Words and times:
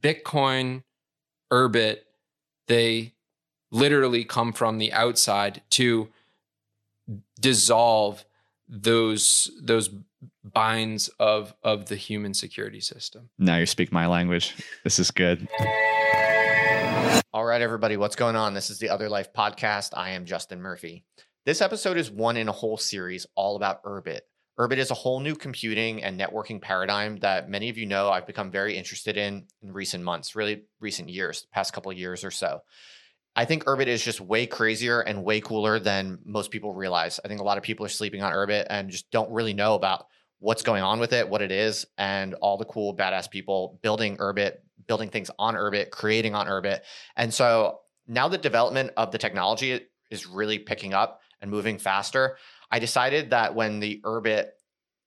Bitcoin, 0.00 0.82
Urbit, 1.52 1.98
they 2.66 3.14
literally 3.70 4.24
come 4.24 4.52
from 4.52 4.78
the 4.78 4.92
outside 4.92 5.62
to 5.70 6.08
dissolve 7.40 8.24
those 8.68 9.50
those 9.62 9.90
binds 10.44 11.08
of 11.18 11.54
of 11.62 11.86
the 11.86 11.96
human 11.96 12.34
security 12.34 12.80
system. 12.80 13.30
Now 13.38 13.56
you 13.56 13.66
speak 13.66 13.92
my 13.92 14.06
language. 14.06 14.54
This 14.84 14.98
is 14.98 15.10
good. 15.10 15.48
All 17.32 17.44
right, 17.44 17.60
everybody, 17.60 17.96
what's 17.96 18.16
going 18.16 18.36
on? 18.36 18.54
This 18.54 18.70
is 18.70 18.78
the 18.78 18.88
Other 18.88 19.08
Life 19.08 19.32
podcast. 19.32 19.90
I 19.94 20.10
am 20.10 20.24
Justin 20.24 20.60
Murphy. 20.60 21.04
This 21.44 21.60
episode 21.60 21.96
is 21.96 22.10
one 22.10 22.36
in 22.36 22.48
a 22.48 22.52
whole 22.52 22.76
series 22.76 23.26
all 23.34 23.56
about 23.56 23.82
Urbit. 23.84 24.20
Urbit 24.58 24.78
is 24.78 24.90
a 24.90 24.94
whole 24.94 25.20
new 25.20 25.36
computing 25.36 26.02
and 26.02 26.18
networking 26.18 26.60
paradigm 26.60 27.18
that 27.18 27.48
many 27.48 27.68
of 27.68 27.78
you 27.78 27.86
know 27.86 28.10
I've 28.10 28.26
become 28.26 28.50
very 28.50 28.76
interested 28.76 29.16
in 29.16 29.46
in 29.62 29.72
recent 29.72 30.02
months, 30.02 30.34
really 30.34 30.64
recent 30.80 31.08
years, 31.08 31.46
past 31.52 31.72
couple 31.72 31.92
of 31.92 31.98
years 31.98 32.24
or 32.24 32.30
so. 32.30 32.62
I 33.36 33.44
think 33.44 33.64
Urbit 33.66 33.86
is 33.86 34.02
just 34.02 34.20
way 34.20 34.46
crazier 34.46 35.00
and 35.00 35.22
way 35.22 35.40
cooler 35.40 35.78
than 35.78 36.18
most 36.24 36.50
people 36.50 36.74
realize. 36.74 37.20
I 37.24 37.28
think 37.28 37.40
a 37.40 37.44
lot 37.44 37.56
of 37.56 37.62
people 37.62 37.86
are 37.86 37.90
sleeping 37.90 38.20
on 38.20 38.32
Urbit 38.32 38.66
and 38.68 38.90
just 38.90 39.08
don't 39.12 39.30
really 39.30 39.54
know 39.54 39.74
about 39.74 40.06
what's 40.40 40.62
going 40.62 40.82
on 40.82 40.98
with 40.98 41.12
it, 41.12 41.28
what 41.28 41.40
it 41.40 41.52
is, 41.52 41.86
and 41.96 42.34
all 42.34 42.56
the 42.56 42.64
cool 42.64 42.96
badass 42.96 43.30
people 43.30 43.78
building 43.80 44.16
Urbit, 44.16 44.54
building 44.88 45.08
things 45.08 45.30
on 45.38 45.54
Urbit, 45.54 45.90
creating 45.90 46.34
on 46.34 46.48
Urbit. 46.48 46.80
And 47.16 47.32
so 47.32 47.80
now 48.08 48.26
the 48.26 48.38
development 48.38 48.90
of 48.96 49.12
the 49.12 49.18
technology 49.18 49.86
is 50.10 50.26
really 50.26 50.58
picking 50.58 50.92
up 50.92 51.20
and 51.40 51.50
moving 51.50 51.78
faster. 51.78 52.38
I 52.70 52.78
decided 52.78 53.30
that 53.30 53.54
when 53.54 53.80
the 53.80 54.00
Urbit 54.04 54.48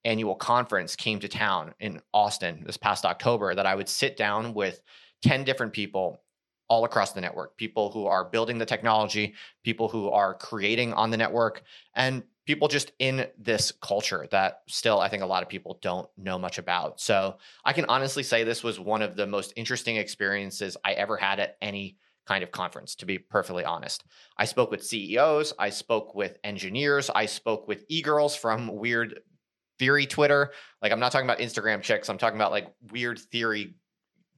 annual 0.04 0.36
conference 0.36 0.96
came 0.96 1.20
to 1.20 1.28
town 1.28 1.74
in 1.80 2.02
Austin 2.14 2.64
this 2.66 2.78
past 2.78 3.06
October, 3.06 3.54
that 3.54 3.66
I 3.66 3.76
would 3.76 3.90
sit 3.90 4.18
down 4.18 4.54
with 4.54 4.82
10 5.24 5.44
different 5.44 5.74
people 5.74 6.22
all 6.68 6.86
across 6.86 7.12
the 7.12 7.20
network 7.20 7.58
people 7.58 7.92
who 7.92 8.06
are 8.06 8.24
building 8.24 8.58
the 8.58 8.66
technology, 8.66 9.34
people 9.62 9.90
who 9.90 10.10
are 10.10 10.34
creating 10.34 10.94
on 10.94 11.10
the 11.12 11.18
network, 11.18 11.64
and 11.96 12.24
people 12.46 12.70
just 12.70 12.94
in 12.98 13.28
this 13.38 13.74
culture 13.82 14.26
that 14.32 14.62
still 14.68 15.00
I 15.00 15.10
think 15.10 15.22
a 15.22 15.26
lot 15.26 15.44
of 15.44 15.50
people 15.50 15.78
don't 15.82 16.10
know 16.18 16.40
much 16.40 16.58
about. 16.58 17.02
So 17.02 17.36
I 17.66 17.74
can 17.74 17.86
honestly 17.86 18.24
say 18.24 18.44
this 18.44 18.64
was 18.64 18.80
one 18.80 19.02
of 19.02 19.16
the 19.16 19.28
most 19.28 19.54
interesting 19.58 19.98
experiences 19.98 20.78
I 20.84 20.94
ever 20.94 21.18
had 21.18 21.40
at 21.40 21.58
any 21.62 21.98
kind 22.28 22.44
of 22.44 22.52
conference, 22.52 22.96
to 22.96 23.06
be 23.06 23.18
perfectly 23.18 23.66
honest. 23.66 24.04
I 24.38 24.46
spoke 24.46 24.72
with 24.72 24.86
CEOs, 24.86 25.54
I 25.58 25.70
spoke 25.70 26.16
with 26.16 26.38
engineers, 26.44 27.10
I 27.14 27.26
spoke 27.26 27.68
with 27.68 27.84
e 27.90 28.02
girls 28.02 28.36
from 28.36 28.68
weird 28.68 29.22
theory 29.80 30.06
Twitter. 30.06 30.52
Like, 30.82 30.92
I'm 30.92 31.00
not 31.00 31.12
talking 31.12 31.26
about 31.26 31.40
Instagram 31.40 31.82
chicks, 31.82 32.10
I'm 32.10 32.18
talking 32.18 32.38
about 32.38 32.52
like 32.52 32.68
weird 32.92 33.20
theory 33.20 33.76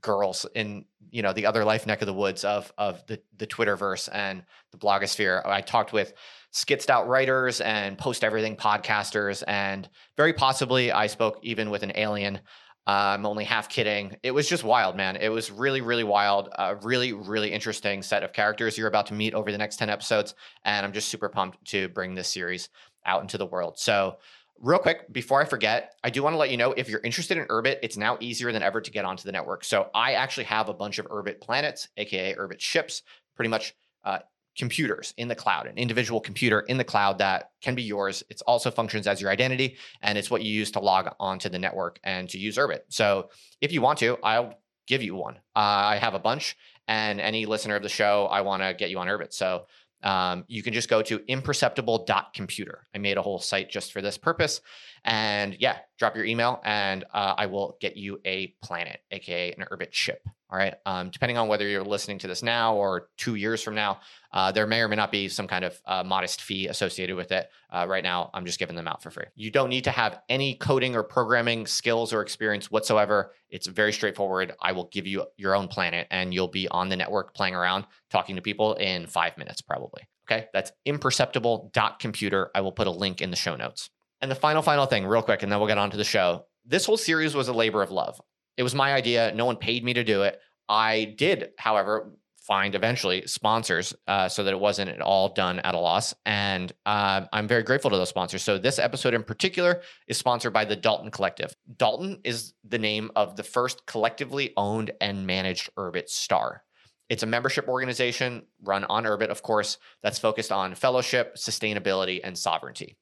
girls 0.04 0.46
in 0.54 0.86
you 1.10 1.24
know 1.24 1.34
the 1.34 1.48
other 1.48 1.64
life 1.66 1.88
neck 1.88 2.02
of 2.02 2.06
the 2.06 2.14
woods 2.14 2.44
of 2.44 2.72
of 2.78 3.04
the 3.08 3.20
the 3.38 3.48
Twitterverse 3.48 4.08
and 4.12 4.44
the 4.72 4.78
blogosphere. 4.78 5.44
I 5.46 5.62
talked 5.62 5.94
with 5.94 6.14
skitsed 6.54 6.92
out 6.92 7.08
writers 7.08 7.62
and 7.62 7.98
post 7.98 8.24
everything 8.24 8.56
podcasters, 8.56 9.44
and 9.48 9.90
very 10.16 10.34
possibly 10.34 10.92
I 10.92 11.08
spoke 11.08 11.40
even 11.42 11.72
with 11.72 11.82
an 11.82 11.94
alien. 11.96 12.42
Uh, 12.86 13.16
I'm 13.16 13.26
only 13.26 13.46
half 13.46 13.70
kidding. 13.70 14.18
It 14.24 14.32
was 14.32 14.48
just 14.48 14.64
wild, 14.64 14.96
man. 14.96 15.16
It 15.16 15.30
was 15.30 15.52
really, 15.52 15.82
really 15.82 16.04
wild. 16.04 16.50
A 16.58 16.76
really, 16.76 17.14
really 17.14 17.52
interesting 17.52 18.02
set 18.02 18.24
of 18.24 18.34
characters 18.34 18.78
you're 18.78 18.88
about 18.88 19.08
to 19.08 19.14
meet 19.14 19.34
over 19.34 19.52
the 19.52 19.58
next 19.58 19.78
10 19.78 19.90
episodes. 19.90 20.36
And 20.66 20.86
I'm 20.86 20.94
just 20.94 21.10
super 21.10 21.30
pumped 21.30 21.64
to 21.68 21.88
bring 21.90 22.14
this 22.14 22.28
series 22.28 22.70
out 23.06 23.22
into 23.22 23.38
the 23.38 23.46
world. 23.46 23.80
So, 23.80 24.18
Real 24.60 24.80
quick, 24.80 25.12
before 25.12 25.42
I 25.42 25.46
forget, 25.46 25.94
I 26.06 26.10
do 26.10 26.24
want 26.24 26.36
to 26.36 26.38
let 26.38 26.50
you 26.50 26.56
know 26.56 26.72
if 26.72 26.88
you're 26.88 27.02
interested 27.04 27.38
in 27.38 27.46
Urbit, 27.48 27.80
it's 27.84 27.98
now 27.98 28.18
easier 28.22 28.52
than 28.54 28.64
ever 28.64 28.80
to 28.80 28.92
get 28.92 29.04
onto 29.04 29.24
the 29.24 29.32
network. 29.34 29.66
So 29.66 29.90
I 29.94 30.14
actually 30.14 30.46
have 30.46 30.70
a 30.70 30.74
bunch 30.74 31.00
of 31.00 31.08
Urbit 31.08 31.42
planets, 31.42 31.90
aka 31.98 32.34
Urbit 32.36 32.62
ships, 32.62 33.02
pretty 33.36 33.50
much 33.50 33.76
uh, 34.06 34.20
computers 34.58 35.14
in 35.18 35.28
the 35.28 35.36
cloud, 35.36 35.68
an 35.68 35.78
individual 35.78 36.20
computer 36.20 36.62
in 36.62 36.78
the 36.78 36.84
cloud 36.84 37.18
that 37.18 37.52
can 37.62 37.76
be 37.76 37.84
yours. 37.84 38.24
It 38.30 38.42
also 38.46 38.70
functions 38.70 39.08
as 39.08 39.22
your 39.22 39.32
identity, 39.32 39.78
and 40.02 40.18
it's 40.18 40.30
what 40.30 40.44
you 40.44 40.52
use 40.52 40.72
to 40.72 40.80
log 40.80 41.14
onto 41.20 41.50
the 41.50 41.60
network 41.60 42.00
and 42.04 42.30
to 42.30 42.38
use 42.38 42.58
Urbit. 42.58 42.82
So 42.90 43.30
if 43.62 43.72
you 43.72 43.82
want 43.82 44.00
to, 44.00 44.18
I'll 44.24 44.60
give 44.88 45.02
you 45.02 45.16
one. 45.16 45.36
Uh, 45.56 45.60
I 45.94 45.98
have 45.98 46.14
a 46.14 46.20
bunch, 46.20 46.56
and 46.88 47.20
any 47.20 47.46
listener 47.46 47.76
of 47.76 47.84
the 47.84 47.90
show, 47.90 48.28
I 48.32 48.42
want 48.42 48.62
to 48.62 48.74
get 48.74 48.90
you 48.90 49.00
on 49.00 49.08
Urbit. 49.08 49.34
So 49.34 49.66
um, 50.04 50.44
you 50.48 50.62
can 50.62 50.74
just 50.74 50.90
go 50.90 51.02
to 51.02 51.24
imperceptible.computer. 51.28 52.88
I 52.94 52.98
made 52.98 53.18
a 53.18 53.22
whole 53.22 53.40
site 53.40 53.70
just 53.70 53.92
for 53.92 54.02
this 54.02 54.18
purpose. 54.18 54.62
And 55.06 55.56
yeah, 55.60 55.80
drop 55.98 56.16
your 56.16 56.26
email 56.26 56.62
and 56.64 57.04
uh, 57.14 57.36
I 57.38 57.48
will 57.48 57.78
get 57.82 57.98
you 57.98 58.20
a 58.26 58.56
planet, 58.62 59.02
aka 59.12 59.52
an 59.52 59.66
Urbit 59.72 59.94
ship. 59.94 60.22
All 60.54 60.60
right. 60.60 60.76
Um, 60.86 61.10
depending 61.10 61.38
on 61.38 61.48
whether 61.48 61.68
you're 61.68 61.84
listening 61.84 62.20
to 62.20 62.28
this 62.28 62.44
now 62.44 62.76
or 62.76 63.10
two 63.18 63.34
years 63.34 63.64
from 63.64 63.74
now, 63.74 64.02
uh, 64.32 64.52
there 64.52 64.68
may 64.68 64.82
or 64.82 64.88
may 64.88 64.96
not 64.96 65.12
be 65.12 65.28
some 65.28 65.48
kind 65.48 65.66
of 65.66 65.82
uh, 65.86 66.04
modest 66.04 66.44
fee 66.44 66.68
associated 66.68 67.16
with 67.16 67.32
it. 67.32 67.50
Uh, 67.72 67.88
right 67.90 68.04
now, 68.04 68.30
I'm 68.36 68.46
just 68.46 68.60
giving 68.60 68.76
them 68.76 68.88
out 68.88 69.02
for 69.02 69.10
free. 69.10 69.26
You 69.34 69.50
don't 69.50 69.70
need 69.70 69.86
to 69.86 69.92
have 69.92 70.20
any 70.30 70.54
coding 70.54 70.96
or 70.96 71.02
programming 71.02 71.66
skills 71.66 72.14
or 72.14 72.22
experience 72.22 72.70
whatsoever. 72.70 73.34
It's 73.50 73.66
very 73.66 73.92
straightforward. 73.92 74.54
I 74.62 74.74
will 74.74 74.90
give 74.92 75.08
you 75.08 75.26
your 75.38 75.56
own 75.56 75.68
planet 75.70 76.06
and 76.12 76.32
you'll 76.32 76.48
be 76.48 76.68
on 76.68 76.88
the 76.90 76.98
network 76.98 77.34
playing 77.34 77.56
around, 77.56 77.88
talking 78.12 78.36
to 78.36 78.42
people 78.44 78.76
in 78.76 79.08
five 79.08 79.36
minutes, 79.40 79.62
probably. 79.62 80.04
Okay. 80.30 80.50
That's 80.54 80.72
imperceptible.computer. 80.86 82.52
I 82.54 82.62
will 82.62 82.72
put 82.72 82.86
a 82.86 82.92
link 82.92 83.22
in 83.22 83.32
the 83.32 83.36
show 83.36 83.56
notes. 83.56 83.90
And 84.24 84.32
the 84.32 84.36
final, 84.36 84.62
final 84.62 84.86
thing, 84.86 85.06
real 85.06 85.22
quick, 85.22 85.44
and 85.44 85.52
then 85.52 85.60
we'll 85.60 85.68
get 85.68 85.78
on 85.78 85.92
to 85.92 85.98
the 85.98 86.06
show. 86.06 86.46
This 86.66 86.86
whole 86.86 86.96
series 86.96 87.36
was 87.36 87.50
a 87.50 87.54
labor 87.54 87.82
of 87.82 87.92
love. 87.92 88.22
It 88.56 88.64
was 88.64 88.74
my 88.74 88.94
idea. 88.94 89.34
No 89.36 89.44
one 89.44 89.58
paid 89.58 89.84
me 89.84 89.92
to 89.96 90.04
do 90.06 90.22
it. 90.22 90.40
I 90.70 91.14
did, 91.18 91.50
however, 91.58 92.14
find 92.38 92.74
eventually 92.74 93.28
sponsors 93.28 93.94
uh, 94.08 94.30
so 94.30 94.46
that 94.46 94.54
it 94.54 94.60
wasn't 94.62 94.92
at 94.92 95.02
all 95.02 95.34
done 95.34 95.60
at 95.60 95.76
a 95.76 95.78
loss. 95.78 96.14
And 96.26 96.72
uh, 96.86 97.26
I'm 97.34 97.50
very 97.50 97.64
grateful 97.64 97.92
to 97.92 97.98
those 97.98 98.08
sponsors. 98.08 98.44
So, 98.44 98.58
this 98.58 98.80
episode 98.80 99.14
in 99.14 99.24
particular 99.24 99.82
is 100.08 100.20
sponsored 100.20 100.54
by 100.54 100.64
the 100.64 100.78
Dalten 100.78 101.12
Collective. 101.12 101.54
Dalten 101.76 102.22
is 102.24 102.54
the 102.64 102.80
name 102.80 103.12
of 103.18 103.36
the 103.36 103.44
first 103.44 103.86
collectively 103.88 104.54
owned 104.56 104.92
and 105.02 105.28
managed 105.28 105.70
Urbit 105.76 106.08
star. 106.08 106.64
It's 107.10 107.24
a 107.24 107.28
membership 107.28 107.68
organization 107.68 108.44
run 108.62 108.86
on 108.86 109.04
Urbit, 109.04 109.28
of 109.28 109.42
course, 109.42 109.80
that's 110.02 110.18
focused 110.18 110.54
on 110.54 110.76
fellowship, 110.76 111.36
sustainability, 111.36 112.22
and 112.24 112.38
sovereignty. 112.38 112.96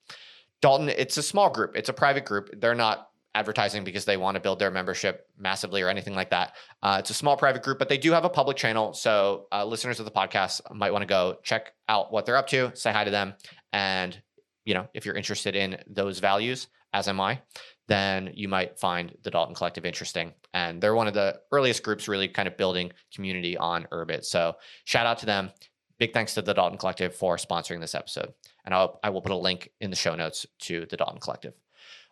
Dalten, 0.62 0.94
it's 0.96 1.18
a 1.18 1.24
small 1.24 1.50
group, 1.50 1.76
it's 1.76 1.90
a 1.90 1.94
private 1.94 2.26
group. 2.26 2.50
They're 2.60 2.76
not 2.76 3.08
advertising 3.34 3.84
because 3.84 4.06
they 4.06 4.18
want 4.18 4.36
to 4.36 4.42
build 4.42 4.60
their 4.60 4.72
membership 4.72 5.28
massively 5.38 5.82
or 5.82 5.90
anything 5.90 6.14
like 6.14 6.30
that. 6.32 6.54
Uh, 6.84 6.98
it's 7.00 7.10
a 7.10 7.14
small 7.14 7.38
private 7.38 7.64
group, 7.64 7.80
but 7.80 7.88
they 7.88 7.98
do 7.98 8.12
have 8.12 8.26
a 8.26 8.30
public 8.30 8.58
channel. 8.58 8.94
So 8.94 9.48
uh, 9.52 9.66
listeners 9.66 10.00
of 10.00 10.06
the 10.06 10.12
podcast 10.12 10.62
might 10.74 10.92
want 10.92 11.04
to 11.04 11.08
go 11.08 11.38
check 11.44 11.72
out 11.88 12.12
what 12.12 12.26
they're 12.26 12.36
up 12.36 12.48
to, 12.48 12.72
say 12.74 12.92
hi 12.92 13.04
to 13.04 13.12
them. 13.12 13.34
And, 13.72 14.22
you 14.66 14.74
know, 14.74 14.88
if 14.94 15.06
you're 15.06 15.16
interested 15.16 15.56
in 15.56 15.78
those 15.88 16.20
values, 16.20 16.68
as 16.94 17.08
am 17.08 17.22
I, 17.22 17.42
then 17.88 18.32
you 18.34 18.48
might 18.50 18.78
find 18.78 19.16
the 19.24 19.32
Dalten 19.32 19.56
Collective 19.56 19.86
interesting. 19.86 20.34
And 20.54 20.82
they're 20.82 20.96
one 20.96 21.08
of 21.08 21.14
the 21.14 21.40
earliest 21.52 21.84
groups 21.84 22.10
really 22.10 22.28
kind 22.28 22.48
of 22.48 22.58
building 22.58 22.92
community 23.14 23.58
on 23.58 23.88
Urbit. 23.92 24.26
So 24.26 24.56
shout 24.84 25.06
out 25.06 25.20
to 25.20 25.26
them. 25.26 25.52
Big 26.00 26.14
thanks 26.14 26.34
to 26.34 26.42
the 26.42 26.54
Dalten 26.54 26.80
Collective 26.80 27.16
for 27.16 27.38
sponsoring 27.38 27.80
this 27.80 27.96
episode. 27.96 28.34
And 28.66 28.74
I'll, 28.74 29.00
I 29.04 29.10
will 29.10 29.22
put 29.22 29.32
a 29.32 29.38
link 29.38 29.70
in 29.80 29.90
the 29.90 29.96
show 29.96 30.16
notes 30.16 30.46
to 30.60 30.86
the 30.86 30.98
Dalten 30.98 31.20
Collective. 31.20 31.54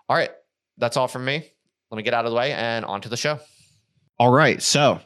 All 0.07 0.15
right 0.15 0.31
that's 0.79 0.97
all 0.97 1.07
from 1.07 1.25
me. 1.25 1.45
Let 1.91 1.97
me 1.97 2.03
get 2.03 2.13
out 2.13 2.25
of 2.25 2.31
the 2.31 2.37
way 2.37 2.53
and 2.53 2.85
on 2.85 3.01
to 3.01 3.09
the 3.09 3.17
show. 3.17 3.39
All 4.17 4.31
right. 4.31 4.61
So 4.61 4.99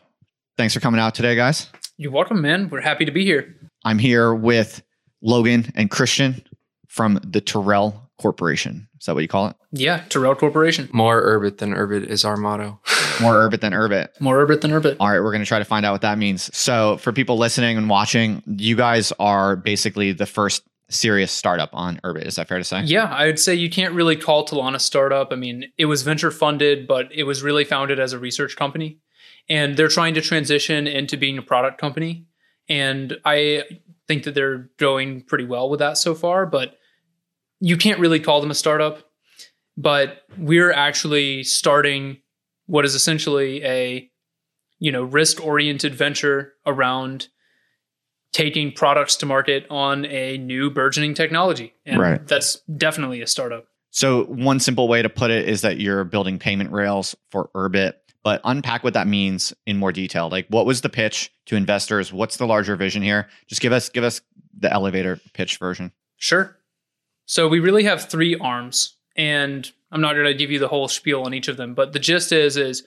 thanks 0.58 0.74
for 0.74 0.80
coming 0.80 1.02
out 1.02 1.16
today, 1.16 1.36
guys. 1.36 1.68
You're 1.98 2.12
welcome, 2.12 2.42
man. 2.42 2.70
We're 2.70 2.82
happy 2.82 3.06
to 3.06 3.12
be 3.12 3.26
here. 3.26 3.56
I'm 3.84 4.00
here 4.00 4.34
with 4.34 4.82
Logan 5.22 5.72
and 5.76 5.90
Christian 5.92 6.44
from 6.88 7.20
the 7.24 7.42
Tirrel 7.42 8.10
Corporation. 8.20 8.88
Is 9.00 9.06
that 9.06 9.16
what 9.16 9.22
you 9.22 9.28
call 9.28 9.48
it? 9.48 9.56
Yeah, 9.72 10.04
Tirrel 10.10 10.36
Corporation. 10.38 10.90
More 10.94 11.22
Urbit 11.22 11.58
than 11.58 11.74
Urbit 11.74 12.06
is 12.06 12.24
our 12.24 12.38
motto. 12.38 12.80
More 13.22 13.36
Urbit 13.36 13.62
than 13.62 13.74
Urbit. 13.74 14.10
More 14.20 14.46
Urbit 14.46 14.62
than 14.62 14.72
Urbit. 14.72 14.98
All 15.00 15.10
right, 15.10 15.20
we're 15.20 15.32
going 15.32 15.42
to 15.42 15.48
try 15.48 15.60
to 15.60 15.66
find 15.66 15.86
out 15.86 15.92
what 15.92 16.02
that 16.02 16.18
means. 16.18 16.56
So, 16.56 16.98
for 16.98 17.12
people 17.12 17.38
listening 17.38 17.78
and 17.78 17.90
watching, 17.90 18.42
you 18.46 18.76
guys 18.76 19.12
are 19.20 19.56
basically 19.56 20.14
the 20.14 20.26
first 20.26 20.64
serious 20.90 21.32
startup 21.32 21.70
on 21.74 22.00
Urbit. 22.04 22.26
Is 22.26 22.36
that 22.36 22.48
fair 22.48 22.58
to 22.58 22.64
say? 22.64 22.84
Yeah, 22.84 23.06
I 23.06 23.26
would 23.26 23.40
say 23.40 23.56
you 23.56 23.70
can't 23.70 23.94
really 23.94 24.16
call 24.16 24.46
Tlon 24.46 24.76
a 24.76 24.80
startup. 24.80 25.32
I 25.32 25.36
mean, 25.36 25.66
it 25.78 25.86
was 25.86 26.04
venture 26.04 26.32
funded, 26.32 26.88
but 26.88 27.10
it 27.12 27.24
was 27.24 27.44
really 27.44 27.66
founded 27.66 28.00
as 28.00 28.14
a 28.14 28.20
research 28.20 28.56
company. 28.56 29.00
And 29.50 29.76
they're 29.76 29.90
trying 29.90 30.14
to 30.14 30.22
transition 30.22 30.88
into 30.88 31.18
being 31.18 31.38
a 31.38 31.42
product 31.42 31.80
company. 31.80 32.28
And 32.70 33.18
I 33.26 33.64
think 34.08 34.24
that 34.24 34.36
they're 34.36 34.70
going 34.78 35.22
pretty 35.22 35.46
well 35.46 35.70
with 35.70 35.80
that 35.80 35.98
so 35.98 36.16
far, 36.16 36.46
but 36.46 36.78
you 37.60 37.78
can't 37.78 38.00
really 38.00 38.20
call 38.20 38.42
them 38.42 38.52
a 38.52 38.56
startup. 38.56 39.10
But 39.76 40.22
we're 40.38 40.72
actually 40.72 41.44
starting 41.44 42.18
what 42.68 42.86
is 42.86 42.96
essentially 42.96 43.64
a 43.64 44.10
you 44.80 44.92
know 44.92 45.04
risk 45.04 45.44
oriented 45.44 45.96
venture 45.96 46.54
around 46.66 47.30
taking 48.34 48.72
products 48.72 49.16
to 49.18 49.26
market 49.26 49.66
on 49.70 50.06
a 50.06 50.38
new 50.38 50.70
burgeoning 50.70 51.14
technology. 51.14 51.74
And 51.86 52.02
right. 52.02 52.28
that's 52.28 52.58
definitely 52.78 53.22
a 53.22 53.28
startup. 53.28 53.68
So, 53.92 54.24
one 54.26 54.60
simple 54.60 54.88
way 54.88 55.04
to 55.04 55.10
put 55.10 55.30
it 55.30 55.48
is 55.48 55.62
that 55.62 55.80
you're 55.80 56.04
building 56.04 56.40
payment 56.40 56.72
rails 56.72 57.16
for 57.30 57.52
Urbit, 57.56 57.94
but 58.24 58.42
unpack 58.44 58.84
what 58.84 58.96
that 58.96 59.06
means 59.06 59.54
in 59.68 59.78
more 59.78 59.92
detail. 59.92 60.30
Like, 60.30 60.48
what 60.48 60.66
was 60.66 60.82
the 60.82 60.90
pitch 60.90 61.32
to 61.46 61.56
investors? 61.56 62.12
What's 62.12 62.38
the 62.38 62.48
larger 62.48 62.76
vision 62.76 63.04
here? 63.04 63.30
Just 63.46 63.62
give 63.62 63.72
us 63.72 63.90
give 63.90 64.04
us 64.04 64.22
the 64.58 64.74
elevator 64.74 65.20
pitch 65.34 65.58
version. 65.58 65.92
Sure. 66.18 66.58
So 67.26 67.48
we 67.48 67.60
really 67.60 67.84
have 67.84 68.10
three 68.10 68.36
arms, 68.36 68.96
and 69.16 69.72
I'm 69.92 70.02
not 70.02 70.14
going 70.14 70.26
to 70.26 70.34
give 70.34 70.50
you 70.50 70.58
the 70.58 70.68
whole 70.68 70.88
spiel 70.88 71.24
on 71.24 71.36
each 71.36 71.48
of 71.48 71.58
them, 71.58 71.76
but 71.76 71.94
the 71.94 72.00
gist 72.00 72.32
is 72.32 72.58
is 72.58 72.84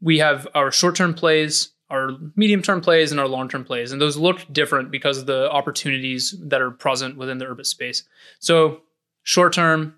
we 0.00 0.18
have 0.18 0.48
our 0.54 0.72
short-term 0.72 1.14
plays, 1.14 1.70
our 1.90 2.10
medium-term 2.36 2.80
plays, 2.80 3.10
and 3.10 3.20
our 3.20 3.28
long-term 3.28 3.64
plays, 3.64 3.92
and 3.92 4.00
those 4.00 4.16
look 4.16 4.40
different 4.52 4.90
because 4.90 5.18
of 5.18 5.26
the 5.26 5.50
opportunities 5.50 6.34
that 6.40 6.60
are 6.60 6.70
present 6.70 7.16
within 7.16 7.38
the 7.38 7.46
Urbit 7.46 7.66
space. 7.66 8.04
So 8.38 8.82
short-term, 9.22 9.96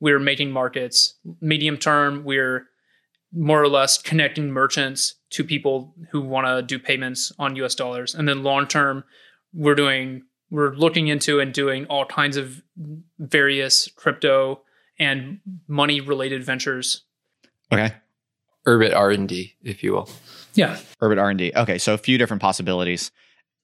we're 0.00 0.20
making 0.20 0.52
markets. 0.52 1.14
Medium-term, 1.40 2.24
we're 2.24 2.66
more 3.32 3.62
or 3.62 3.68
less 3.68 3.98
connecting 3.98 4.50
merchants 4.50 5.16
to 5.30 5.44
people 5.44 5.94
who 6.10 6.20
want 6.20 6.46
to 6.46 6.62
do 6.62 6.78
payments 6.78 7.32
on 7.38 7.56
US 7.56 7.74
dollars. 7.74 8.14
And 8.14 8.26
then 8.26 8.42
long 8.42 8.66
term, 8.66 9.04
we're 9.52 9.74
doing 9.74 10.22
we're 10.50 10.74
looking 10.74 11.08
into 11.08 11.40
and 11.40 11.52
doing 11.52 11.84
all 11.86 12.06
kinds 12.06 12.36
of 12.36 12.62
various 13.18 13.88
crypto 13.96 14.62
and 14.98 15.40
money 15.66 16.00
related 16.00 16.42
ventures. 16.44 17.04
Okay. 17.72 17.94
Urbit 18.66 18.94
R 18.94 19.10
and 19.10 19.28
D, 19.28 19.56
if 19.62 19.82
you 19.82 19.92
will. 19.92 20.08
Yeah. 20.54 20.78
Urbit 21.00 21.20
R 21.20 21.30
and 21.30 21.38
D. 21.38 21.52
Okay, 21.54 21.78
so 21.78 21.94
a 21.94 21.98
few 21.98 22.18
different 22.18 22.42
possibilities. 22.42 23.10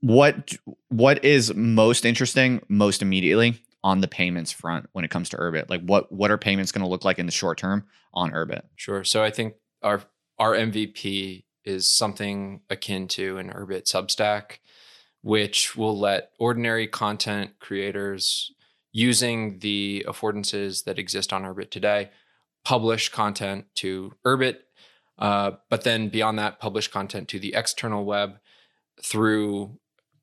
What 0.01 0.55
what 0.89 1.25
is 1.25 1.55
most 1.55 2.05
interesting 2.05 2.63
most 2.69 3.03
immediately 3.03 3.61
on 3.83 4.01
the 4.01 4.09
payments 4.09 4.53
front 4.53 4.89
when 4.93 5.05
it 5.05 5.11
comes 5.11 5.29
to 5.31 5.37
Urbit? 5.37 5.71
Like 5.71 5.83
what 5.83 6.13
what 6.13 6.31
are 6.31 6.39
payments 6.39 6.73
going 6.73 6.83
to 6.83 6.89
look 6.89 7.05
like 7.05 7.19
in 7.19 7.27
the 7.27 7.33
short 7.33 7.59
term 7.59 7.85
on 8.13 8.33
Urbit? 8.33 8.63
Sure. 8.77 9.05
So 9.05 9.23
I 9.23 9.31
think 9.31 9.55
our 9.83 10.03
our 10.39 10.53
MVP 10.53 11.45
is 11.65 11.89
something 11.89 12.61
akin 12.69 13.09
to 13.09 13.39
an 13.39 13.51
Urbit 13.51 13.85
Substack, 13.85 14.59
which 15.23 15.77
will 15.77 15.99
let 15.99 16.31
ordinary 16.39 16.87
content 16.87 17.53
creators 17.61 18.53
using 18.93 19.59
the 19.61 20.05
affordances 20.07 20.85
that 20.85 20.99
exist 20.99 21.33
on 21.33 21.43
Urbit 21.43 21.71
today 21.71 22.11
publish 22.65 23.11
content 23.11 23.67
to 23.77 24.13
Urbit, 24.27 24.57
uh, 25.19 25.53
but 25.71 25.85
then 25.85 26.09
beyond 26.09 26.39
that, 26.39 26.59
publish 26.59 26.89
content 26.89 27.29
to 27.29 27.39
the 27.39 27.55
external 27.55 28.05
web 28.05 28.39
through 29.03 29.79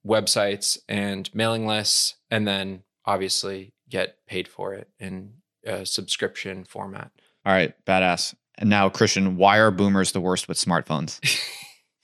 websites 0.05 0.77
and 0.89 1.33
mailing 1.33 1.67
lists, 1.67 2.15
and 2.29 2.47
then 2.47 2.83
obviously 3.05 3.73
get 3.89 4.25
paid 4.25 4.47
for 4.47 4.73
it 4.73 4.89
in 4.99 5.33
a 5.65 5.85
subscription 5.85 6.63
format. 6.63 7.11
All 7.45 7.53
right, 7.53 7.73
badass. 7.85 8.35
And 8.57 8.69
now, 8.69 8.89
Christian, 8.89 9.38
why 9.38 9.57
are 9.57 9.71
boomers 9.71 10.11
the 10.11 10.21
worst 10.21 10.47
with 10.47 10.57
smartphones? 10.57 11.19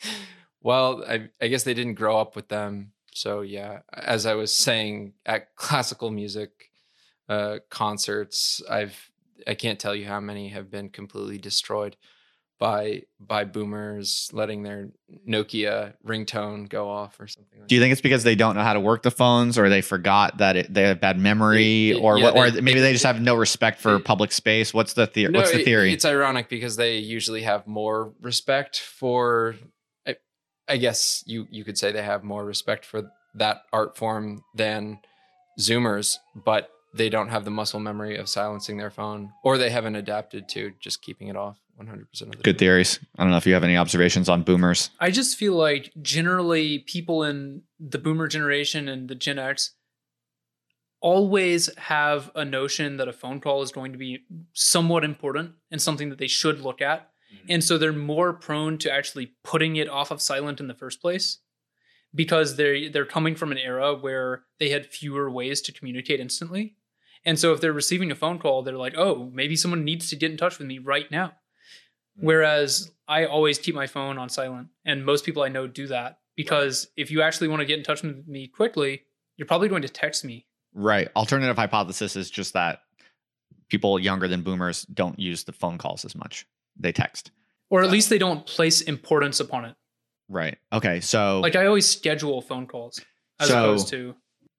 well, 0.62 1.04
I, 1.08 1.30
I 1.42 1.48
guess 1.48 1.64
they 1.64 1.74
didn't 1.74 1.96
grow 1.96 2.20
up 2.20 2.36
with 2.36 2.48
them. 2.48 2.94
So 3.14 3.42
yeah, 3.42 3.80
as 3.94 4.26
I 4.26 4.36
was 4.36 4.56
saying 4.56 5.14
at 5.26 5.56
classical 5.56 6.12
music 6.12 6.72
uh, 7.28 7.58
concerts, 7.70 8.62
I've 8.70 9.12
I 9.46 9.54
can't 9.54 9.80
tell 9.80 9.96
you 9.96 10.06
how 10.06 10.20
many 10.20 10.50
have 10.50 10.72
been 10.72 10.90
completely 10.90 11.38
destroyed 11.38 11.96
by 12.60 13.04
by 13.20 13.44
boomers 13.44 14.30
letting 14.34 14.64
their 14.64 14.90
Nokia 15.28 15.94
ringtone 16.06 16.68
go 16.68 16.90
off 16.90 17.20
or 17.20 17.28
something. 17.28 17.60
Like 17.60 17.68
Do 17.68 17.76
you 17.76 17.82
think 17.82 17.92
it's 17.92 18.02
because 18.02 18.24
they 18.24 18.36
don't 18.36 18.56
know 18.56 18.64
how 18.64 18.74
to 18.74 18.80
work 18.80 19.04
the 19.04 19.12
phones, 19.12 19.58
or 19.58 19.70
they 19.70 19.82
forgot 19.82 20.38
that 20.40 20.56
it, 20.56 20.74
they 20.74 20.84
have 20.84 21.00
bad 21.00 21.20
memory, 21.20 21.92
It- 21.92 21.98
it- 21.98 22.00
or 22.02 22.18
yeah, 22.18 22.24
what, 22.26 22.36
or 22.36 22.52
they- 22.52 22.62
maybe 22.62 22.80
they- 22.80 22.94
just 22.94 23.06
have 23.06 23.22
no 23.22 23.36
respect 23.36 23.80
for 23.80 24.00
public 24.00 24.32
space? 24.32 24.74
What's 24.74 24.94
the 24.94 25.06
theory? 25.08 25.32
No, 25.32 25.40
What's 25.40 25.52
the 25.52 25.64
theory? 25.64 25.94
it's 25.94 26.06
ironic 26.06 26.50
because 26.50 26.78
they 26.78 26.98
usually 26.98 27.44
have 27.44 27.68
more 27.68 28.14
respect 28.22 28.80
for. 28.80 29.56
I, 30.08 30.16
I 30.68 30.78
guess 30.78 31.24
you 31.28 31.48
you 31.52 31.64
could 31.64 31.78
say 31.78 31.92
they 31.92 32.02
have 32.04 32.24
more 32.24 32.44
respect 32.46 32.86
for 32.86 33.12
that 33.36 33.62
art 33.72 33.96
form 33.96 34.44
than 34.56 35.00
Zoomers, 35.60 36.18
but 36.36 36.70
they 36.94 37.10
don't 37.10 37.30
have 37.30 37.46
the 37.46 37.52
muscle 37.52 37.80
memory 37.80 38.16
of 38.18 38.28
silencing 38.30 38.78
their 38.78 38.90
phone, 38.90 39.32
or 39.44 39.58
they 39.60 39.70
haven't 39.70 39.96
adapted 39.96 40.50
to 40.50 40.72
just 40.80 41.02
keeping 41.04 41.28
it 41.28 41.36
off 41.36 41.60
100 41.78 42.10
percent 42.12 42.34
of 42.34 42.38
the 42.38 42.44
Good 42.44 42.54
time. 42.54 42.60
theories. 42.60 43.00
I 43.18 43.24
don't 43.24 43.32
know 43.32 43.38
if 43.38 43.46
you 43.48 43.54
have 43.54 43.64
any 43.64 43.78
observations 43.78 44.30
on 44.30 44.44
boomers. 44.44 44.90
I 45.00 45.12
just 45.12 45.38
feel 45.38 45.54
like 45.54 45.92
generally 46.02 46.80
people 46.80 47.24
in 47.24 47.62
the 47.80 47.98
boomer 48.00 48.28
generation 48.28 48.88
and 48.88 49.08
the 49.08 49.16
Gen 49.16 49.40
X 49.40 49.72
always 51.00 51.70
have 51.78 52.32
a 52.36 52.44
notion 52.44 52.98
that 52.98 53.08
a 53.08 53.14
phone 53.14 53.40
call 53.40 53.62
is 53.62 53.72
going 53.72 53.92
to 53.92 53.98
be 53.98 54.24
somewhat 54.54 55.04
important 55.04 55.52
and 55.72 55.82
something 55.82 56.10
that 56.10 56.18
they 56.18 56.28
should 56.28 56.62
look 56.62 56.82
at. 56.82 57.12
Mm-hmm. 57.34 57.46
And 57.50 57.64
so 57.64 57.78
they're 57.78 57.94
more 57.94 58.34
prone 58.34 58.78
to 58.80 58.92
actually 58.92 59.34
putting 59.44 59.76
it 59.76 59.88
off 59.90 60.12
of 60.12 60.22
silent 60.22 60.60
in 60.60 60.68
the 60.68 60.74
first 60.74 61.02
place 61.02 61.40
because 62.16 62.56
they 62.56 62.88
they're 62.90 63.06
coming 63.06 63.36
from 63.36 63.52
an 63.52 63.58
era 63.60 63.94
where 63.94 64.44
they 64.60 64.70
had 64.70 64.86
fewer 64.88 65.30
ways 65.30 65.62
to 65.62 65.72
communicate 65.72 66.20
instantly. 66.20 66.76
And 67.26 67.38
so 67.38 67.52
if 67.52 67.60
they're 67.62 67.74
receiving 67.74 68.10
a 68.12 68.16
phone 68.16 68.40
call, 68.40 68.64
they're 68.64 68.78
like, 68.78 68.96
"Oh, 68.98 69.30
maybe 69.34 69.56
someone 69.56 69.84
needs 69.84 70.10
to 70.10 70.16
get 70.16 70.32
in 70.32 70.38
touch 70.38 70.58
with 70.58 70.68
me 70.68 70.80
right 70.80 71.12
now." 71.12 71.34
Whereas 72.20 72.92
I 73.08 73.26
always 73.26 73.58
keep 73.60 73.76
my 73.76 73.88
phone 73.88 74.18
on 74.18 74.30
silent, 74.30 74.70
and 74.86 75.06
most 75.06 75.26
people 75.26 75.44
I 75.44 75.50
know 75.50 75.68
do 75.68 75.88
that 75.88 76.20
because 76.36 76.88
if 76.98 77.12
you 77.12 77.22
actually 77.22 77.48
want 77.48 77.62
to 77.62 77.66
get 77.66 77.78
in 77.78 77.84
touch 77.84 78.02
with 78.04 78.28
me 78.28 78.48
quickly, 78.48 79.04
you're 79.38 79.48
probably 79.48 79.70
going 79.70 79.82
to 79.84 79.90
text 79.90 80.26
me. 80.26 80.46
Right. 80.74 81.10
Alternative 81.16 81.56
hypothesis 81.56 82.16
is 82.16 82.30
just 82.30 82.54
that 82.54 82.80
people 83.70 84.00
younger 84.00 84.28
than 84.28 84.42
boomers 84.42 84.84
don't 84.84 85.20
use 85.20 85.44
the 85.44 85.52
phone 85.52 85.78
calls 85.78 86.06
as 86.06 86.16
much. 86.16 86.46
They 86.80 86.92
text. 86.92 87.32
Or 87.70 87.84
at 87.84 87.90
least 87.92 88.10
they 88.10 88.18
don't 88.18 88.46
place 88.46 88.82
importance 88.82 89.40
upon 89.40 89.66
it. 89.66 89.76
Right. 90.30 90.58
Okay. 90.72 91.00
So 91.02 91.40
Like 91.42 91.56
I 91.56 91.66
always 91.66 91.88
schedule 91.88 92.42
phone 92.42 92.68
calls 92.68 93.00
as 93.40 93.50
So- 93.50 93.58
opposed 93.60 93.90
to 93.90 94.16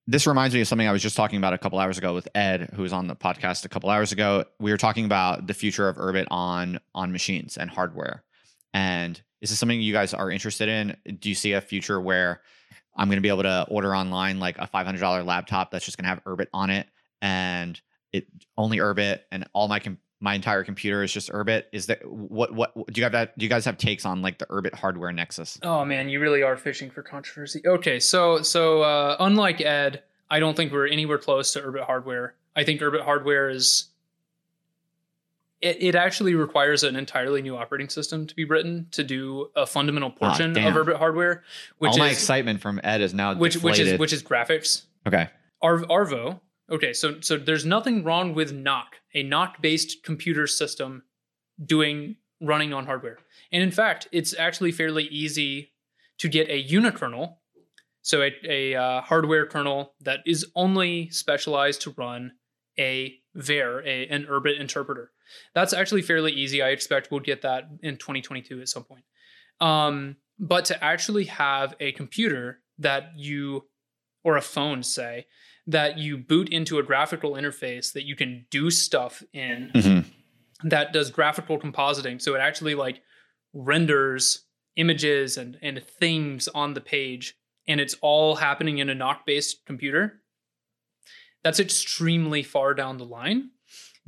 this 0.08 0.26
reminds 0.26 0.54
me 0.54 0.62
of 0.62 0.66
something 0.66 0.88
I 0.88 0.92
was 0.92 1.02
just 1.02 1.16
talking 1.16 1.36
about 1.36 1.52
a 1.52 1.58
couple 1.58 1.78
hours 1.78 1.98
ago 1.98 2.14
with 2.14 2.26
Ed, 2.34 2.70
who 2.74 2.80
was 2.80 2.94
on 2.94 3.08
the 3.08 3.14
podcast 3.14 3.66
a 3.66 3.68
couple 3.68 3.90
hours 3.90 4.10
ago. 4.10 4.46
We 4.58 4.70
were 4.70 4.78
talking 4.78 5.04
about 5.04 5.46
the 5.46 5.52
future 5.52 5.86
of 5.86 5.96
Urbit 5.98 6.26
on 6.30 6.80
on 6.94 7.12
machines 7.12 7.58
and 7.58 7.68
hardware. 7.68 8.24
And 8.72 9.20
is 9.42 9.50
this 9.50 9.58
something 9.58 9.78
you 9.78 9.92
guys 9.92 10.14
are 10.14 10.30
interested 10.30 10.70
in? 10.70 10.96
Do 11.20 11.28
you 11.28 11.34
see 11.34 11.52
a 11.52 11.60
future 11.60 12.00
where 12.00 12.40
I'm 12.96 13.08
going 13.08 13.18
to 13.18 13.22
be 13.22 13.28
able 13.28 13.42
to 13.42 13.66
order 13.68 13.94
online 13.94 14.40
like 14.40 14.56
a 14.56 14.66
$500 14.66 15.26
laptop 15.26 15.70
that's 15.70 15.84
just 15.84 15.98
going 15.98 16.04
to 16.04 16.08
have 16.08 16.24
Urbit 16.24 16.46
on 16.54 16.70
it 16.70 16.88
and 17.20 17.78
it 18.10 18.26
only 18.56 18.78
Urbit 18.78 19.20
and 19.30 19.46
all 19.52 19.68
my 19.68 19.78
my 20.20 20.34
entire 20.34 20.64
computer 20.64 21.02
is 21.02 21.12
just 21.12 21.30
Urbit? 21.30 21.64
Is 21.72 21.86
that 21.86 22.04
what 22.04 22.52
what 22.54 22.74
do 22.74 22.98
you 23.00 23.04
have 23.04 23.12
that 23.12 23.38
do 23.38 23.44
you 23.44 23.48
guys 23.50 23.64
have 23.64 23.78
takes 23.78 24.04
on 24.04 24.20
like 24.22 24.38
the 24.38 24.46
Urbit 24.46 24.74
hardware 24.74 25.12
nexus? 25.12 25.58
Oh 25.62 25.84
man, 25.84 26.08
you 26.08 26.20
really 26.20 26.42
are 26.42 26.56
fishing 26.56 26.90
for 26.90 27.02
controversy. 27.02 27.60
Okay, 27.66 28.00
so 28.00 28.42
so 28.42 28.82
uh, 28.82 29.16
unlike 29.20 29.60
Ed, 29.60 30.02
I 30.30 30.40
don't 30.40 30.56
think 30.56 30.72
we're 30.72 30.88
anywhere 30.88 31.18
close 31.18 31.52
to 31.52 31.60
Urbit 31.60 31.84
hardware. 31.84 32.34
I 32.56 32.64
think 32.64 32.80
Urbit 32.80 33.02
hardware 33.04 33.48
is 33.48 33.86
it, 35.60 35.76
it 35.80 35.94
actually 35.94 36.34
requires 36.34 36.84
an 36.84 36.94
entirely 36.96 37.42
new 37.42 37.56
operating 37.56 37.88
system 37.88 38.26
to 38.28 38.34
be 38.34 38.44
written 38.44 38.86
to 38.92 39.02
do 39.02 39.50
a 39.56 39.66
fundamental 39.66 40.12
Ah, 40.20 40.28
portion 40.28 40.50
of 40.50 40.54
damn. 40.56 40.74
Urbit 40.74 40.96
hardware, 40.98 41.42
which 41.78 41.92
all 41.92 41.98
my 41.98 42.10
excitement 42.10 42.60
from 42.60 42.80
Ed 42.84 43.00
is 43.00 43.12
now 43.14 43.34
which 43.34 43.56
which 43.62 43.78
is 43.78 43.98
which 43.98 44.12
is 44.12 44.22
graphics. 44.22 44.82
okay. 45.06 45.28
Arv, 45.60 45.82
Arvo. 45.88 46.38
Okay, 46.70 46.92
so 46.92 47.20
so 47.20 47.36
there's 47.36 47.64
nothing 47.64 48.04
wrong 48.04 48.34
with 48.34 48.52
Nock, 48.52 48.96
a 49.14 49.22
Nock 49.22 49.62
based 49.62 50.02
computer 50.02 50.46
system 50.46 51.02
doing 51.64 52.16
running 52.40 52.72
on 52.72 52.86
hardware. 52.86 53.18
And 53.50 53.62
in 53.62 53.70
fact, 53.70 54.08
it's 54.12 54.34
actually 54.38 54.72
fairly 54.72 55.04
easy 55.04 55.72
to 56.18 56.28
get 56.28 56.48
a 56.50 56.62
unikernel, 56.64 57.36
so 58.02 58.22
a, 58.22 58.32
a 58.44 58.74
uh, 58.74 59.00
hardware 59.00 59.46
kernel 59.46 59.94
that 60.00 60.20
is 60.26 60.46
only 60.54 61.10
specialized 61.10 61.82
to 61.82 61.94
run 61.96 62.32
a 62.78 63.14
Vere, 63.34 63.80
a, 63.86 64.06
an 64.08 64.26
Urbit 64.26 64.58
interpreter. 64.58 65.12
That's 65.54 65.72
actually 65.72 66.02
fairly 66.02 66.32
easy. 66.32 66.62
I 66.62 66.68
expect 66.68 67.10
we'll 67.10 67.20
get 67.20 67.42
that 67.42 67.68
in 67.82 67.96
2022 67.96 68.60
at 68.60 68.68
some 68.68 68.84
point. 68.84 69.04
Um, 69.60 70.16
but 70.38 70.64
to 70.66 70.84
actually 70.84 71.24
have 71.24 71.74
a 71.80 71.92
computer 71.92 72.60
that 72.78 73.12
you, 73.16 73.66
or 74.24 74.36
a 74.36 74.42
phone, 74.42 74.82
say, 74.82 75.26
that 75.68 75.98
you 75.98 76.16
boot 76.16 76.48
into 76.48 76.78
a 76.78 76.82
graphical 76.82 77.32
interface 77.32 77.92
that 77.92 78.04
you 78.04 78.16
can 78.16 78.46
do 78.50 78.70
stuff 78.70 79.22
in 79.34 79.70
Mhm. 79.74 80.04
that 80.64 80.92
does 80.94 81.10
graphical 81.10 81.58
compositing. 81.60 82.20
So 82.20 82.34
it 82.34 82.38
actually 82.38 82.74
like 82.74 83.02
renders 83.52 84.46
images 84.76 85.36
and, 85.36 85.58
and 85.60 85.82
things 85.84 86.48
on 86.48 86.72
the 86.72 86.80
page, 86.80 87.34
and 87.66 87.80
it's 87.80 87.94
all 88.00 88.36
happening 88.36 88.78
in 88.78 88.88
a 88.88 88.94
Nock 88.94 89.26
based 89.26 89.66
computer. 89.66 90.22
That's 91.44 91.60
extremely 91.60 92.42
far 92.42 92.72
down 92.74 92.96
the 92.96 93.04
line 93.04 93.50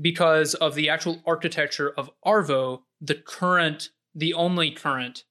because 0.01 0.55
of 0.55 0.75
the 0.75 0.89
actual 0.89 1.23
architecture 1.27 1.91
of 1.91 2.11
Arvo, 2.25 2.83
the 3.03 3.15
current, 3.15 3.91
the 4.15 4.33
only 4.33 4.71
current 4.71 5.25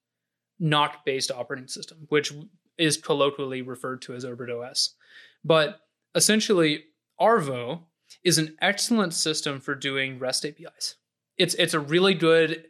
Nock 0.59 1.05
based 1.05 1.31
operating 1.31 1.67
system, 1.67 2.05
which 2.09 2.31
is 2.77 2.97
colloquially 2.97 3.63
referred 3.63 4.01
to 4.03 4.13
as 4.13 4.23
Urbit 4.25 4.49
OS. 4.55 4.95
But 5.43 5.79
essentially, 6.15 6.85
Arvo 7.19 7.83
is 8.23 8.37
an 8.37 8.55
excellent 8.61 9.13
system 9.13 9.59
for 9.59 9.75
doing 9.75 10.19
REST 10.19 10.45
APIs. 10.45 10.95
It's 11.37 11.53
it's 11.55 11.73
a 11.73 11.79
really 11.79 12.13
good 12.13 12.65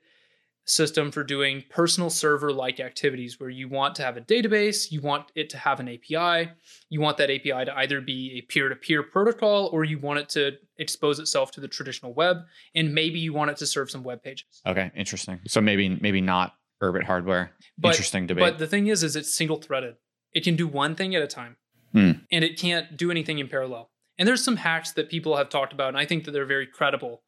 system 0.65 1.11
for 1.11 1.23
doing 1.23 1.63
personal 1.71 2.09
server 2.11 2.53
like 2.53 2.79
activities 2.79 3.39
where 3.39 3.49
you 3.49 3.67
want 3.67 3.95
to 3.95 4.03
have 4.03 4.17
a 4.17 4.21
database, 4.21 4.91
you 4.91 5.01
want 5.01 5.31
it 5.35 5.49
to 5.49 5.57
have 5.57 5.79
an 5.79 5.89
API, 5.89 6.51
you 6.89 7.01
want 7.01 7.17
that 7.17 7.31
API 7.31 7.65
to 7.65 7.73
either 7.75 8.01
be 8.01 8.37
a 8.37 8.51
peer 8.51 8.69
to 8.69 8.75
peer 8.75 9.01
protocol 9.01 9.69
or 9.73 9.83
you 9.83 9.97
want 9.97 10.19
it 10.19 10.29
to 10.29 10.51
expose 10.77 11.17
itself 11.17 11.51
to 11.51 11.59
the 11.59 11.67
traditional 11.67 12.13
web, 12.13 12.37
and 12.75 12.93
maybe 12.93 13.17
you 13.19 13.33
want 13.33 13.49
it 13.49 13.57
to 13.57 13.65
serve 13.65 13.89
some 13.89 14.03
web 14.03 14.21
pages. 14.21 14.61
Okay, 14.67 14.91
interesting. 14.95 15.39
So 15.47 15.59
maybe 15.59 15.89
maybe 15.89 16.21
not 16.21 16.53
Urbit 16.81 17.03
hardware. 17.03 17.51
But, 17.77 17.89
interesting 17.89 18.27
debate. 18.27 18.43
But 18.43 18.57
the 18.59 18.67
thing 18.67 18.87
is, 18.87 19.03
is 19.03 19.15
it's 19.15 19.33
single 19.33 19.57
threaded. 19.57 19.95
It 20.33 20.43
can 20.43 20.55
do 20.55 20.67
one 20.67 20.95
thing 20.95 21.15
at 21.15 21.21
a 21.21 21.27
time, 21.27 21.57
Hmm. 21.91 22.11
and 22.31 22.43
it 22.43 22.59
can't 22.59 22.95
do 22.97 23.11
anything 23.11 23.39
in 23.39 23.47
parallel. 23.47 23.89
And 24.17 24.27
there's 24.27 24.43
some 24.43 24.57
hacks 24.57 24.91
that 24.91 25.09
people 25.09 25.37
have 25.37 25.49
talked 25.49 25.73
about, 25.73 25.89
and 25.89 25.97
I 25.97 26.05
think 26.05 26.25
that 26.25 26.31
they're 26.31 26.45
very 26.45 26.67
credible 26.67 27.21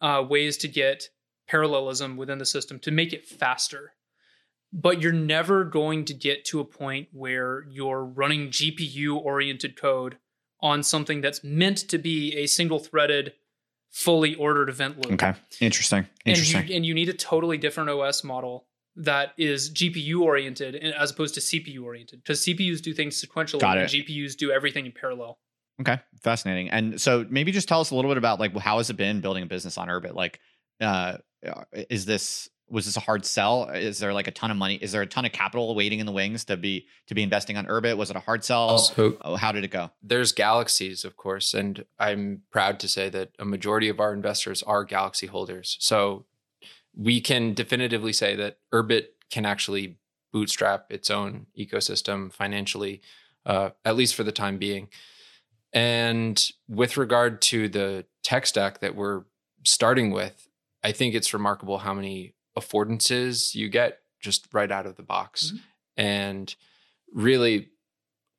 uh, 0.00 0.22
ways 0.28 0.56
to 0.58 0.68
get 0.68 1.08
parallelism 1.48 2.16
within 2.16 2.38
the 2.38 2.46
system 2.46 2.78
to 2.80 2.90
make 2.90 3.12
it 3.12 3.26
faster. 3.26 3.92
But 4.72 5.00
you're 5.00 5.12
never 5.12 5.64
going 5.64 6.04
to 6.06 6.14
get 6.14 6.44
to 6.46 6.60
a 6.60 6.64
point 6.64 7.08
where 7.12 7.64
you're 7.70 8.04
running 8.04 8.48
GPU 8.48 9.16
oriented 9.16 9.80
code 9.80 10.18
on 10.60 10.82
something 10.82 11.20
that's 11.20 11.44
meant 11.44 11.78
to 11.88 11.98
be 11.98 12.34
a 12.36 12.46
single 12.46 12.78
threaded, 12.78 13.34
fully 13.90 14.34
ordered 14.34 14.68
event 14.68 14.96
loop. 14.96 15.14
okay, 15.14 15.38
interesting. 15.60 16.06
Interesting. 16.24 16.60
And 16.60 16.68
you, 16.68 16.76
and 16.76 16.86
you 16.86 16.94
need 16.94 17.08
a 17.08 17.14
totally 17.14 17.56
different 17.56 17.90
OS 17.90 18.24
model 18.24 18.66
that 18.96 19.32
is 19.36 19.70
GPU 19.72 20.20
oriented 20.20 20.76
as 20.76 21.10
opposed 21.10 21.34
to 21.34 21.40
CPU 21.40 21.82
oriented 21.82 22.22
because 22.22 22.44
CPUs 22.44 22.80
do 22.80 22.94
things 22.94 23.20
sequentially 23.22 23.60
Got 23.60 23.78
and. 23.78 23.88
GPUs 23.88 24.36
do 24.36 24.50
everything 24.52 24.86
in 24.86 24.92
parallel. 24.92 25.38
Okay, 25.80 25.98
fascinating. 26.22 26.70
And 26.70 27.00
so 27.00 27.26
maybe 27.28 27.50
just 27.50 27.68
tell 27.68 27.80
us 27.80 27.90
a 27.90 27.96
little 27.96 28.10
bit 28.10 28.18
about 28.18 28.38
like 28.38 28.56
how 28.56 28.78
has 28.78 28.90
it 28.90 28.96
been 28.96 29.20
building 29.20 29.42
a 29.42 29.46
business 29.46 29.76
on 29.76 29.88
Urbit? 29.88 30.14
Like, 30.14 30.38
uh, 30.80 31.18
is 31.90 32.06
this 32.06 32.48
was 32.70 32.86
this 32.86 32.96
a 32.96 33.00
hard 33.00 33.26
sell? 33.26 33.64
Is 33.68 33.98
there 33.98 34.12
like 34.14 34.26
a 34.26 34.30
ton 34.30 34.50
of 34.50 34.56
money? 34.56 34.76
Is 34.76 34.92
there 34.92 35.02
a 35.02 35.06
ton 35.06 35.24
of 35.26 35.32
capital 35.32 35.74
waiting 35.74 35.98
in 36.00 36.06
the 36.06 36.12
wings 36.12 36.44
to 36.46 36.56
be 36.56 36.86
to 37.08 37.14
be 37.14 37.22
investing 37.22 37.56
on 37.56 37.66
Urbit? 37.66 37.96
Was 37.96 38.10
it 38.10 38.16
a 38.16 38.20
hard 38.20 38.44
sell? 38.44 38.78
So 38.78 39.16
Oh, 39.20 39.36
how 39.36 39.52
did 39.52 39.64
it 39.64 39.70
go? 39.70 39.90
there's 40.02 40.32
galaxies, 40.32 41.04
of 41.04 41.16
course, 41.16 41.52
and 41.54 41.84
I'm 41.98 42.42
proud 42.50 42.78
to 42.80 42.88
say 42.88 43.08
that 43.10 43.30
a 43.38 43.44
majority 43.44 43.88
of 43.88 43.98
our 44.00 44.14
investors 44.14 44.62
are 44.62 44.84
Galaxy 44.84 45.26
holders. 45.26 45.76
So 45.80 46.24
we 46.96 47.20
can 47.20 47.54
definitively 47.54 48.12
say 48.12 48.34
that 48.36 48.58
Urbit 48.72 49.06
can 49.30 49.46
actually 49.46 49.98
bootstrap 50.32 50.86
its 50.90 51.10
own 51.10 51.46
ecosystem 51.58 52.32
financially, 52.32 53.00
uh, 53.46 53.70
at 53.84 53.96
least 53.96 54.14
for 54.14 54.24
the 54.24 54.32
time 54.32 54.58
being. 54.58 54.88
And 55.72 56.42
with 56.68 56.96
regard 56.96 57.42
to 57.42 57.68
the 57.68 58.06
tech 58.22 58.46
stack 58.46 58.80
that 58.80 58.94
we're 58.94 59.24
starting 59.64 60.10
with, 60.10 60.48
I 60.82 60.92
think 60.92 61.14
it's 61.14 61.32
remarkable 61.32 61.78
how 61.78 61.94
many 61.94 62.34
affordances 62.56 63.54
you 63.54 63.68
get 63.68 64.00
just 64.20 64.46
right 64.52 64.70
out 64.70 64.86
of 64.86 64.96
the 64.96 65.02
box. 65.02 65.52
Mhm. 65.52 65.60
And 65.96 66.54
really, 67.12 67.70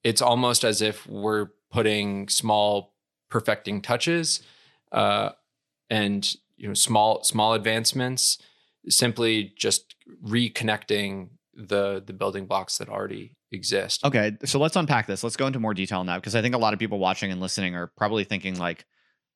it's 0.04 0.22
almost 0.22 0.64
as 0.64 0.82
if 0.82 1.06
we're 1.08 1.50
putting 1.72 2.30
small 2.30 2.96
perfecting 3.30 3.82
touches 3.82 4.42
uh, 4.92 5.32
and 5.90 6.36
you 6.58 6.68
know 6.68 6.74
small 6.74 7.24
small 7.24 7.54
advancements 7.54 8.38
simply 8.88 9.54
just 9.58 9.96
reconnecting 10.24 11.30
the 11.54 12.04
the 12.06 12.14
building 12.14 12.46
blocks 12.46 12.78
that 12.78 12.90
already 12.90 13.36
exist 13.52 14.04
Okay, 14.04 14.38
so 14.44 14.60
let's 14.60 14.76
unpack 14.76 15.08
this. 15.08 15.24
Let's 15.24 15.38
go 15.38 15.48
into 15.48 15.60
more 15.60 15.74
detail 15.74 16.04
now 16.04 16.18
because 16.18 16.36
I 16.36 16.42
think 16.42 16.56
a 16.56 16.58
lot 16.58 16.74
of 16.74 16.80
people 16.80 17.00
watching 17.00 17.32
and 17.32 17.40
listening 17.40 17.76
are 17.76 17.88
probably 17.88 18.24
thinking 18.24 18.58
like, 18.58 18.86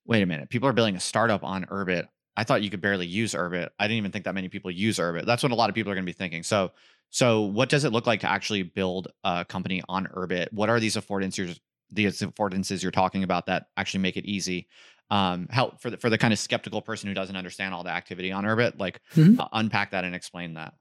wait 0.05 0.21
a 0.21 0.25
minute, 0.25 0.49
people 0.49 0.67
are 0.67 0.73
building 0.73 0.95
a 0.95 0.99
startup 0.99 1.43
on 1.43 1.65
Urbit. 1.65 2.07
I 2.35 2.43
thought 2.43 2.61
you 2.61 2.69
could 2.69 2.81
barely 2.81 3.07
use 3.07 3.33
Urbit. 3.33 3.69
I 3.79 3.85
didn't 3.85 3.97
even 3.97 4.11
think 4.11 4.25
that 4.25 4.35
many 4.35 4.49
people 4.49 4.71
use 4.71 4.97
Urbit. 4.97 5.25
That's 5.25 5.43
what 5.43 5.51
a 5.51 5.55
lot 5.55 5.69
of 5.69 5.75
people 5.75 5.91
are 5.91 5.95
going 5.95 6.05
to 6.05 6.09
be 6.09 6.17
thinking. 6.17 6.43
So, 6.43 6.71
so 7.09 7.41
what 7.41 7.69
does 7.69 7.83
it 7.83 7.91
look 7.91 8.07
like 8.07 8.19
to 8.21 8.29
actually 8.29 8.63
build 8.63 9.07
a 9.23 9.43
company 9.43 9.81
on 9.89 10.07
Urbit? 10.07 10.47
What 10.51 10.69
are 10.69 10.79
these 10.79 10.95
affordances? 10.95 11.59
These 11.91 12.19
affordances 12.19 12.83
you're 12.83 12.91
talking 12.91 13.23
about 13.23 13.47
that 13.47 13.65
actually 13.75 14.01
make 14.01 14.15
it 14.15 14.25
easy. 14.25 14.67
Um, 15.11 15.47
help 15.49 15.81
for 15.81 15.89
the 15.89 15.97
for 15.97 16.09
the 16.09 16.17
kind 16.19 16.31
of 16.33 16.37
skeptical 16.39 16.81
person 16.83 17.07
who 17.07 17.15
doesn't 17.15 17.35
understand 17.35 17.73
all 17.73 17.83
the 17.83 17.89
activity 17.89 18.31
on 18.31 18.43
Urbit, 18.43 18.79
like 18.79 19.01
Mhm. 19.15 19.39
uh, 19.39 19.47
unpack 19.53 19.91
that 19.91 20.03
and 20.03 20.13
explain 20.13 20.53
that. 20.53 20.75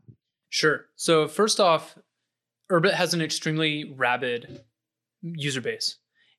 Sure. 0.50 0.87
So 0.97 1.26
first 1.28 1.61
off, 1.61 1.97
Urbit 2.70 2.92
has 2.92 3.14
an 3.14 3.23
extremely 3.23 3.85
rabid 3.97 4.64
user 5.23 5.62
base. 5.62 5.97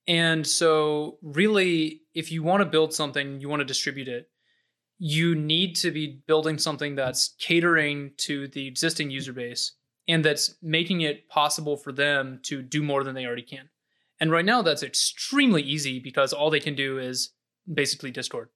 And 0.08 0.46
so 0.46 1.18
really 1.24 2.02
if 2.14 2.32
you 2.32 2.44
want 2.44 2.62
to 2.62 2.66
build 2.66 2.94
something, 2.94 3.42
you 3.42 3.50
want 3.50 3.62
to 3.62 3.66
distribute 3.66 4.08
it, 4.08 4.30
you 5.00 5.34
need 5.34 5.76
to 5.78 5.90
be 5.92 6.22
building 6.28 6.58
something 6.60 6.94
that's 6.96 7.36
catering 7.40 8.12
to 8.18 8.48
the 8.50 8.68
existing 8.68 9.10
user 9.10 9.34
base 9.34 9.74
and 10.08 10.24
that's 10.26 10.56
making 10.62 11.02
it 11.02 11.28
possible 11.30 11.76
for 11.78 11.92
them 11.92 12.40
to 12.44 12.62
do 12.62 12.84
more 12.84 13.04
than 13.04 13.16
they 13.16 13.26
already 13.26 13.42
can. 13.44 13.70
And 14.20 14.32
right 14.32 14.46
now 14.46 14.62
that's 14.62 14.84
extremely 14.84 15.62
easy 15.64 16.00
because 16.00 16.34
all 16.34 16.50
they 16.50 16.60
can 16.60 16.76
do 16.76 17.00
is 17.00 17.32
basically 17.74 18.12
Discord. 18.12 18.50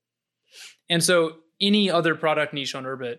And 0.90 1.04
so 1.04 1.38
any 1.62 1.90
other 1.90 2.16
product 2.16 2.54
niche 2.54 2.76
on 2.76 2.84
Urbit 2.84 3.18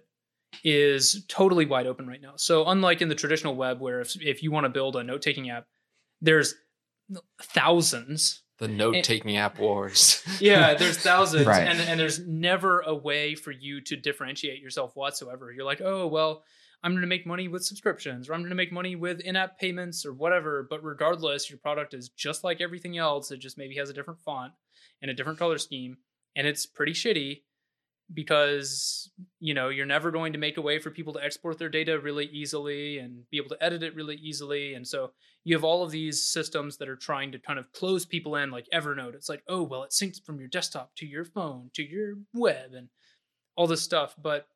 is 0.62 1.24
totally 1.28 1.66
wide 1.66 1.86
open 1.86 2.06
right 2.06 2.20
now. 2.20 2.34
So 2.36 2.66
unlike 2.66 3.02
in 3.02 3.08
the 3.08 3.14
traditional 3.14 3.56
web 3.56 3.80
where 3.80 4.00
if, 4.00 4.20
if 4.22 4.42
you 4.42 4.50
want 4.52 4.64
to 4.64 4.68
build 4.70 4.94
a 4.96 5.02
note-taking 5.02 5.50
app, 5.50 5.66
there's 6.20 6.54
thousands. 7.42 8.42
the 8.58 8.68
note 8.68 9.02
taking 9.04 9.36
app 9.36 9.58
wars 9.58 10.22
Yeah, 10.40 10.74
there's 10.74 10.98
thousands 10.98 11.46
Right. 11.46 11.66
and 11.66 11.80
and 11.80 11.98
there's 11.98 12.20
never 12.26 12.80
a 12.80 12.94
way 12.94 13.34
for 13.34 13.50
you 13.50 13.80
to 13.82 13.96
differentiate 13.96 14.60
yourself 14.60 14.92
whatsoever. 14.94 15.52
You're 15.52 15.64
like, 15.64 15.80
"Oh, 15.80 16.06
well, 16.06 16.44
I'm 16.82 16.92
going 16.92 17.00
to 17.02 17.06
make 17.08 17.26
money 17.26 17.48
with 17.48 17.64
subscriptions 17.64 18.28
or 18.28 18.34
I'm 18.34 18.40
going 18.40 18.50
to 18.50 18.54
make 18.56 18.72
money 18.72 18.94
with 18.96 19.20
in-app 19.20 19.58
payments 19.58 20.06
or 20.06 20.12
whatever." 20.12 20.66
But 20.68 20.84
regardless, 20.84 21.50
your 21.50 21.58
product 21.58 21.94
is 21.94 22.08
just 22.10 22.44
like 22.44 22.60
everything 22.60 22.96
else. 22.96 23.30
It 23.30 23.38
just 23.38 23.58
maybe 23.58 23.74
has 23.76 23.90
a 23.90 23.92
different 23.94 24.20
font 24.22 24.52
and 25.04 25.10
a 25.10 25.14
different 25.14 25.38
color 25.38 25.58
scheme 25.58 25.98
and 26.34 26.46
it's 26.46 26.64
pretty 26.64 26.92
shitty 26.92 27.42
because 28.14 29.10
you 29.38 29.52
know 29.52 29.68
you're 29.68 29.84
never 29.84 30.10
going 30.10 30.32
to 30.32 30.38
make 30.38 30.56
a 30.56 30.62
way 30.62 30.78
for 30.78 30.90
people 30.90 31.12
to 31.12 31.22
export 31.22 31.58
their 31.58 31.68
data 31.68 31.98
really 31.98 32.24
easily 32.26 32.98
and 32.98 33.22
be 33.30 33.36
able 33.36 33.50
to 33.50 33.62
edit 33.62 33.82
it 33.82 33.94
really 33.94 34.16
easily 34.16 34.72
and 34.72 34.88
so 34.88 35.12
you 35.44 35.54
have 35.54 35.64
all 35.64 35.82
of 35.82 35.90
these 35.90 36.22
systems 36.22 36.78
that 36.78 36.88
are 36.88 36.96
trying 36.96 37.30
to 37.30 37.38
kind 37.38 37.58
of 37.58 37.70
close 37.72 38.06
people 38.06 38.36
in 38.36 38.50
like 38.50 38.66
evernote. 38.72 39.14
It's 39.14 39.28
like 39.28 39.42
oh 39.46 39.62
well 39.62 39.82
it 39.82 39.90
syncs 39.90 40.24
from 40.24 40.38
your 40.38 40.48
desktop 40.48 40.94
to 40.96 41.06
your 41.06 41.26
phone 41.26 41.70
to 41.74 41.82
your 41.82 42.14
web 42.32 42.72
and 42.74 42.88
all 43.56 43.66
this 43.66 43.82
stuff 43.82 44.14
but 44.20 44.48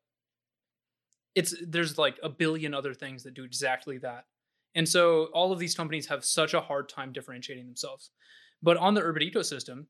it's 1.35 1.55
there's 1.65 1.97
like 1.97 2.19
a 2.23 2.29
billion 2.29 2.73
other 2.73 2.93
things 2.93 3.23
that 3.23 3.33
do 3.33 3.43
exactly 3.43 3.97
that. 3.99 4.25
And 4.75 4.87
so 4.87 5.25
all 5.33 5.51
of 5.51 5.59
these 5.59 5.75
companies 5.75 6.07
have 6.07 6.25
such 6.25 6.53
a 6.53 6.61
hard 6.61 6.89
time 6.89 7.11
differentiating 7.11 7.65
themselves. 7.65 8.11
But 8.61 8.77
on 8.77 8.93
the 8.93 9.01
Urbit 9.01 9.31
ecosystem 9.33 9.85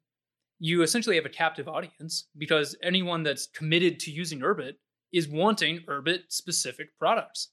you 0.59 0.81
essentially 0.81 1.15
have 1.15 1.25
a 1.25 1.29
captive 1.29 1.67
audience 1.67 2.27
because 2.37 2.75
anyone 2.83 3.23
that's 3.23 3.47
committed 3.47 3.99
to 4.01 4.11
using 4.11 4.41
Urbit 4.41 4.73
is 5.13 5.27
wanting 5.27 5.79
Urbit 5.87 6.23
specific 6.27 6.89
products. 6.99 7.49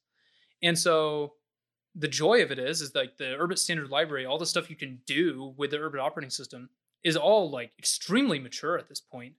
And 0.62 0.78
so 0.78 1.34
the 1.94 2.08
joy 2.08 2.42
of 2.42 2.50
it 2.50 2.58
is, 2.58 2.80
is 2.80 2.94
like 2.94 3.16
the 3.16 3.36
Urbit 3.40 3.58
standard 3.58 3.90
library, 3.90 4.26
all 4.26 4.38
the 4.38 4.46
stuff 4.46 4.68
you 4.68 4.76
can 4.76 5.00
do 5.06 5.54
with 5.56 5.70
the 5.70 5.78
Urbit 5.78 6.00
operating 6.00 6.30
system 6.30 6.68
is 7.04 7.16
all 7.16 7.50
like 7.50 7.72
extremely 7.78 8.38
mature 8.38 8.76
at 8.76 8.88
this 8.88 9.00
point. 9.00 9.34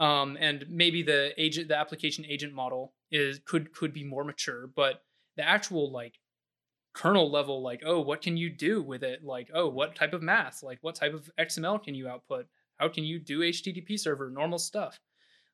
Um, 0.00 0.36
and 0.40 0.64
maybe 0.68 1.02
the 1.02 1.32
agent, 1.36 1.68
the 1.68 1.76
application 1.76 2.24
agent 2.26 2.54
model 2.54 2.94
is 3.10 3.40
could 3.44 3.74
could 3.74 3.92
be 3.92 4.04
more 4.04 4.24
mature, 4.24 4.66
but 4.74 5.02
the 5.36 5.46
actual 5.46 5.92
like 5.92 6.18
kernel 6.94 7.30
level, 7.30 7.62
like 7.62 7.82
oh, 7.84 8.00
what 8.00 8.22
can 8.22 8.36
you 8.36 8.50
do 8.50 8.82
with 8.82 9.02
it? 9.02 9.22
Like 9.22 9.50
oh, 9.54 9.68
what 9.68 9.94
type 9.94 10.12
of 10.12 10.22
math? 10.22 10.62
Like 10.62 10.78
what 10.80 10.94
type 10.94 11.14
of 11.14 11.30
XML 11.38 11.82
can 11.82 11.94
you 11.94 12.08
output? 12.08 12.46
How 12.82 12.88
can 12.88 13.04
you 13.04 13.20
do 13.20 13.42
HTTP 13.42 13.96
server 13.96 14.28
normal 14.28 14.58
stuff? 14.58 14.98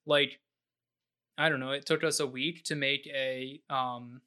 Like 0.06 0.40
I 1.36 1.50
don't 1.50 1.60
know, 1.60 1.72
it 1.72 1.84
took 1.84 2.02
us 2.02 2.20
a 2.20 2.26
week 2.26 2.64
to 2.64 2.74
make 2.74 3.06
a 3.06 3.60
um 3.68 4.22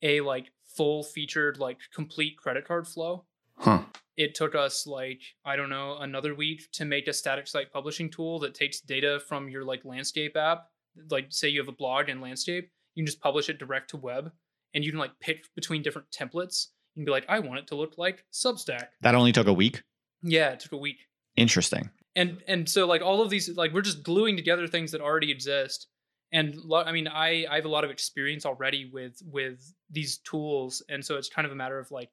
a 0.00 0.22
like 0.22 0.50
full 0.64 1.02
featured 1.02 1.58
like 1.58 1.76
complete 1.94 2.38
credit 2.38 2.66
card 2.66 2.88
flow. 2.88 3.26
Huh. 3.58 3.82
It 4.16 4.34
took 4.34 4.54
us 4.54 4.86
like 4.86 5.20
I 5.44 5.56
don't 5.56 5.68
know, 5.68 5.98
another 5.98 6.34
week 6.34 6.72
to 6.72 6.86
make 6.86 7.06
a 7.06 7.12
static 7.12 7.46
site 7.46 7.70
publishing 7.70 8.08
tool 8.08 8.38
that 8.38 8.54
takes 8.54 8.80
data 8.80 9.20
from 9.28 9.50
your 9.50 9.62
like 9.62 9.84
landscape 9.84 10.38
app, 10.38 10.68
like 11.10 11.26
say 11.28 11.50
you 11.50 11.60
have 11.60 11.68
a 11.68 11.72
blog 11.72 12.08
in 12.08 12.22
landscape, 12.22 12.70
you 12.94 13.02
can 13.02 13.06
just 13.06 13.20
publish 13.20 13.50
it 13.50 13.58
direct 13.58 13.90
to 13.90 13.98
web 13.98 14.32
and 14.72 14.82
you 14.84 14.90
can 14.90 14.98
like 14.98 15.20
pick 15.20 15.44
between 15.54 15.82
different 15.82 16.10
templates. 16.10 16.68
You 16.94 17.00
can 17.00 17.04
be 17.04 17.12
like 17.12 17.26
I 17.28 17.40
want 17.40 17.58
it 17.58 17.66
to 17.66 17.74
look 17.74 17.98
like 17.98 18.24
Substack. 18.32 18.86
That 19.02 19.14
only 19.14 19.32
took 19.32 19.48
a 19.48 19.52
week. 19.52 19.82
Yeah, 20.22 20.48
it 20.48 20.60
took 20.60 20.72
a 20.72 20.78
week 20.78 21.07
Interesting. 21.38 21.90
and 22.16 22.42
and 22.46 22.68
so 22.68 22.86
like 22.86 23.02
all 23.02 23.22
of 23.22 23.30
these 23.30 23.48
like 23.56 23.72
we're 23.72 23.82
just 23.82 24.02
gluing 24.02 24.36
together 24.36 24.66
things 24.66 24.92
that 24.92 25.00
already 25.00 25.30
exist 25.30 25.86
and 26.32 26.56
lo- 26.56 26.82
i 26.84 26.92
mean 26.92 27.06
i 27.08 27.46
i 27.50 27.56
have 27.56 27.64
a 27.64 27.68
lot 27.68 27.84
of 27.84 27.90
experience 27.90 28.44
already 28.44 28.90
with 28.92 29.20
with 29.24 29.74
these 29.90 30.18
tools 30.18 30.82
and 30.88 31.04
so 31.04 31.16
it's 31.16 31.28
kind 31.28 31.46
of 31.46 31.52
a 31.52 31.54
matter 31.54 31.78
of 31.78 31.90
like 31.90 32.10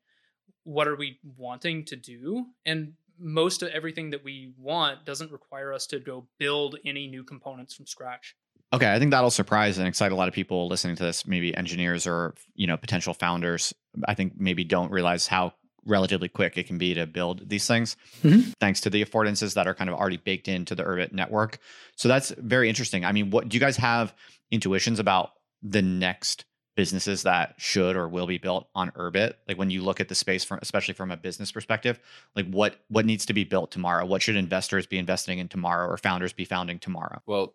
what 0.63 0.87
are 0.87 0.95
we 0.95 1.19
wanting 1.37 1.83
to 1.85 1.95
do 1.95 2.45
and 2.65 2.93
most 3.17 3.63
of 3.63 3.69
everything 3.69 4.09
that 4.09 4.23
we 4.23 4.53
want 4.57 5.05
doesn't 5.05 5.31
require 5.31 5.73
us 5.73 5.87
to 5.87 5.99
go 5.99 6.27
build 6.37 6.77
any 6.85 7.07
new 7.07 7.23
components 7.23 7.73
from 7.73 7.87
scratch 7.87 8.35
Okay, 8.73 8.91
I 8.91 8.99
think 8.99 9.11
that'll 9.11 9.29
surprise 9.29 9.77
and 9.77 9.87
excite 9.87 10.11
a 10.11 10.15
lot 10.15 10.27
of 10.27 10.33
people 10.33 10.67
listening 10.67 10.95
to 10.97 11.03
this, 11.03 11.25
maybe 11.25 11.55
engineers 11.55 12.07
or 12.07 12.33
you 12.55 12.67
know 12.67 12.75
potential 12.75 13.13
founders. 13.13 13.73
I 14.07 14.15
think 14.15 14.33
maybe 14.37 14.63
don't 14.63 14.91
realize 14.91 15.27
how 15.27 15.53
relatively 15.85 16.27
quick 16.27 16.57
it 16.57 16.65
can 16.67 16.77
be 16.77 16.93
to 16.93 17.05
build 17.05 17.47
these 17.49 17.67
things, 17.67 17.95
Mhm. 18.23 18.53
thanks 18.59 18.81
to 18.81 18.89
the 18.89 19.03
affordances 19.05 19.53
that 19.53 19.67
are 19.67 19.75
kind 19.75 19.89
of 19.89 19.95
already 19.95 20.17
baked 20.17 20.47
into 20.47 20.75
the 20.75 20.83
Urbit 20.83 21.11
network. 21.11 21.59
So 21.95 22.07
that's 22.07 22.31
very 22.37 22.69
interesting. 22.69 23.05
I 23.05 23.11
mean, 23.11 23.29
what 23.29 23.49
do 23.49 23.55
you 23.55 23.59
guys 23.61 23.77
have 23.77 24.13
intuitions 24.51 24.99
about 24.99 25.31
the 25.61 25.81
next 25.81 26.45
businesses 26.75 27.23
that 27.23 27.55
should 27.57 27.95
or 27.95 28.07
will 28.07 28.27
be 28.27 28.37
built 28.37 28.67
on 28.75 28.91
Urbit? 28.91 29.33
Like 29.47 29.57
when 29.57 29.69
you 29.69 29.81
look 29.81 30.01
at 30.01 30.09
the 30.09 30.15
space 30.15 30.43
from, 30.43 30.59
especially 30.61 30.93
from 30.93 31.09
a 31.11 31.17
business 31.17 31.51
perspective, 31.51 31.99
like 32.35 32.49
what 32.49 32.83
what 32.89 33.05
needs 33.05 33.25
to 33.27 33.33
be 33.33 33.43
built 33.43 33.71
tomorrow? 33.71 34.05
What 34.05 34.21
should 34.21 34.35
investors 34.35 34.85
be 34.85 34.97
investing 34.97 35.39
in 35.39 35.47
tomorrow 35.47 35.87
or 35.87 35.97
founders 35.97 36.33
be 36.33 36.45
founding 36.45 36.79
tomorrow? 36.79 37.21
Well, 37.25 37.53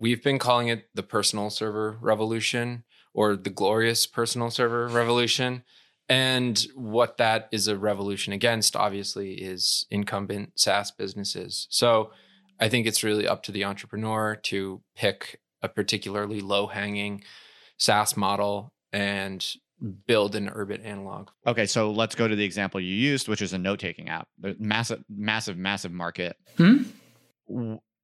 we've 0.00 0.22
been 0.22 0.38
calling 0.38 0.68
it 0.68 0.88
the 0.94 1.02
personal 1.02 1.48
server 1.50 1.96
revolution 2.00 2.84
or 3.14 3.36
the 3.36 3.50
glorious 3.50 4.06
personal 4.06 4.50
server 4.50 4.88
revolution. 4.88 5.62
And 6.08 6.58
what 6.74 7.16
that 7.16 7.48
is 7.50 7.66
a 7.66 7.76
revolution 7.76 8.32
against, 8.32 8.76
obviously, 8.76 9.34
is 9.34 9.86
incumbent 9.90 10.52
SaaS 10.58 10.90
businesses. 10.92 11.66
So 11.70 12.12
I 12.60 12.68
think 12.68 12.86
it's 12.86 13.02
really 13.02 13.26
up 13.26 13.42
to 13.44 13.52
the 13.52 13.64
entrepreneur 13.64 14.36
to 14.44 14.82
pick 14.94 15.40
a 15.62 15.68
particularly 15.68 16.40
low 16.40 16.68
hanging 16.68 17.24
SaaS 17.78 18.16
model 18.16 18.72
and 18.92 19.44
build 20.06 20.34
an 20.34 20.48
Urbit 20.48 20.84
analog. 20.84 21.28
Okay, 21.46 21.66
so 21.66 21.90
let's 21.90 22.14
go 22.14 22.26
to 22.26 22.36
the 22.36 22.44
example 22.44 22.80
you 22.80 22.94
used, 22.94 23.28
which 23.28 23.42
is 23.42 23.52
a 23.52 23.58
note 23.58 23.80
taking 23.80 24.08
app. 24.08 24.28
Massive, 24.58 25.04
massive, 25.08 25.58
massive 25.58 25.92
market. 25.92 26.36
Hmm? 26.56 26.84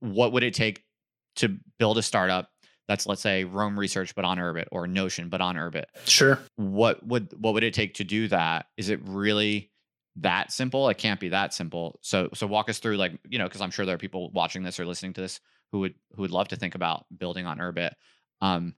What 0.00 0.32
would 0.32 0.42
it 0.42 0.54
take 0.54 0.84
to 1.36 1.56
build 1.78 1.96
a 1.96 2.02
startup 2.02 2.50
that's, 2.88 3.06
let's 3.06 3.22
say, 3.22 3.44
Roam 3.44 3.78
Research 3.78 4.14
but 4.14 4.24
on 4.24 4.38
Urbit 4.38 4.66
or 4.72 4.86
Notion 4.86 5.28
but 5.28 5.40
on 5.40 5.56
Urbit? 5.56 5.84
Sure. 6.04 6.38
What 6.56 7.04
would 7.06 7.32
what 7.38 7.54
would 7.54 7.62
it 7.64 7.74
take 7.74 7.94
to 7.94 8.04
do 8.04 8.28
that? 8.28 8.66
Is 8.76 8.88
it 8.88 9.00
really 9.04 9.70
that 10.16 10.52
simple? 10.52 10.88
It 10.88 10.98
can't 10.98 11.20
be 11.20 11.30
that 11.30 11.54
simple. 11.54 11.98
So 12.02 12.28
so 12.34 12.46
walk 12.46 12.68
us 12.68 12.78
through, 12.78 12.96
like 12.96 13.18
you 13.28 13.38
know, 13.38 13.44
because 13.46 13.60
I'm 13.60 13.70
sure 13.70 13.86
there 13.86 13.94
are 13.94 13.98
people 13.98 14.30
watching 14.32 14.62
this 14.62 14.78
or 14.80 14.84
listening 14.86 15.12
to 15.14 15.20
this 15.20 15.40
who 15.70 15.80
would 15.80 15.94
who 16.14 16.22
would 16.22 16.30
love 16.30 16.48
to 16.48 16.56
think 16.56 16.74
about 16.74 17.06
building 17.16 17.46
on 17.46 17.58
Urbit. 17.58 17.92
Um, 18.40 18.74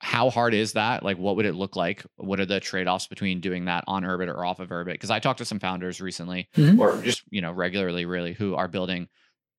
how 0.00 0.30
hard 0.30 0.54
is 0.54 0.74
that? 0.74 1.02
Like, 1.02 1.18
what 1.18 1.34
would 1.36 1.46
it 1.46 1.54
look 1.54 1.74
like? 1.74 2.04
What 2.16 2.38
are 2.38 2.46
the 2.46 2.60
trade 2.60 2.86
offs 2.86 3.08
between 3.08 3.40
doing 3.40 3.64
that 3.64 3.82
on 3.88 4.04
Urbit 4.04 4.28
or 4.28 4.44
off 4.44 4.60
of 4.60 4.68
Urbit? 4.68 4.92
Because 4.92 5.10
I 5.10 5.18
talked 5.18 5.38
to 5.38 5.44
some 5.44 5.58
founders 5.58 6.00
recently, 6.00 6.48
Mhm. 6.56 6.78
or 6.78 7.00
just 7.02 7.22
you 7.30 7.40
know 7.40 7.50
regularly, 7.52 8.04
really, 8.04 8.32
who 8.32 8.54
are 8.54 8.68
building 8.68 9.08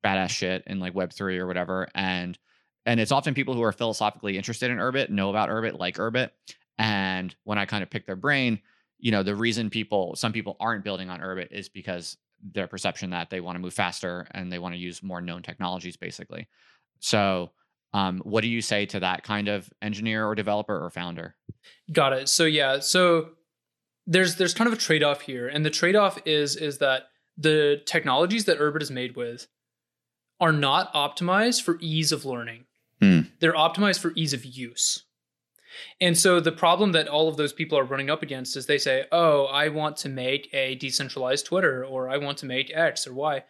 badass 0.05 0.29
shit 0.29 0.63
in 0.67 0.79
like 0.79 0.93
Web 0.95 1.11
three 1.11 1.39
or 1.39 1.47
whatever, 1.47 1.87
and 1.93 2.37
and 2.89 2.99
it's 2.99 3.11
often 3.11 3.35
people 3.35 3.53
who 3.53 3.61
are 3.61 3.71
philosophically 3.71 4.35
interested 4.35 4.71
in 4.71 4.77
Urbit, 4.77 5.11
know 5.11 5.29
about 5.29 5.49
Urbit, 5.49 5.77
like 5.77 5.97
Urbit, 5.97 6.31
and 6.79 7.35
when 7.43 7.59
I 7.59 7.67
kind 7.67 7.83
of 7.83 7.91
pick 7.91 8.07
their 8.07 8.15
brain, 8.15 8.59
you 8.97 9.11
know, 9.11 9.21
the 9.21 9.35
reason 9.35 9.69
people, 9.69 10.15
some 10.15 10.33
people 10.33 10.57
aren't 10.59 10.83
building 10.83 11.07
on 11.07 11.19
Urbit 11.19 11.51
is 11.51 11.69
because 11.69 12.17
their 12.41 12.65
perception 12.65 13.11
that 13.11 13.29
they 13.29 13.41
want 13.41 13.57
to 13.57 13.59
move 13.59 13.75
faster 13.75 14.25
and 14.31 14.51
they 14.51 14.57
want 14.57 14.73
to 14.73 14.79
use 14.79 15.03
more 15.03 15.21
known 15.21 15.43
technologies, 15.43 15.97
basically. 15.97 16.47
So, 16.99 17.51
um, 17.93 18.21
what 18.23 18.41
do 18.41 18.47
you 18.47 18.59
say 18.59 18.87
to 18.87 18.99
that 19.01 19.21
kind 19.21 19.49
of 19.49 19.71
engineer 19.83 20.25
or 20.25 20.33
developer 20.33 20.83
or 20.83 20.89
founder? 20.89 21.35
Got 21.91 22.13
it. 22.13 22.27
So 22.27 22.45
yeah, 22.45 22.79
so 22.79 23.29
there's 24.07 24.35
there's 24.37 24.55
kind 24.55 24.67
of 24.67 24.73
a 24.73 24.81
trade-off 24.81 25.21
here. 25.21 25.47
And 25.47 25.63
the 25.63 25.69
trade-off 25.69 26.19
is 26.25 26.55
is 26.55 26.79
that 26.79 27.03
the 27.37 27.83
technologies 27.85 28.45
that 28.45 28.57
Urbit 28.57 28.81
is 28.81 28.89
made 28.89 29.15
with 29.15 29.47
are 30.39 30.51
not 30.51 30.91
optimized 30.93 31.61
for 31.61 31.77
ease 31.81 32.11
of 32.11 32.25
learning. 32.25 32.65
Hmm. 33.01 33.21
They're 33.39 33.53
optimized 33.53 33.99
for 33.99 34.11
ease 34.15 34.33
of 34.33 34.45
use. 34.45 35.05
And 36.01 36.17
so 36.17 36.39
the 36.39 36.51
problem 36.51 36.91
that 36.93 37.07
all 37.07 37.27
of 37.27 37.37
those 37.37 37.53
people 37.53 37.77
are 37.77 37.83
running 37.83 38.09
up 38.09 38.23
against 38.23 38.57
is 38.57 38.65
they 38.65 38.77
say, 38.77 39.05
"Oh, 39.11 39.45
I 39.45 39.69
want 39.69 39.97
to 39.97 40.09
make 40.09 40.49
a 40.53 40.75
decentralized 40.75 41.45
Twitter 41.45 41.85
or 41.85 42.09
I 42.09 42.17
want 42.17 42.37
to 42.39 42.45
make 42.45 42.71
X 42.73 43.07
or 43.07 43.13
Y." 43.13 43.43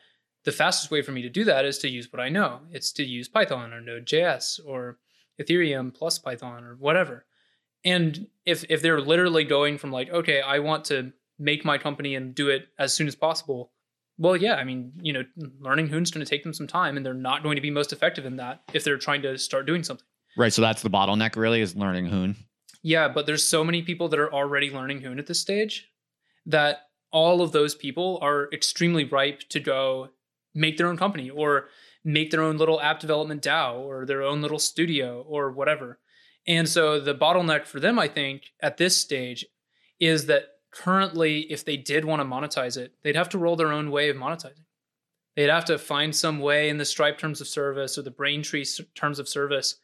The 0.43 0.52
fastest 0.52 0.91
way 0.91 1.02
for 1.02 1.12
me 1.12 1.21
to 1.21 1.30
do 1.30 1.43
that 1.45 1.65
is 1.65 1.78
to 1.80 1.89
use 1.89 2.12
what 2.12 2.19
I 2.19 2.30
know. 2.30 2.62
It's 2.71 2.91
to 2.93 3.04
use 3.04 3.28
Python 3.28 3.74
or 3.74 3.82
Node.js 3.82 4.60
or 4.65 5.00
Ethereum 5.39 5.93
plus 5.93 6.19
Python 6.19 6.63
or 6.63 6.76
whatever. 6.76 7.26
And 7.84 8.28
if 8.45 8.65
if 8.69 8.82
they're 8.82 9.02
literally 9.02 9.43
going 9.43 9.78
from 9.78 9.91
like, 9.91 10.10
okay, 10.10 10.41
I 10.41 10.60
want 10.60 10.86
to 10.86 11.13
make 11.38 11.63
my 11.63 11.78
company 11.78 12.15
and 12.15 12.36
do 12.36 12.50
it 12.50 12.67
as 12.78 12.93
soon 12.93 13.08
as 13.08 13.15
possible, 13.15 13.71
well, 14.19 14.36
yeah, 14.36 14.55
I 14.55 14.65
mean, 14.65 14.91
you 15.01 15.13
know, 15.13 15.23
learning 15.60 15.88
Hoon's 15.88 16.12
going 16.12 16.23
to 16.23 16.29
take 16.29 16.43
them 16.43 16.53
some 16.53 16.67
time, 16.67 16.97
and 16.97 17.05
they're 17.05 17.13
not 17.13 17.41
going 17.41 17.55
to 17.55 17.62
be 17.62 17.71
most 17.71 17.93
effective 17.93 18.25
in 18.25 18.36
that 18.36 18.62
if 18.73 18.84
they're 18.84 18.97
trying 18.97 19.21
to 19.21 19.38
start 19.38 19.65
doing 19.65 19.84
something. 19.84 20.05
Right. 20.38 20.53
So 20.53 20.62
that's 20.62 20.82
the 20.82 20.89
bottleneck, 20.89 21.36
really, 21.36 21.62
is 21.62 21.75
learning 21.75 22.08
Hoon. 22.08 22.36
Yeah, 22.84 23.08
but 23.08 23.25
there's 23.25 23.47
so 23.47 23.63
many 23.63 23.82
people 23.82 24.10
that 24.10 24.19
are 24.19 24.32
already 24.32 24.69
learning 24.69 25.01
Hoon 25.01 25.19
at 25.19 25.27
this 25.27 25.39
stage 25.39 25.88
that 26.45 26.82
all 27.12 27.41
of 27.41 27.53
those 27.53 27.75
people 27.75 28.19
are 28.21 28.49
extremely 28.53 29.05
ripe 29.05 29.41
to 29.49 29.60
go 29.60 30.10
make 30.53 30.77
their 30.77 30.88
own 30.88 30.97
company 30.97 31.29
or 31.29 31.69
make 32.03 32.32
their 32.32 32.43
own 32.43 32.58
little 32.58 32.79
app 32.82 32.99
development 32.99 33.41
DAO 33.41 33.79
or 33.79 34.05
their 34.05 34.21
own 34.21 34.41
little 34.41 34.60
studio 34.60 35.25
or 35.27 35.51
whatever. 35.51 35.99
And 36.47 36.67
so 36.67 36.99
the 36.99 37.15
bottleneck 37.15 37.65
for 37.65 37.79
them, 37.79 37.99
I 37.99 38.08
think, 38.08 38.43
at 38.62 38.77
this 38.77 38.97
stage 38.97 39.45
is 39.99 40.25
that 40.27 40.45
currently, 40.71 41.41
if 41.51 41.65
they 41.65 41.77
did 41.77 42.05
want 42.05 42.21
to 42.21 42.25
monetize 42.25 42.77
it, 42.77 42.93
they'd 43.03 43.15
have 43.15 43.29
to 43.29 43.38
roll 43.38 43.55
their 43.55 43.71
own 43.71 43.91
way 43.91 44.10
of 44.10 44.17
monetizing. 44.17 44.65
They'd 45.36 45.49
have 45.49 45.65
to 45.65 45.77
find 45.77 46.15
some 46.15 46.39
way 46.39 46.69
in 46.69 46.77
the 46.77 46.86
Stripe 46.86 47.17
terms 47.17 47.39
of 47.39 47.47
service 47.47 47.97
or 47.97 48.01
the 48.01 48.12
Braintree 48.12 48.65
terms 48.95 49.19
of 49.19 49.29
service 49.29 49.75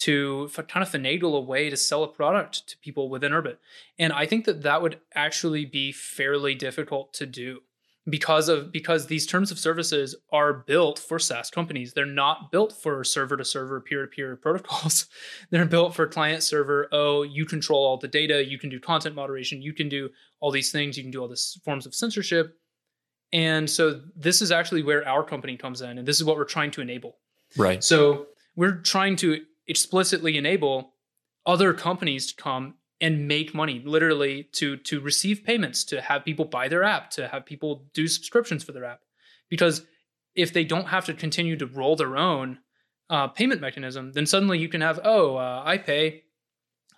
to 0.00 0.50
kind 0.68 0.82
of 0.82 0.90
finagle 0.90 1.36
a 1.36 1.40
way 1.40 1.70
to 1.70 1.76
sell 1.76 2.02
a 2.02 2.08
product 2.08 2.68
to 2.68 2.78
people 2.78 3.08
within 3.08 3.32
Urbit. 3.32 3.58
And 3.98 4.12
I 4.12 4.26
think 4.26 4.46
that 4.46 4.62
that 4.62 4.82
would 4.82 4.98
actually 5.14 5.64
be 5.64 5.92
fairly 5.92 6.54
difficult 6.54 7.12
to 7.14 7.26
do 7.26 7.60
because 8.08 8.48
of 8.48 8.72
because 8.72 9.06
these 9.06 9.26
terms 9.26 9.50
of 9.50 9.58
services 9.58 10.16
are 10.32 10.52
built 10.52 10.98
for 10.98 11.18
SaaS 11.18 11.50
companies. 11.50 11.92
They're 11.92 12.04
not 12.04 12.50
built 12.50 12.72
for 12.72 13.04
server 13.04 13.36
to 13.36 13.44
server 13.44 13.80
peer 13.80 14.06
to 14.06 14.08
peer 14.08 14.36
protocols. 14.36 15.06
They're 15.50 15.66
built 15.66 15.94
for 15.94 16.06
client 16.06 16.42
server. 16.42 16.88
Oh, 16.90 17.22
you 17.22 17.46
control 17.46 17.84
all 17.84 17.96
the 17.96 18.08
data, 18.08 18.44
you 18.44 18.58
can 18.58 18.70
do 18.70 18.80
content 18.80 19.14
moderation, 19.14 19.62
you 19.62 19.72
can 19.72 19.88
do 19.88 20.08
all 20.40 20.50
these 20.50 20.72
things, 20.72 20.96
you 20.96 21.04
can 21.04 21.12
do 21.12 21.20
all 21.20 21.28
these 21.28 21.60
forms 21.64 21.86
of 21.86 21.94
censorship. 21.94 22.56
And 23.32 23.68
so 23.70 24.00
this 24.16 24.42
is 24.42 24.52
actually 24.52 24.82
where 24.82 25.06
our 25.08 25.24
company 25.24 25.56
comes 25.56 25.80
in 25.80 25.98
and 25.98 26.06
this 26.06 26.16
is 26.16 26.24
what 26.24 26.36
we're 26.36 26.44
trying 26.44 26.70
to 26.72 26.80
enable. 26.80 27.18
Right. 27.56 27.82
So 27.82 28.26
we're 28.56 28.76
trying 28.76 29.16
to 29.16 29.42
explicitly 29.68 30.36
enable 30.36 30.94
other 31.46 31.72
companies 31.72 32.32
to 32.32 32.42
come 32.42 32.74
and 33.02 33.26
make 33.26 33.52
money, 33.52 33.82
literally 33.84 34.44
to 34.52 34.76
to 34.78 35.00
receive 35.00 35.44
payments, 35.44 35.84
to 35.84 36.00
have 36.00 36.24
people 36.24 36.46
buy 36.46 36.68
their 36.68 36.84
app, 36.84 37.10
to 37.10 37.28
have 37.28 37.44
people 37.44 37.84
do 37.92 38.06
subscriptions 38.06 38.64
for 38.64 38.72
their 38.72 38.84
app. 38.84 39.00
Because 39.50 39.84
if 40.34 40.52
they 40.54 40.64
don't 40.64 40.86
have 40.86 41.04
to 41.06 41.12
continue 41.12 41.56
to 41.56 41.66
roll 41.66 41.96
their 41.96 42.16
own 42.16 42.60
uh, 43.10 43.28
payment 43.28 43.60
mechanism, 43.60 44.12
then 44.12 44.24
suddenly 44.24 44.58
you 44.58 44.68
can 44.68 44.80
have, 44.80 45.00
oh, 45.04 45.36
uh, 45.36 45.62
I 45.66 45.76
pay 45.76 46.22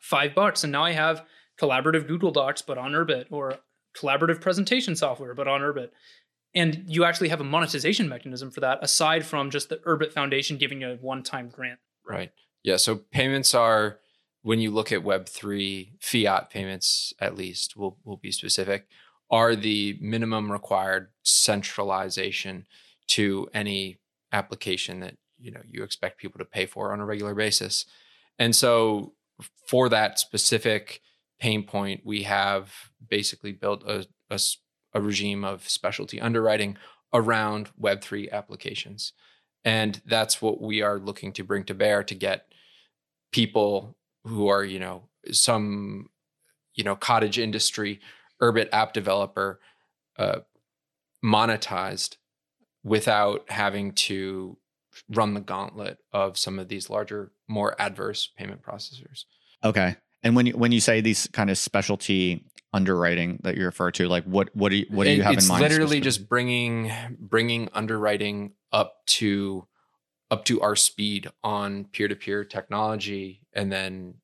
five 0.01 0.35
bucks, 0.35 0.63
and 0.63 0.71
now 0.71 0.85
I 0.85 0.93
have 0.93 1.25
collaborative 1.61 2.07
Google 2.07 2.31
Docs, 2.31 2.63
but 2.63 2.79
on 2.79 2.93
Urbit, 2.93 3.27
or 3.31 3.55
collaborative 3.97 4.41
presentation 4.41 4.95
software, 4.95 5.35
but 5.35 5.49
on 5.49 5.63
Urbit. 5.63 5.89
And 6.55 6.85
you 6.87 7.05
actually 7.05 7.31
have 7.31 7.41
a 7.41 7.45
monetization 7.45 8.09
mechanism 8.09 8.51
for 8.51 8.61
that, 8.61 8.79
aside 8.83 9.25
from 9.25 9.51
just 9.51 9.71
the 9.71 9.77
Urbit 9.79 10.13
Foundation 10.13 10.59
giving 10.59 10.83
you 10.83 10.91
a 10.91 10.97
one-time 10.97 11.49
grant. 11.49 11.81
Right. 12.07 12.31
Yeah. 12.63 12.77
So 12.77 12.97
payments 12.97 13.55
are 13.55 13.99
when 14.45 14.61
you 14.61 14.71
look 14.71 14.93
at 14.93 15.03
Web 15.03 15.27
three 15.27 15.95
fiat 16.01 16.51
payments, 16.51 17.15
at 17.19 17.37
least 17.37 17.77
we'll 17.77 17.97
we'll 18.05 18.19
be 18.19 18.31
specific, 18.31 18.87
are 19.31 19.57
the 19.57 19.99
minimum 20.01 20.53
required 20.53 21.09
centralization 21.23 22.67
to 23.07 23.49
any 23.55 23.99
application 24.33 25.01
that 25.01 25.17
you 25.39 25.51
know 25.51 25.63
you 25.67 25.83
expect 25.83 26.19
people 26.19 26.39
to 26.39 26.45
pay 26.45 26.67
for 26.67 26.93
on 26.93 27.01
a 27.01 27.07
regular 27.07 27.35
basis. 27.35 27.87
And 28.39 28.55
so 28.55 29.15
for 29.67 29.89
that 29.89 30.19
specific 30.19 31.01
pain 31.41 31.63
point, 31.63 32.03
we 32.05 32.25
have 32.25 32.71
basically 33.09 33.53
built 33.53 33.83
a 33.87 34.07
a 34.93 35.01
regime 35.01 35.43
of 35.45 35.67
specialty 35.69 36.21
underwriting 36.21 36.77
around 37.15 37.71
Web3 37.81 38.31
applications. 38.31 39.13
And 39.65 40.03
that's 40.05 40.43
what 40.43 40.61
we 40.61 40.83
are 40.83 40.99
looking 40.99 41.33
to 41.33 41.45
bring 41.45 41.65
to 41.65 41.75
bear 41.75 42.03
to 42.05 42.15
get 42.15 42.53
people 43.33 43.97
who 44.25 44.49
are, 44.49 44.65
you 44.65 44.79
know, 44.79 45.05
some, 45.31 46.09
you 46.75 46.85
know, 46.85 46.97
cottage 46.97 47.39
industry, 47.39 48.01
Urbit 48.43 48.69
app 48.73 48.93
developer 48.93 49.61
uh, 50.19 50.41
monetized 51.25 52.17
without 52.83 53.49
having 53.49 53.93
to 53.93 54.57
run 55.09 55.35
the 55.35 55.41
gauntlet 55.41 55.99
of 56.13 56.39
some 56.39 56.59
of 56.59 56.69
these 56.69 56.91
larger, 56.91 57.33
more 57.49 57.75
adverse 57.81 58.29
payment 58.37 58.63
processors. 58.63 59.25
Okay. 59.65 59.97
And 60.23 60.35
when 60.37 60.47
you 60.47 60.53
when 60.57 60.73
you 60.73 60.81
say 60.81 61.01
these 61.01 61.27
kind 61.33 61.51
of 61.51 61.59
specialty 61.59 62.45
underwriting 62.73 63.41
that 63.43 63.57
you 63.57 63.65
refer 63.65 63.91
to, 63.93 64.09
like 64.09 64.25
what 64.25 64.55
what 64.55 64.71
do 64.71 64.77
you 64.77 64.87
what 64.89 65.05
do 65.05 65.11
you 65.11 65.23
have 65.23 65.35
it's 65.35 65.45
in 65.45 65.49
mind? 65.49 65.63
literally 65.63 66.01
just 66.01 66.29
bringing 66.29 66.91
bringing 67.19 67.69
underwriting 67.75 68.53
up 68.73 69.05
to 69.07 69.67
up 70.31 70.45
to 70.47 70.61
our 70.63 70.75
speed 70.75 71.31
on 71.43 71.85
peer-to-peer 71.85 72.45
technology 72.45 73.43
and 73.55 73.71
then 73.73 74.15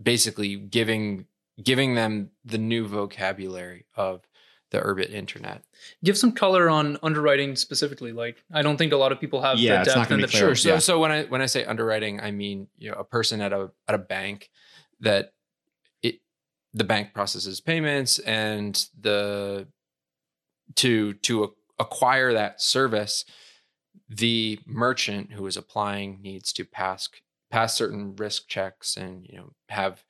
basically 0.00 0.56
giving 0.56 1.26
giving 1.62 1.94
them 1.94 2.30
the 2.44 2.58
new 2.58 2.86
vocabulary 2.86 3.84
of 3.94 4.22
the 4.70 4.78
Urbit 4.80 5.10
internet. 5.10 5.62
Give 6.02 6.16
some 6.16 6.32
color 6.32 6.70
on 6.70 6.96
underwriting 7.02 7.56
specifically. 7.56 8.12
Like, 8.12 8.42
I 8.50 8.62
don't 8.62 8.78
think 8.78 8.92
a 8.94 8.96
lot 8.96 9.12
of 9.12 9.20
people 9.20 9.42
have 9.42 9.58
Yeah, 9.58 9.84
the 9.84 9.94
depth 9.94 10.10
and 10.10 10.22
the 10.22 10.28
clear. 10.28 10.40
Sure. 10.40 10.54
So 10.54 10.68
Yeah. 10.70 10.78
so 10.78 10.98
when 10.98 11.12
I 11.12 11.24
when 11.24 11.42
I 11.42 11.46
say 11.46 11.64
underwriting, 11.64 12.20
I 12.20 12.30
mean 12.30 12.68
you 12.78 12.90
know 12.90 12.96
a 12.96 13.04
person 13.04 13.40
at 13.40 13.52
a 13.52 13.70
at 13.86 13.94
a 13.94 13.98
bank 13.98 14.50
that 15.00 15.34
it 16.02 16.20
the 16.72 16.84
bank 16.84 17.12
processes 17.12 17.60
payments 17.60 18.18
and 18.20 18.86
the 18.98 19.68
to 20.76 21.12
to 21.14 21.44
a- 21.44 21.48
acquire 21.78 22.32
that 22.32 22.62
service, 22.62 23.26
the 24.08 24.58
merchant 24.66 25.32
who 25.32 25.46
is 25.46 25.58
applying 25.58 26.22
needs 26.22 26.50
to 26.54 26.64
pass 26.64 27.08
pass 27.52 27.74
certain 27.74 28.16
risk 28.16 28.48
checks 28.48 28.96
and 28.96 29.26
you 29.28 29.36
know 29.36 29.52
have 29.68 30.02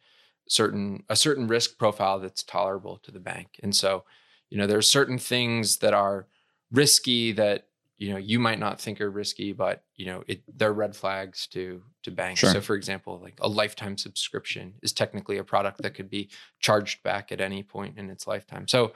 certain 0.48 1.02
a 1.08 1.16
certain 1.16 1.46
risk 1.48 1.76
profile 1.76 2.20
that's 2.20 2.42
tolerable 2.42 2.98
to 3.02 3.10
the 3.10 3.20
bank. 3.20 3.58
And 3.62 3.74
so, 3.74 4.04
you 4.48 4.56
know, 4.58 4.66
there 4.66 4.78
are 4.78 4.82
certain 4.82 5.18
things 5.18 5.78
that 5.78 5.92
are 5.92 6.28
risky 6.70 7.32
that 7.32 7.66
you 7.98 8.10
know 8.10 8.16
you 8.16 8.38
might 8.38 8.58
not 8.58 8.80
think 8.80 9.00
are 9.00 9.10
risky 9.10 9.52
but 9.52 9.84
you 9.94 10.06
know 10.06 10.24
it 10.26 10.42
they're 10.56 10.72
red 10.72 10.96
flags 10.96 11.46
to 11.46 11.82
to 12.02 12.10
banks 12.10 12.40
Sure. 12.40 12.50
so 12.50 12.60
for 12.60 12.74
example 12.74 13.20
like 13.22 13.38
a 13.42 13.48
lifetime 13.48 13.96
subscription 13.98 14.72
is 14.82 14.92
technically 14.92 15.36
a 15.36 15.44
product 15.44 15.82
that 15.82 15.94
could 15.94 16.08
be 16.08 16.30
charged 16.58 17.02
back 17.02 17.30
at 17.30 17.40
any 17.42 17.62
point 17.62 17.98
in 17.98 18.08
its 18.08 18.26
lifetime 18.26 18.66
so 18.66 18.92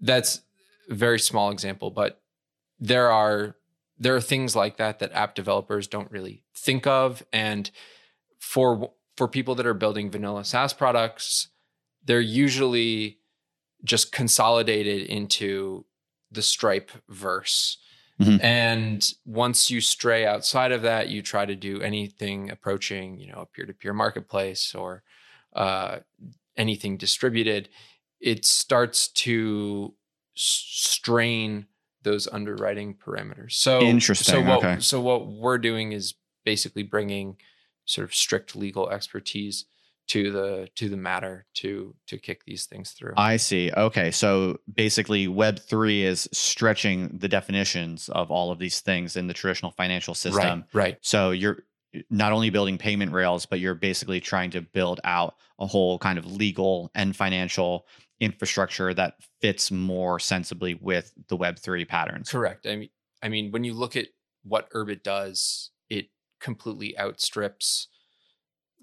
that's 0.00 0.42
a 0.90 0.94
very 0.94 1.18
small 1.18 1.50
example 1.50 1.90
but 1.90 2.20
there 2.78 3.10
are 3.10 3.56
there 4.02 4.16
are 4.16 4.20
things 4.20 4.56
like 4.56 4.76
that 4.76 4.98
that 4.98 5.12
app 5.12 5.34
developers 5.34 5.86
don't 5.86 6.10
really 6.10 6.42
think 6.54 6.86
of 6.86 7.22
and 7.32 7.70
for 8.38 8.92
for 9.16 9.28
people 9.28 9.54
that 9.54 9.66
are 9.66 9.74
building 9.74 10.10
vanilla 10.10 10.44
SaaS 10.44 10.72
products 10.72 11.48
they're 12.04 12.20
usually 12.20 13.18
just 13.84 14.12
consolidated 14.12 15.02
into 15.02 15.84
the 16.30 16.42
Stripe 16.42 16.90
verse. 17.08 17.78
Mhm. 18.20 18.42
And 18.42 19.12
once 19.24 19.70
you 19.70 19.80
stray 19.80 20.24
outside 20.26 20.72
of 20.72 20.82
that, 20.82 21.08
you 21.08 21.22
try 21.22 21.44
to 21.44 21.56
do 21.56 21.80
anything 21.80 22.50
approaching, 22.50 23.18
you 23.18 23.32
know, 23.32 23.40
a 23.40 23.46
peer-to-peer 23.46 23.92
marketplace 23.92 24.74
or 24.74 25.02
uh, 25.54 26.00
anything 26.56 26.96
distributed. 26.96 27.68
It 28.20 28.44
starts 28.44 29.08
to 29.08 29.94
strain 30.34 31.66
those 32.02 32.28
underwriting 32.28 32.94
parameters. 32.94 33.52
So 33.52 33.80
Interesting, 33.80 34.34
So 34.34 34.40
what, 34.40 34.58
okay. 34.64 34.80
so 34.80 35.00
what 35.00 35.26
we're 35.26 35.58
doing 35.58 35.92
is 35.92 36.14
basically 36.44 36.82
bringing 36.82 37.36
sort 37.84 38.04
of 38.04 38.14
strict 38.14 38.56
legal 38.56 38.88
expertise 38.90 39.66
to 40.08 40.30
the 40.30 40.68
to 40.74 40.88
the 40.88 40.96
matter 40.96 41.46
to 41.54 41.94
to 42.08 42.18
kick 42.18 42.44
these 42.44 42.66
things 42.66 42.90
through. 42.90 43.14
I 43.16 43.36
see. 43.36 43.70
Okay. 43.72 44.10
So 44.10 44.58
basically, 44.72 45.28
Web3 45.28 46.02
is 46.02 46.28
stretching 46.32 47.18
the 47.18 47.28
definitions 47.28 48.08
of 48.08 48.30
all 48.30 48.50
of 48.50 48.58
these 48.58 48.80
things 48.80 49.16
in 49.16 49.26
the 49.26 49.34
traditional 49.34 49.70
financial 49.70 50.14
system. 50.14 50.64
Right, 50.72 50.84
right. 50.84 50.98
So 51.02 51.30
you're 51.30 51.58
not 52.10 52.32
only 52.32 52.50
building 52.50 52.78
payment 52.78 53.12
rails, 53.12 53.46
but 53.46 53.60
you're 53.60 53.74
basically 53.74 54.20
trying 54.20 54.50
to 54.52 54.60
build 54.60 55.00
out 55.04 55.36
a 55.58 55.66
whole 55.66 55.98
kind 55.98 56.18
of 56.18 56.26
legal 56.26 56.90
and 56.94 57.14
financial 57.14 57.86
infrastructure 58.22 58.94
that 58.94 59.16
fits 59.40 59.72
more 59.72 60.20
sensibly 60.20 60.74
with 60.74 61.12
the 61.26 61.36
Web3 61.36 61.86
patterns. 61.88 62.30
Correct. 62.30 62.66
I 62.68 62.76
mean, 62.76 62.88
I 63.20 63.28
mean, 63.28 63.50
when 63.50 63.64
you 63.64 63.74
look 63.74 63.96
at 63.96 64.06
what 64.44 64.70
Urbit 64.70 65.02
does, 65.02 65.70
it 65.90 66.06
completely 66.40 66.96
outstrips 66.96 67.88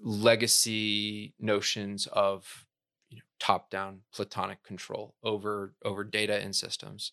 legacy 0.02 1.34
notions 1.40 2.06
of 2.12 2.66
you 3.08 3.16
know, 3.16 3.22
top-down 3.38 4.00
Platonic 4.14 4.62
control 4.62 5.14
over 5.22 5.74
over 5.84 6.04
data 6.04 6.36
and 6.36 6.54
systems. 6.54 7.12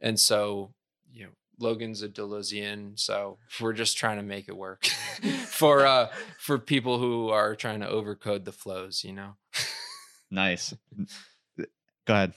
And 0.00 0.18
so, 0.18 0.74
you 1.12 1.24
know, 1.24 1.30
Logan's 1.58 2.02
a 2.02 2.08
Deleuzian, 2.08 2.98
so 2.98 3.38
we're 3.60 3.72
just 3.72 3.96
trying 3.96 4.18
to 4.18 4.22
make 4.22 4.48
it 4.48 4.56
work 4.56 4.86
for 5.46 5.84
uh 5.84 6.08
for 6.38 6.56
people 6.56 7.00
who 7.00 7.30
are 7.30 7.56
trying 7.56 7.80
to 7.80 7.86
overcode 7.86 8.44
the 8.44 8.52
flows, 8.52 9.02
you 9.02 9.12
know. 9.12 9.34
Nice. 10.30 10.74
Go 12.06 12.14
ahead. 12.14 12.32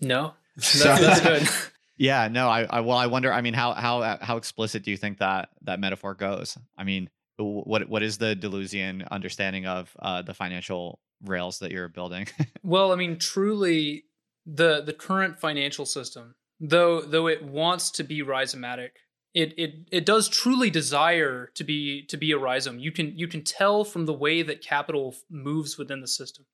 No, 0.00 0.34
that's, 0.56 0.82
that's 0.82 1.20
good. 1.20 1.48
Yeah, 1.98 2.28
no, 2.28 2.48
I, 2.48 2.64
I 2.64 2.80
well, 2.80 2.98
I 2.98 3.06
wonder. 3.06 3.32
I 3.32 3.40
mean, 3.40 3.54
how 3.54 3.72
how 3.72 4.18
how 4.20 4.36
explicit 4.36 4.82
do 4.82 4.90
you 4.90 4.98
think 4.98 5.18
that 5.18 5.48
that 5.62 5.80
metaphor 5.80 6.14
goes? 6.14 6.58
I 6.76 6.84
mean, 6.84 7.08
what 7.38 7.88
what 7.88 8.02
is 8.02 8.18
the 8.18 8.36
Deleuzian 8.36 9.08
understanding 9.10 9.66
of 9.66 9.96
uh, 9.98 10.22
the 10.22 10.34
financial 10.34 11.00
rails 11.24 11.58
that 11.60 11.72
you're 11.72 11.88
building? 11.88 12.28
Well, 12.62 12.92
I 12.92 12.96
mean, 12.96 13.18
truly, 13.18 14.04
the 14.44 14.82
the 14.82 14.92
current 14.92 15.38
financial 15.38 15.86
system, 15.86 16.34
though 16.58 17.00
though 17.00 17.28
it 17.28 17.44
wants 17.44 17.90
to 17.92 18.02
be 18.02 18.22
rhizomatic, 18.22 18.90
it 19.34 19.54
it 19.56 19.88
it 19.92 20.04
does 20.04 20.28
truly 20.28 20.68
desire 20.68 21.50
to 21.54 21.62
be 21.62 22.02
to 22.08 22.16
be 22.16 22.32
a 22.32 22.38
rhizome. 22.38 22.80
You 22.80 22.90
can 22.90 23.16
you 23.16 23.28
can 23.28 23.44
tell 23.44 23.84
from 23.84 24.06
the 24.06 24.12
way 24.12 24.42
that 24.42 24.62
capital 24.62 25.14
moves 25.30 25.78
within 25.78 26.00
the 26.00 26.08
system. 26.08 26.44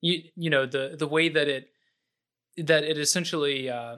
You 0.00 0.22
you 0.34 0.48
know 0.48 0.64
the 0.64 0.96
the 0.98 1.06
way 1.06 1.28
that 1.28 1.46
it 1.46 1.68
that 2.64 2.84
it 2.84 2.98
essentially 2.98 3.70
uh, 3.70 3.96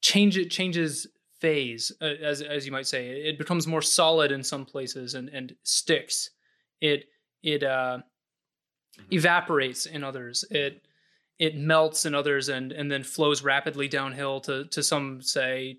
change 0.00 0.36
it 0.36 0.50
changes 0.50 1.06
phase 1.40 1.92
uh, 2.00 2.04
as 2.22 2.42
as 2.42 2.64
you 2.66 2.72
might 2.72 2.86
say. 2.86 3.08
It 3.08 3.38
becomes 3.38 3.66
more 3.66 3.82
solid 3.82 4.32
in 4.32 4.42
some 4.42 4.64
places 4.64 5.14
and 5.14 5.28
and 5.28 5.54
sticks. 5.62 6.30
It 6.80 7.06
it 7.42 7.62
uh, 7.62 7.98
evaporates 9.10 9.86
in 9.86 10.04
others. 10.04 10.44
It 10.50 10.86
it 11.38 11.56
melts 11.56 12.06
in 12.06 12.14
others 12.14 12.48
and 12.48 12.72
and 12.72 12.90
then 12.90 13.02
flows 13.02 13.42
rapidly 13.42 13.88
downhill 13.88 14.40
to 14.42 14.66
to 14.66 14.82
some 14.82 15.20
say 15.20 15.78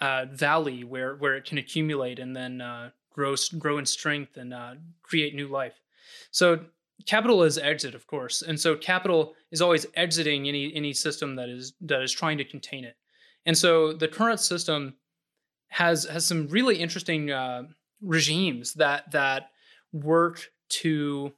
uh, 0.00 0.26
valley 0.32 0.84
where 0.84 1.16
where 1.16 1.36
it 1.36 1.44
can 1.44 1.58
accumulate 1.58 2.18
and 2.18 2.36
then 2.36 2.60
uh, 2.60 2.90
grow 3.12 3.34
grow 3.58 3.78
in 3.78 3.86
strength 3.86 4.36
and 4.36 4.52
uh, 4.52 4.74
create 5.02 5.34
new 5.34 5.48
life. 5.48 5.80
So 6.30 6.66
capital 7.04 7.42
is 7.42 7.58
exit, 7.58 7.94
of 7.94 8.06
course, 8.06 8.42
and 8.42 8.58
so 8.58 8.74
capital 8.76 9.34
is 9.50 9.60
always 9.60 9.86
exiting 9.94 10.48
any 10.48 10.74
any 10.74 10.92
system 10.92 11.36
that 11.36 11.48
is 11.48 11.74
that 11.82 12.02
is 12.02 12.12
trying 12.12 12.38
to 12.38 12.44
contain 12.44 12.84
it. 12.84 12.96
And 13.44 13.56
so 13.56 13.92
the 13.92 14.08
current 14.08 14.40
system 14.40 14.94
has 15.68 16.04
has 16.04 16.26
some 16.26 16.48
really 16.48 16.76
interesting 16.76 17.30
uh, 17.30 17.64
regimes 18.00 18.74
that 18.74 19.10
that 19.12 19.50
work 19.92 20.50
to 20.68 21.32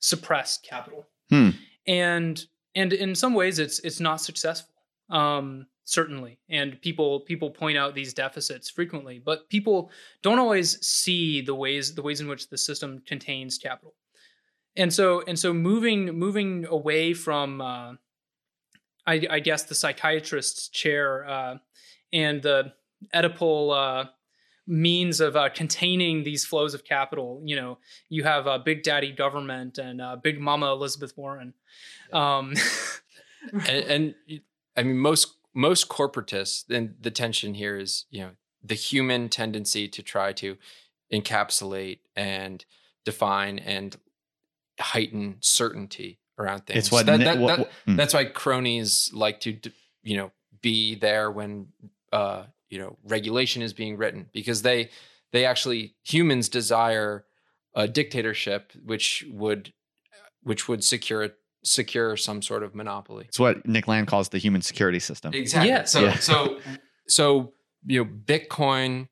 suppress 0.00 0.58
capital. 0.58 1.06
Hmm. 1.30 1.50
And 1.86 2.44
and 2.74 2.92
in 2.92 3.14
some 3.14 3.34
ways 3.34 3.58
it's 3.58 3.78
it's 3.80 4.00
not 4.00 4.20
successful. 4.20 4.74
Um 5.10 5.66
certainly. 5.84 6.38
And 6.48 6.80
people 6.80 7.20
people 7.20 7.50
point 7.50 7.78
out 7.78 7.94
these 7.94 8.14
deficits 8.14 8.70
frequently, 8.70 9.20
but 9.24 9.48
people 9.48 9.90
don't 10.22 10.38
always 10.38 10.84
see 10.84 11.40
the 11.40 11.54
ways 11.54 11.94
the 11.94 12.02
ways 12.02 12.20
in 12.20 12.28
which 12.28 12.48
the 12.48 12.58
system 12.58 13.02
contains 13.06 13.58
capital. 13.58 13.94
And 14.76 14.92
so 14.92 15.22
and 15.26 15.38
so 15.38 15.52
moving 15.52 16.06
moving 16.18 16.66
away 16.66 17.14
from 17.14 17.60
uh 17.60 17.94
I, 19.06 19.22
I 19.30 19.40
guess 19.40 19.64
the 19.64 19.74
psychiatrist's 19.74 20.68
chair 20.68 21.28
uh, 21.28 21.58
and 22.12 22.42
the 22.42 22.72
Oedipal 23.14 24.04
uh, 24.04 24.10
means 24.66 25.20
of 25.20 25.36
uh, 25.36 25.50
containing 25.50 26.24
these 26.24 26.44
flows 26.44 26.74
of 26.74 26.84
capital. 26.84 27.42
You 27.44 27.56
know, 27.56 27.78
you 28.08 28.24
have 28.24 28.46
uh, 28.46 28.58
Big 28.58 28.82
Daddy 28.82 29.12
government 29.12 29.78
and 29.78 30.00
uh, 30.00 30.16
Big 30.16 30.40
Mama 30.40 30.72
Elizabeth 30.72 31.16
Warren. 31.16 31.54
Um, 32.12 32.54
and, 33.52 34.14
and 34.28 34.40
I 34.76 34.82
mean 34.82 34.98
most 34.98 35.34
most 35.52 35.88
corporatists, 35.88 36.64
then 36.66 36.96
the 37.00 37.10
tension 37.10 37.54
here 37.54 37.76
is 37.76 38.06
you 38.10 38.22
know 38.22 38.30
the 38.62 38.74
human 38.74 39.28
tendency 39.28 39.88
to 39.88 40.02
try 40.02 40.32
to 40.32 40.56
encapsulate 41.12 41.98
and 42.16 42.64
define 43.04 43.58
and 43.58 43.96
heighten 44.80 45.36
certainty 45.40 46.18
around 46.38 46.66
things. 46.66 46.78
it's 46.78 46.92
what, 46.92 47.06
That- 47.06 47.18
Ni- 47.18 47.24
that- 47.24 47.38
what- 47.38 47.48
that- 47.48 47.58
what- 47.60 47.72
hmm. 47.86 47.96
that's 47.96 48.14
why 48.14 48.24
cronies 48.24 49.10
like 49.12 49.40
to 49.40 49.56
you 50.02 50.16
know 50.16 50.32
be 50.62 50.94
there 50.96 51.30
when 51.30 51.68
uh 52.12 52.44
you 52.70 52.78
know 52.78 52.98
regulation 53.04 53.62
is 53.62 53.72
being 53.72 53.96
written 53.96 54.28
because 54.32 54.62
they 54.62 54.90
they 55.32 55.44
actually 55.44 55.94
humans 56.02 56.48
desire 56.48 57.24
a 57.74 57.86
dictatorship 57.86 58.72
which 58.84 59.24
would 59.30 59.72
which 60.42 60.68
would 60.68 60.82
secure 60.84 61.30
secure 61.62 62.16
some 62.16 62.42
sort 62.42 62.62
of 62.62 62.74
monopoly 62.74 63.24
it's 63.28 63.38
what 63.38 63.64
Nick 63.66 63.86
Land 63.88 64.06
calls 64.08 64.28
the 64.30 64.38
human 64.38 64.60
security 64.62 64.98
system. 64.98 65.32
exactly 65.34 65.68
Yes. 65.70 65.90
so 65.92 66.00
Yeah. 66.00 66.14
so 66.18 66.60
so 67.08 67.52
you 67.86 68.02
know 68.04 68.10
bitcoin 68.10 69.08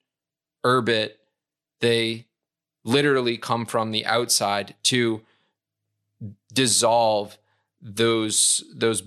urbit 0.65 1.13
they 1.81 2.27
literally 2.85 3.37
come 3.39 3.65
from 3.67 3.91
the 3.91 4.05
outside 4.07 4.75
to 4.85 5.23
dissolve 6.53 7.39
those 7.81 8.65
those 8.77 9.03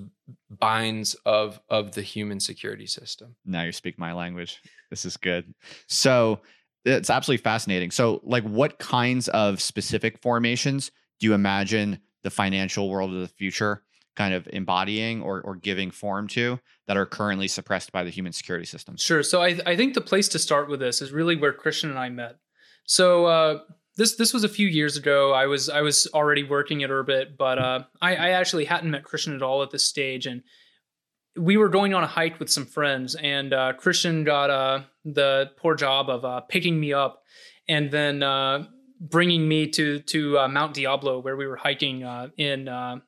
binds 0.49 1.15
of 1.25 1.60
of 1.69 1.93
the 1.93 2.01
human 2.01 2.39
security 2.39 2.88
system 2.88 3.36
Now 3.45 3.63
you 3.63 3.71
speak 3.71 3.97
my 3.97 4.13
language. 4.13 4.62
This 4.89 5.06
is 5.06 5.17
good. 5.17 5.54
So 5.88 6.41
it's 6.86 7.10
absolutely 7.10 7.41
fascinating. 7.41 7.91
So, 7.91 8.21
like, 8.23 8.43
what 8.43 8.78
kinds 8.78 9.28
of 9.30 9.62
specific 9.62 10.21
formations 10.21 10.91
do 11.19 11.28
you 11.28 11.34
imagine 11.34 11.99
the 12.23 12.30
financial 12.30 12.89
world 12.89 13.13
of 13.13 13.21
the 13.21 13.28
future 13.28 13.84
kind 14.15 14.34
of 14.34 14.47
embodying 14.54 15.21
or, 15.21 15.41
or 15.41 15.56
giving 15.56 15.91
form 15.91 16.28
to 16.30 16.58
that 16.88 16.95
are 16.95 17.06
currently 17.06 17.47
suppressed 17.47 17.91
by 17.91 18.04
the 18.04 18.10
human 18.10 18.32
security 18.32 18.65
system? 18.65 18.95
Sure. 18.97 19.23
So 19.23 19.41
I, 19.41 19.60
I 19.65 19.75
think 19.75 19.93
the 19.93 20.01
place 20.01 20.30
to 20.30 20.39
start 20.39 20.69
with 20.69 20.80
this 20.80 21.01
is 21.01 21.12
really 21.12 21.36
where 21.36 21.51
Christian 21.51 21.89
and 21.89 21.99
I 21.99 22.10
met. 22.10 22.38
So 22.86 23.25
uh, 23.25 23.60
this 23.97 24.15
this 24.15 24.34
was 24.34 24.43
a 24.43 24.49
few 24.49 24.67
years 24.67 24.97
ago. 24.97 25.31
I 25.34 25.45
was 25.47 25.69
I 25.69 25.81
was 25.81 26.08
already 26.13 26.43
working 26.43 26.84
at 26.84 26.89
Urbit, 26.89 27.38
but 27.38 27.58
uh, 27.58 27.84
I, 28.01 28.15
I 28.15 28.29
actually 28.31 28.65
hadn't 28.65 28.91
met 28.91 29.03
Christian 29.03 29.36
at 29.36 29.41
all 29.41 29.63
at 29.63 29.71
this 29.71 29.88
stage, 29.88 30.25
and 30.25 30.43
we 31.38 31.58
were 31.58 31.69
going 31.69 31.93
on 31.93 32.03
a 32.03 32.08
hike 32.08 32.39
with 32.39 32.49
some 32.49 32.65
friends, 32.65 33.15
and 33.15 33.53
uh, 33.53 33.73
Christian 33.73 34.23
got 34.23 34.49
uh, 34.49 34.81
the 35.03 35.51
poor 35.58 35.75
job 35.75 36.10
of 36.10 36.25
uh, 36.25 36.41
picking 36.41 36.79
me 36.79 36.93
up, 36.93 37.23
and 37.67 37.91
then 37.91 38.23
uh, 38.23 38.65
bringing 38.99 39.47
me 39.47 39.67
to 39.67 39.99
to 39.99 40.39
uh, 40.39 40.47
Mount 40.47 40.73
Diablo, 40.73 41.19
where 41.19 41.36
we 41.38 41.47
were 41.47 41.58
hiking 41.58 42.03
uh, 42.03 42.29
in 42.38 42.67
I 42.67 42.99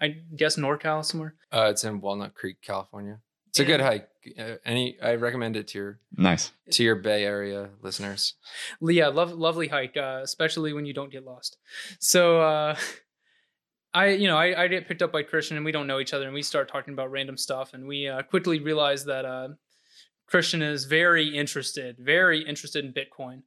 I 0.00 0.16
guess 0.36 0.56
NorCal 0.56 1.04
somewhere. 1.04 1.34
It's 1.52 1.84
in 1.84 2.00
Walnut 2.00 2.34
Creek, 2.34 2.58
California. 2.62 3.20
It's 3.48 3.60
a 3.60 3.64
good 3.64 3.80
hike. 3.80 4.08
Uh, 4.38 4.56
any, 4.64 4.98
I 5.00 5.14
recommend 5.14 5.56
it 5.56 5.68
to 5.68 5.78
your 5.78 6.00
Nice. 6.16 6.52
to 6.72 6.82
your 6.84 6.96
Bay 6.96 7.24
Area 7.24 7.70
listeners. 7.82 8.34
Yeah, 8.80 9.08
love, 9.08 9.32
lovely 9.32 9.68
hike, 9.68 9.96
uh, 9.96 10.20
especially 10.22 10.72
when 10.72 10.84
you 10.86 10.92
don't 10.92 11.10
get 11.10 11.24
lost. 11.24 11.56
So 11.98 12.40
uh, 12.40 12.76
I, 13.94 14.08
you 14.10 14.28
know, 14.28 14.36
I, 14.36 14.64
I 14.64 14.68
get 14.68 14.86
picked 14.86 15.02
up 15.02 15.12
by 15.12 15.22
Christian, 15.22 15.56
and 15.56 15.64
we 15.64 15.72
don't 15.72 15.86
know 15.86 15.98
each 15.98 16.12
other, 16.12 16.26
and 16.26 16.34
we 16.34 16.42
start 16.42 16.68
talking 16.70 16.92
about 16.92 17.10
random 17.10 17.36
stuff, 17.36 17.72
and 17.74 17.88
we 17.88 18.06
uh, 18.06 18.22
quickly 18.22 18.60
realize 18.60 19.06
that 19.06 19.24
uh, 19.24 19.48
Christian 20.26 20.60
is 20.62 20.84
very 20.84 21.28
interested, 21.36 21.96
very 21.98 22.40
interested 22.42 22.84
in 22.84 22.92
Bitcoin. 22.92 23.42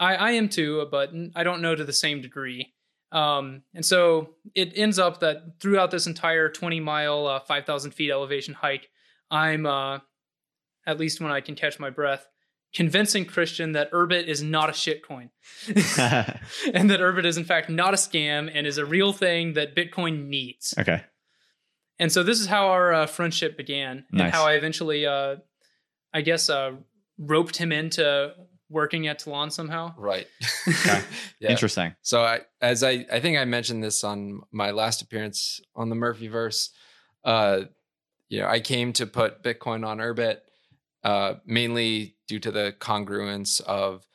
I, 0.00 0.14
I 0.16 0.30
am 0.32 0.48
too, 0.48 0.86
but 0.90 1.12
I 1.36 1.44
don't 1.44 1.60
know 1.60 1.74
to 1.74 1.84
the 1.84 1.92
same 1.92 2.22
degree. 2.22 2.72
Um, 3.12 3.62
and 3.74 3.84
so 3.84 4.30
it 4.54 4.72
ends 4.74 4.98
up 4.98 5.20
that 5.20 5.60
throughout 5.60 5.90
this 5.90 6.06
entire 6.06 6.48
20 6.48 6.80
mile, 6.80 7.26
uh, 7.26 7.40
5,000 7.40 7.90
feet 7.90 8.10
elevation 8.10 8.54
hike, 8.54 8.88
I'm, 9.32 9.66
uh, 9.66 9.98
at 10.86 11.00
least 11.00 11.20
when 11.20 11.32
I 11.32 11.40
can 11.40 11.56
catch 11.56 11.80
my 11.80 11.90
breath, 11.90 12.26
convincing 12.74 13.24
Christian 13.24 13.72
that 13.72 13.90
Urbit 13.92 14.26
is 14.26 14.42
not 14.42 14.68
a 14.68 14.72
shitcoin. 14.72 15.30
and 15.68 16.90
that 16.90 17.00
Urbit 17.00 17.24
is 17.24 17.36
in 17.36 17.44
fact 17.44 17.68
not 17.68 17.94
a 17.94 17.96
scam 17.96 18.50
and 18.52 18.66
is 18.66 18.78
a 18.78 18.84
real 18.84 19.12
thing 19.12 19.54
that 19.54 19.74
Bitcoin 19.74 20.28
needs. 20.28 20.74
okay. 20.78 21.02
And 21.98 22.10
so 22.10 22.22
this 22.22 22.40
is 22.40 22.46
how 22.46 22.68
our 22.68 22.92
uh, 22.92 23.06
friendship 23.06 23.56
began 23.56 24.04
and 24.10 24.22
how 24.22 24.44
I 24.44 24.54
eventually, 24.54 25.06
uh, 25.06 25.36
I 26.12 26.22
guess, 26.22 26.50
uh, 26.50 26.72
roped 27.16 27.56
him 27.56 27.70
into 27.70 28.32
working 28.68 29.06
at 29.06 29.20
Tlon 29.20 29.52
somehow. 29.52 29.94
Right. 29.96 30.26
Okay. 30.68 31.02
yeah. 31.40 31.50
Interesting. 31.50 31.94
So 32.02 32.22
I, 32.22 32.40
as 32.60 32.82
I, 32.82 33.04
I 33.12 33.20
think 33.20 33.36
I 33.36 33.44
mentioned 33.44 33.84
this 33.84 34.04
on 34.04 34.40
my 34.52 34.70
last 34.70 35.02
appearance 35.02 35.60
on 35.76 35.90
the 35.90 35.96
Murphyverse. 35.96 36.70
You 38.32 38.40
know, 38.40 38.48
I 38.48 38.60
came 38.60 38.94
to 38.94 39.06
put 39.06 39.42
Bitcoin 39.42 39.86
on 39.86 39.98
Urbit, 39.98 40.38
uh, 41.04 41.34
mainly 41.44 42.16
due 42.26 42.38
to 42.40 42.50
the 42.50 42.74
congruence 42.80 43.60
of 43.60 44.06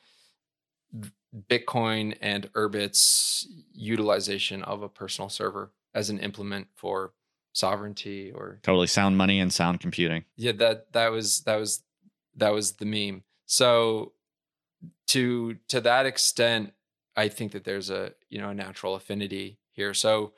Bitcoin 1.48 2.16
and 2.20 2.52
Urbit's 2.54 3.46
utilization 3.72 4.64
of 4.64 4.82
a 4.82 4.88
personal 4.88 5.28
server 5.28 5.70
as 5.94 6.10
an 6.10 6.18
implement 6.18 6.66
for 6.74 7.12
sovereignty 7.52 8.32
or 8.32 8.58
Totally 8.64 8.88
sound 8.88 9.16
money 9.16 9.38
and 9.38 9.52
sound 9.52 9.78
computing. 9.78 10.24
yeah 10.34 10.52
that 10.52 10.92
that 10.94 11.12
was 11.12 11.42
that 11.42 11.56
was 11.56 11.84
that 12.36 12.52
was 12.52 12.72
the 12.72 12.86
meme 12.86 13.22
so 13.46 14.12
to 15.08 15.56
to 15.68 15.80
that 15.80 16.06
extent 16.06 16.72
i 17.16 17.26
think 17.28 17.52
that 17.52 17.64
there's 17.64 17.90
a 17.90 18.12
you 18.28 18.40
know 18.40 18.50
a 18.50 18.54
natural 18.54 18.94
affinity 18.94 19.58
here 19.72 19.92
so 19.92 20.32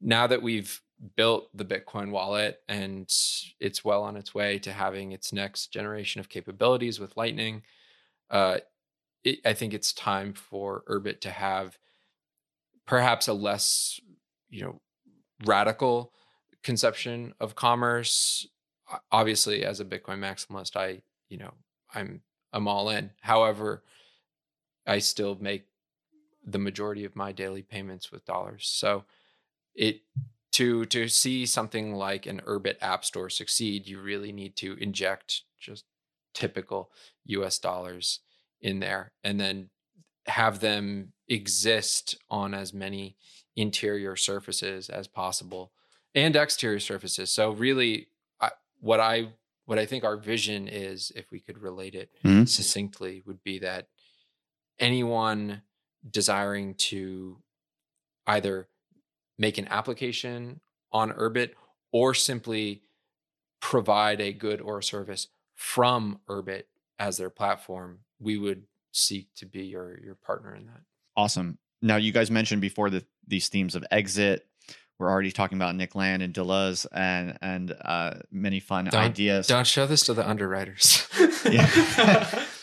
now 0.00 0.26
that 0.26 0.42
we've 0.42 0.80
built 1.16 1.54
the 1.56 1.64
bitcoin 1.64 2.10
wallet 2.10 2.62
and 2.68 3.12
it's 3.60 3.84
well 3.84 4.02
on 4.02 4.16
its 4.16 4.34
way 4.34 4.58
to 4.58 4.72
having 4.72 5.12
its 5.12 5.32
next 5.32 5.68
generation 5.68 6.20
of 6.20 6.28
capabilities 6.28 6.98
with 6.98 7.16
lightning 7.16 7.62
uh 8.30 8.56
it, 9.24 9.38
i 9.44 9.52
think 9.52 9.74
it's 9.74 9.92
time 9.92 10.32
for 10.32 10.82
urbit 10.88 11.20
to 11.20 11.30
have 11.30 11.78
perhaps 12.86 13.28
a 13.28 13.32
less 13.32 14.00
you 14.48 14.62
know 14.62 14.80
radical 15.44 16.12
conception 16.62 17.34
of 17.40 17.54
commerce. 17.54 18.46
Obviously 19.12 19.64
as 19.64 19.80
a 19.80 19.84
bitcoin 19.84 20.18
maximalist 20.18 20.76
i 20.76 21.02
you 21.28 21.36
know 21.36 21.52
i'm 21.94 22.20
i'm 22.52 22.68
all 22.68 22.88
in. 22.90 23.10
However 23.20 23.82
i 24.86 24.98
still 24.98 25.36
make 25.40 25.66
the 26.44 26.58
majority 26.58 27.04
of 27.04 27.16
my 27.16 27.32
daily 27.32 27.62
payments 27.62 28.12
with 28.12 28.24
dollars. 28.24 28.68
So 28.72 29.04
it 29.74 30.02
to 30.56 30.86
to 30.86 31.08
see 31.08 31.46
something 31.46 31.94
like 31.94 32.26
an 32.26 32.40
urbit 32.46 32.76
app 32.80 33.04
store 33.04 33.30
succeed 33.30 33.86
you 33.86 34.00
really 34.00 34.32
need 34.32 34.56
to 34.56 34.74
inject 34.74 35.42
just 35.60 35.84
typical 36.34 36.90
us 37.28 37.58
dollars 37.58 38.20
in 38.60 38.80
there 38.80 39.12
and 39.24 39.40
then 39.40 39.70
have 40.26 40.60
them 40.60 41.12
exist 41.28 42.16
on 42.30 42.54
as 42.54 42.72
many 42.74 43.16
interior 43.56 44.16
surfaces 44.16 44.88
as 44.90 45.08
possible 45.08 45.72
and 46.14 46.36
exterior 46.36 46.80
surfaces. 46.80 47.32
So 47.32 47.50
really, 47.52 48.08
I, 48.40 48.50
what 48.80 49.00
I 49.00 49.32
what 49.66 49.78
I 49.78 49.86
think 49.86 50.04
our 50.04 50.16
vision 50.16 50.68
is, 50.68 51.12
if 51.16 51.30
we 51.30 51.40
could 51.40 51.58
relate 51.58 51.94
it 51.94 52.10
Mhm. 52.24 52.48
succinctly, 52.48 53.22
would 53.26 53.42
be 53.42 53.58
that 53.60 53.88
anyone 54.78 55.62
desiring 56.08 56.74
to 56.74 57.42
either 58.26 58.68
make 59.38 59.58
an 59.58 59.66
application 59.68 60.60
on 60.92 61.12
Urbit 61.12 61.50
or 61.92 62.14
simply 62.14 62.82
provide 63.60 64.20
a 64.20 64.32
good 64.32 64.60
or 64.60 64.78
a 64.78 64.82
service 64.82 65.28
from 65.54 66.20
Urbit 66.28 66.64
as 66.98 67.16
their 67.16 67.30
platform, 67.30 68.00
we 68.18 68.36
would 68.38 68.64
seek 68.92 69.34
to 69.34 69.46
be 69.46 69.64
your 69.64 69.98
your 70.00 70.14
partner 70.14 70.54
in 70.54 70.66
that. 70.66 70.80
Awesome. 71.16 71.58
Now, 71.82 71.96
you 71.96 72.12
guys 72.12 72.30
mentioned 72.30 72.60
before 72.60 72.90
that 72.90 73.04
these 73.26 73.48
themes 73.48 73.74
of 73.74 73.84
exit. 73.90 74.46
We're 74.98 75.10
already 75.10 75.30
talking 75.30 75.58
about 75.58 75.74
Nick 75.74 75.94
Land 75.94 76.22
and 76.22 76.32
Deleuze 76.32 76.86
and 76.92 77.36
and 77.42 77.74
uh, 77.84 78.14
many 78.30 78.60
fun 78.60 78.86
Don't- 78.86 78.94
ideas. 78.94 79.46
Don't 79.46 79.66
show 79.66 79.86
this 79.86 80.02
to 80.04 80.14
the 80.14 80.26
underwriters. 80.26 81.06
Yeah. 81.50 82.44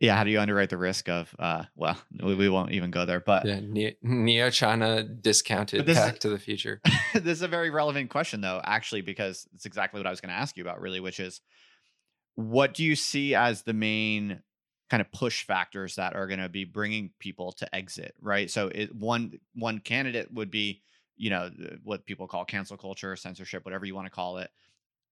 yeah. 0.00 0.16
How 0.16 0.24
do 0.24 0.30
you 0.30 0.40
underwrite 0.40 0.70
the 0.70 0.76
risk 0.76 1.08
of? 1.08 1.34
Uh, 1.38 1.64
well, 1.76 1.96
we, 2.22 2.34
we 2.34 2.48
won't 2.48 2.72
even 2.72 2.90
go 2.90 3.04
there. 3.04 3.20
But 3.20 3.46
Yeah, 3.46 3.60
Ne- 3.62 3.96
Neo 4.02 4.50
China 4.50 5.02
discounted 5.02 5.88
is- 5.88 5.96
Back 5.96 6.18
to 6.20 6.28
the 6.28 6.38
Future. 6.38 6.80
this 7.14 7.24
is 7.38 7.42
a 7.42 7.48
very 7.48 7.70
relevant 7.70 8.10
question, 8.10 8.40
though, 8.40 8.60
actually, 8.64 9.02
because 9.02 9.46
it's 9.54 9.66
exactly 9.66 10.00
what 10.00 10.06
I 10.06 10.10
was 10.10 10.20
going 10.20 10.34
to 10.34 10.38
ask 10.40 10.56
you 10.56 10.62
about, 10.62 10.80
really, 10.80 11.00
which 11.00 11.20
is 11.20 11.40
what 12.34 12.74
do 12.74 12.82
you 12.84 12.96
see 12.96 13.34
as 13.34 13.62
the 13.62 13.72
main 13.72 14.42
kind 14.90 15.00
of 15.00 15.10
push 15.12 15.44
factors 15.46 15.94
that 15.94 16.14
are 16.14 16.26
going 16.26 16.40
to 16.40 16.48
be 16.48 16.64
bringing 16.64 17.10
people 17.18 17.52
to 17.52 17.74
exit, 17.74 18.14
right? 18.20 18.50
So, 18.50 18.68
it, 18.68 18.94
one 18.94 19.38
one 19.54 19.78
candidate 19.78 20.32
would 20.32 20.50
be, 20.50 20.82
you 21.16 21.30
know, 21.30 21.50
what 21.84 22.04
people 22.06 22.26
call 22.26 22.44
cancel 22.44 22.76
culture, 22.76 23.14
censorship, 23.16 23.64
whatever 23.64 23.86
you 23.86 23.94
want 23.94 24.06
to 24.06 24.10
call 24.10 24.38
it. 24.38 24.50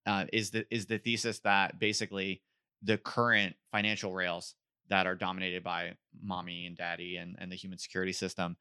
Uh, 0.05 0.25
is 0.33 0.51
the 0.51 0.66
is 0.75 0.87
the 0.87 0.99
thesis 0.99 1.38
that 1.40 1.79
basically 1.79 2.42
the 2.83 2.99
current 2.99 3.55
financial 3.71 4.12
rails 4.12 4.57
that 4.92 5.07
are 5.07 5.14
dominated 5.14 5.64
by 5.64 5.94
mommy 6.22 6.66
and 6.66 6.76
daddy 6.76 7.16
and, 7.16 7.35
and 7.38 7.50
the 7.50 7.57
human 7.57 7.78
security 7.78 8.12
system, 8.12 8.55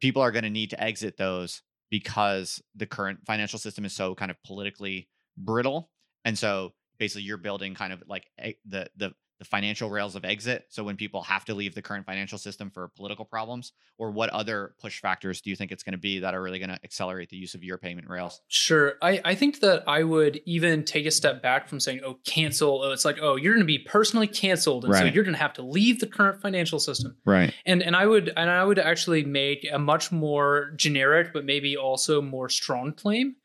people 0.00 0.20
are 0.20 0.32
going 0.32 0.42
to 0.42 0.50
need 0.50 0.68
to 0.70 0.82
exit 0.82 1.16
those 1.16 1.62
because 1.92 2.60
the 2.74 2.86
current 2.86 3.20
financial 3.24 3.56
system 3.56 3.84
is 3.84 3.92
so 3.92 4.12
kind 4.12 4.32
of 4.32 4.36
politically 4.44 5.08
brittle. 5.38 5.88
And 6.24 6.36
so 6.36 6.72
basically 6.98 7.22
you're 7.22 7.38
building 7.38 7.76
kind 7.76 7.92
of 7.92 8.02
like 8.08 8.26
a, 8.40 8.56
the 8.66 8.90
the 8.96 9.12
the 9.40 9.44
financial 9.46 9.88
rails 9.88 10.14
of 10.14 10.24
exit. 10.24 10.66
So 10.68 10.84
when 10.84 10.96
people 10.96 11.22
have 11.22 11.46
to 11.46 11.54
leave 11.54 11.74
the 11.74 11.80
current 11.80 12.04
financial 12.04 12.36
system 12.36 12.70
for 12.70 12.88
political 12.88 13.24
problems, 13.24 13.72
or 13.96 14.10
what 14.10 14.28
other 14.30 14.74
push 14.78 15.00
factors 15.00 15.40
do 15.40 15.48
you 15.48 15.56
think 15.56 15.72
it's 15.72 15.82
going 15.82 15.94
to 15.94 15.98
be 15.98 16.20
that 16.20 16.34
are 16.34 16.42
really 16.42 16.58
going 16.58 16.68
to 16.68 16.78
accelerate 16.84 17.30
the 17.30 17.38
use 17.38 17.54
of 17.54 17.64
your 17.64 17.78
payment 17.78 18.06
rails? 18.06 18.42
Sure. 18.48 18.94
I, 19.00 19.18
I 19.24 19.34
think 19.34 19.60
that 19.60 19.82
I 19.88 20.02
would 20.02 20.42
even 20.44 20.84
take 20.84 21.06
a 21.06 21.10
step 21.10 21.42
back 21.42 21.68
from 21.68 21.80
saying, 21.80 22.02
oh, 22.04 22.18
cancel. 22.26 22.82
Oh, 22.82 22.92
it's 22.92 23.06
like, 23.06 23.16
oh, 23.22 23.36
you're 23.36 23.54
going 23.54 23.66
to 23.66 23.66
be 23.66 23.78
personally 23.78 24.26
canceled. 24.26 24.84
And 24.84 24.94
so 24.94 25.04
you're 25.04 25.24
going 25.24 25.34
to 25.34 25.40
have 25.40 25.54
to 25.54 25.62
leave 25.62 26.00
the 26.00 26.06
current 26.06 26.42
financial 26.42 26.78
system. 26.78 27.16
Right. 27.24 27.54
And 27.64 27.82
and 27.82 27.96
I 27.96 28.04
would 28.06 28.32
and 28.36 28.50
I 28.50 28.62
would 28.62 28.78
actually 28.78 29.24
make 29.24 29.66
a 29.72 29.78
much 29.78 30.12
more 30.12 30.72
generic, 30.76 31.32
but 31.32 31.46
maybe 31.46 31.78
also 31.78 32.20
more 32.20 32.50
strong 32.50 32.92
claim 32.92 33.36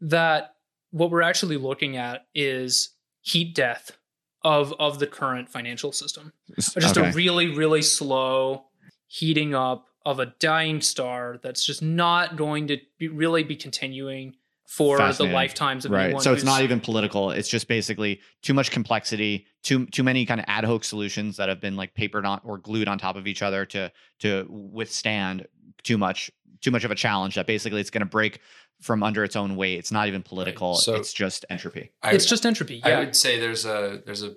that 0.00 0.54
what 0.90 1.10
we're 1.10 1.22
actually 1.22 1.56
looking 1.56 1.96
at 1.96 2.26
is 2.32 2.94
heat 3.22 3.54
death 3.54 3.96
of 4.44 4.74
of 4.78 4.98
the 4.98 5.06
current 5.06 5.48
financial 5.48 5.92
system. 5.92 6.32
Just 6.56 6.96
okay. 6.96 7.08
a 7.08 7.12
really, 7.12 7.48
really 7.48 7.82
slow 7.82 8.64
heating 9.06 9.54
up 9.54 9.86
of 10.04 10.18
a 10.18 10.26
dying 10.40 10.80
star 10.80 11.38
that's 11.42 11.64
just 11.64 11.82
not 11.82 12.36
going 12.36 12.68
to 12.68 12.78
be, 12.98 13.08
really 13.08 13.44
be 13.44 13.56
continuing 13.56 14.34
for 14.66 14.96
the 15.12 15.24
lifetimes 15.24 15.84
of 15.84 15.90
right. 15.90 16.04
anyone. 16.04 16.22
So 16.22 16.32
it's 16.32 16.44
not 16.44 16.62
even 16.62 16.80
political. 16.80 17.30
It's 17.30 17.48
just 17.48 17.68
basically 17.68 18.20
too 18.40 18.54
much 18.54 18.70
complexity, 18.70 19.46
too 19.62 19.84
too 19.86 20.02
many 20.02 20.24
kind 20.24 20.40
of 20.40 20.46
ad 20.48 20.64
hoc 20.64 20.84
solutions 20.84 21.36
that 21.36 21.50
have 21.50 21.60
been 21.60 21.76
like 21.76 21.92
papered 21.94 22.24
on 22.24 22.40
or 22.42 22.56
glued 22.56 22.88
on 22.88 22.98
top 22.98 23.16
of 23.16 23.26
each 23.26 23.42
other 23.42 23.66
to 23.66 23.92
to 24.20 24.46
withstand 24.48 25.46
too 25.82 25.98
much 25.98 26.30
too 26.62 26.70
much 26.70 26.84
of 26.84 26.90
a 26.90 26.94
challenge 26.94 27.34
that 27.34 27.46
basically 27.46 27.80
it's 27.80 27.90
going 27.90 28.00
to 28.00 28.06
break 28.06 28.40
from 28.82 29.02
under 29.02 29.22
its 29.24 29.36
own 29.36 29.56
weight. 29.56 29.78
It's 29.78 29.92
not 29.92 30.08
even 30.08 30.22
political. 30.22 30.74
So- 30.74 30.94
it's 30.94 31.12
just 31.12 31.44
entropy. 31.48 31.92
I, 32.02 32.12
it's 32.12 32.26
just 32.26 32.44
entropy. 32.44 32.82
I 32.84 32.98
would 32.98 33.16
say 33.16 33.38
there's 33.38 33.64
a 33.64 34.02
there's 34.04 34.22
a 34.22 34.34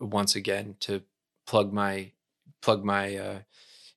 once 0.00 0.34
again 0.34 0.76
to 0.80 1.02
plug 1.46 1.72
my 1.72 2.12
plug 2.62 2.84
my 2.84 3.16
uh, 3.16 3.38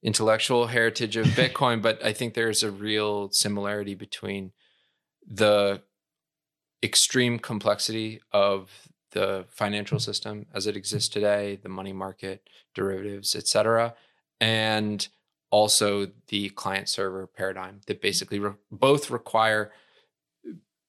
intellectual 0.03 0.67
heritage 0.67 1.15
of 1.15 1.25
Bitcoin, 1.27 1.81
but 1.81 2.03
I 2.03 2.13
think 2.13 2.33
there's 2.33 2.63
a 2.63 2.71
real 2.71 3.31
similarity 3.31 3.95
between 3.95 4.51
the 5.25 5.81
extreme 6.83 7.39
complexity 7.39 8.21
of 8.31 8.69
the 9.11 9.45
financial 9.49 9.99
system 9.99 10.45
as 10.53 10.67
it 10.67 10.75
exists 10.75 11.09
today, 11.09 11.59
the 11.61 11.69
money 11.69 11.93
market, 11.93 12.49
derivatives, 12.73 13.35
et 13.35 13.47
cetera, 13.47 13.93
and 14.39 15.07
also 15.51 16.07
the 16.29 16.49
client 16.49 16.89
server 16.89 17.27
paradigm 17.27 17.81
that 17.87 18.01
basically 18.01 18.39
re- 18.39 18.53
both 18.71 19.11
require 19.11 19.71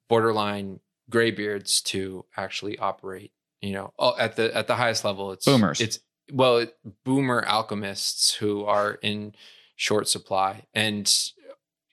borderline 0.08 0.80
graybeards 1.10 1.82
to 1.82 2.24
actually 2.36 2.78
operate. 2.78 3.32
You 3.60 3.72
know, 3.72 3.92
oh, 3.98 4.16
at 4.18 4.36
the 4.36 4.56
at 4.56 4.66
the 4.66 4.76
highest 4.76 5.04
level, 5.04 5.32
it's 5.32 5.44
Boomers. 5.44 5.80
It's 5.80 5.98
well, 6.32 6.58
it- 6.58 6.76
boomer 7.04 7.44
alchemists 7.46 8.34
who 8.34 8.64
are 8.64 8.94
in 9.02 9.34
short 9.76 10.08
supply 10.08 10.64
and 10.74 11.12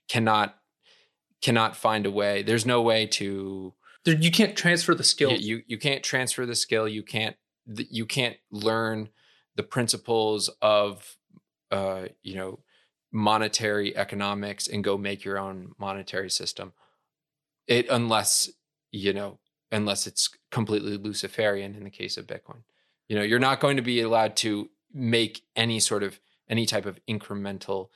cannot 0.07 0.55
cannot 1.41 1.75
find 1.75 2.05
a 2.05 2.11
way. 2.11 2.43
There's 2.43 2.65
no 2.65 2.81
way 2.81 3.05
to 3.07 3.73
you 4.05 4.31
can't 4.31 4.55
transfer 4.55 4.95
the 4.95 5.03
you, 5.19 5.57
you 5.57 5.63
you 5.67 5.77
can't 5.77 6.03
transfer 6.03 6.45
the 6.45 6.55
skill. 6.55 6.87
You 6.87 7.03
can't 7.03 7.35
you 7.67 8.05
can't 8.05 8.37
learn 8.51 9.09
the 9.55 9.63
principles 9.63 10.49
of 10.61 11.17
uh, 11.71 12.05
you 12.21 12.35
know 12.35 12.59
monetary 13.11 13.95
economics 13.95 14.67
and 14.67 14.83
go 14.83 14.97
make 14.97 15.23
your 15.23 15.39
own 15.39 15.73
monetary 15.77 16.29
system. 16.29 16.73
It 17.67 17.87
unless 17.89 18.49
you 18.91 19.13
know 19.13 19.39
unless 19.71 20.07
it's 20.07 20.29
completely 20.51 20.97
Luciferian 20.97 21.75
in 21.75 21.83
the 21.83 21.89
case 21.89 22.17
of 22.17 22.27
Bitcoin. 22.27 22.63
You 23.07 23.15
know, 23.15 23.23
you're 23.23 23.39
not 23.39 23.59
going 23.59 23.77
to 23.77 23.83
be 23.83 24.01
allowed 24.01 24.35
to 24.37 24.69
make 24.93 25.43
any 25.55 25.79
sort 25.79 26.03
of 26.03 26.19
any 26.49 26.65
type 26.65 26.85
of 26.85 26.99
incremental 27.07 27.89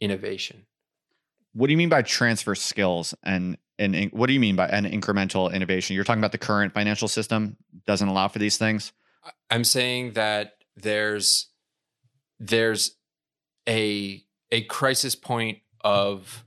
innovation. 0.00 0.66
What 1.54 1.66
do 1.66 1.72
you 1.72 1.76
mean 1.76 1.88
by 1.88 2.02
transfer 2.02 2.54
skills 2.54 3.14
and 3.22 3.56
and 3.78 4.10
what 4.12 4.26
do 4.26 4.32
you 4.32 4.40
mean 4.40 4.56
by 4.56 4.66
an 4.66 4.84
incremental 4.84 5.52
innovation? 5.52 5.94
You're 5.94 6.04
talking 6.04 6.20
about 6.20 6.32
the 6.32 6.38
current 6.38 6.74
financial 6.74 7.06
system 7.06 7.56
doesn't 7.86 8.08
allow 8.08 8.26
for 8.28 8.40
these 8.40 8.58
things. 8.58 8.92
I'm 9.50 9.64
saying 9.64 10.12
that 10.12 10.54
there's 10.76 11.48
there's 12.40 12.96
a 13.68 14.24
a 14.50 14.62
crisis 14.62 15.14
point 15.14 15.58
of 15.82 16.44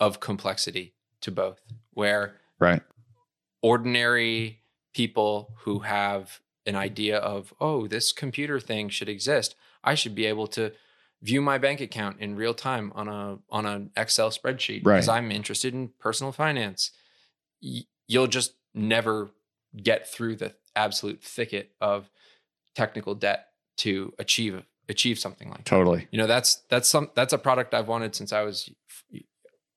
of 0.00 0.20
complexity 0.20 0.94
to 1.20 1.30
both 1.30 1.60
where 1.92 2.36
Right. 2.58 2.82
ordinary 3.62 4.60
people 4.94 5.54
who 5.60 5.80
have 5.80 6.40
an 6.66 6.76
idea 6.76 7.18
of 7.18 7.52
oh 7.60 7.86
this 7.86 8.12
computer 8.12 8.60
thing 8.60 8.88
should 8.88 9.08
exist 9.08 9.54
i 9.82 9.94
should 9.94 10.14
be 10.14 10.24
able 10.26 10.46
to 10.46 10.72
view 11.22 11.40
my 11.40 11.56
bank 11.58 11.80
account 11.80 12.20
in 12.20 12.36
real 12.36 12.54
time 12.54 12.92
on 12.94 13.08
a 13.08 13.38
on 13.50 13.66
an 13.66 13.90
excel 13.96 14.30
spreadsheet 14.30 14.82
because 14.84 15.08
Right. 15.08 15.16
i'm 15.18 15.30
interested 15.32 15.74
in 15.74 15.88
personal 15.98 16.32
finance 16.32 16.90
Y- 17.62 17.84
you'll 18.06 18.26
just 18.26 18.54
never 18.74 19.30
get 19.82 20.06
through 20.08 20.36
the 20.36 20.54
absolute 20.76 21.22
thicket 21.22 21.72
of 21.80 22.10
technical 22.74 23.14
debt 23.14 23.48
to 23.78 24.12
achieve 24.18 24.62
achieve 24.88 25.18
something 25.18 25.48
like 25.48 25.58
that 25.58 25.64
Totally. 25.66 26.08
you 26.10 26.18
know 26.18 26.26
that's 26.26 26.56
that's 26.68 26.88
some 26.88 27.10
that's 27.14 27.32
a 27.32 27.38
product 27.38 27.72
i've 27.74 27.88
wanted 27.88 28.14
since 28.14 28.32
i 28.32 28.42
was 28.42 28.70
f- 29.14 29.22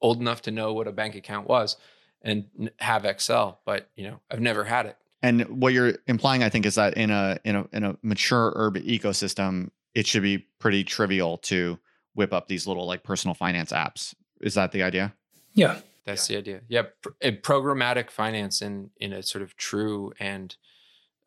old 0.02 0.20
enough 0.20 0.42
to 0.44 0.52
know 0.52 0.74
what 0.74 0.88
a 0.88 0.92
bank 0.92 1.16
account 1.16 1.48
was 1.48 1.78
and 2.22 2.46
n- 2.60 2.70
have 2.80 3.06
excel 3.06 3.60
but 3.66 3.90
you 3.96 4.04
know 4.08 4.20
i've 4.32 4.42
never 4.42 4.64
had 4.66 4.86
it 4.86 4.98
And 5.24 5.42
what 5.62 5.74
you're 5.74 5.96
implying, 6.08 6.44
I 6.44 6.50
think, 6.50 6.66
is 6.66 6.76
that 6.76 6.94
in 6.96 7.10
a 7.10 7.40
in 7.44 7.56
a 7.56 7.66
in 7.74 7.84
a 7.84 7.96
mature 8.04 8.54
Urbit 8.56 8.86
ecosystem, 8.88 9.72
it 9.96 10.06
should 10.06 10.22
be 10.22 10.46
pretty 10.60 10.84
trivial 10.84 11.38
to 11.50 11.80
whip 12.14 12.32
up 12.34 12.48
these 12.48 12.68
little 12.68 12.86
like 12.86 13.02
personal 13.04 13.34
finance 13.34 13.72
apps. 13.72 14.14
Is 14.42 14.54
that 14.54 14.72
the 14.72 14.84
idea? 14.84 15.14
yeah. 15.56 15.80
that's 16.06 16.28
the 16.28 16.38
idea 16.38 16.62
yeah 16.70 16.84
pr- 17.02 17.10
a 17.22 17.32
programmatic 17.32 18.12
finance 18.12 18.62
in 18.62 18.92
in 18.98 19.12
a 19.12 19.22
sort 19.24 19.42
of 19.42 19.56
true 19.58 20.14
and 20.20 20.56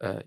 uh 0.01 0.21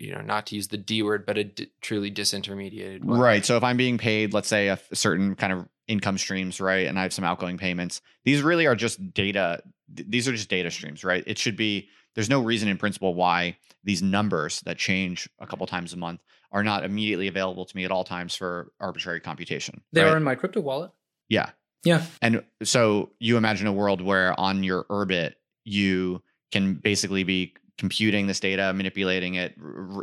you 0.00 0.12
know 0.14 0.20
not 0.20 0.46
to 0.46 0.56
use 0.56 0.68
the 0.68 0.76
d 0.78 1.02
word 1.02 1.26
but 1.26 1.38
a 1.38 1.44
d- 1.44 1.70
truly 1.80 2.10
disintermediated 2.10 3.04
way. 3.04 3.18
Right. 3.18 3.44
So 3.44 3.56
if 3.56 3.64
I'm 3.64 3.76
being 3.76 3.98
paid, 3.98 4.32
let's 4.32 4.48
say 4.48 4.68
a 4.68 4.72
f- 4.72 4.88
certain 4.94 5.34
kind 5.34 5.52
of 5.52 5.68
income 5.88 6.18
streams, 6.18 6.60
right, 6.60 6.86
and 6.86 6.98
I 6.98 7.02
have 7.02 7.12
some 7.12 7.24
outgoing 7.24 7.58
payments, 7.58 8.00
these 8.24 8.42
really 8.42 8.66
are 8.66 8.76
just 8.76 9.12
data. 9.12 9.62
th- 9.94 10.08
These 10.08 10.26
are 10.28 10.32
just 10.32 10.48
data 10.48 10.70
streams, 10.70 11.04
right? 11.04 11.22
It 11.26 11.38
should 11.38 11.56
be. 11.56 11.88
There's 12.14 12.30
no 12.30 12.40
reason 12.42 12.68
in 12.68 12.76
principle 12.76 13.14
why 13.14 13.56
these 13.84 14.02
numbers 14.02 14.60
that 14.62 14.78
change 14.78 15.28
a 15.38 15.46
couple 15.46 15.66
times 15.66 15.92
a 15.92 15.96
month 15.96 16.20
are 16.52 16.64
not 16.64 16.84
immediately 16.84 17.28
available 17.28 17.64
to 17.64 17.76
me 17.76 17.84
at 17.84 17.92
all 17.92 18.02
times 18.02 18.34
for 18.34 18.72
arbitrary 18.80 19.20
computation. 19.20 19.80
They 19.92 20.02
right? 20.02 20.12
are 20.12 20.16
in 20.16 20.24
my 20.24 20.34
crypto 20.34 20.60
wallet. 20.60 20.90
Yeah. 21.28 21.50
Yeah. 21.84 22.04
And 22.20 22.42
so 22.64 23.10
you 23.20 23.36
imagine 23.36 23.68
a 23.68 23.72
world 23.72 24.00
where 24.02 24.38
on 24.38 24.64
your 24.64 24.84
Urbit, 24.90 25.34
you 25.64 26.20
can 26.50 26.74
basically 26.74 27.22
be 27.22 27.54
computing 27.80 28.26
this 28.26 28.38
data, 28.38 28.72
manipulating 28.74 29.36
it, 29.36 29.56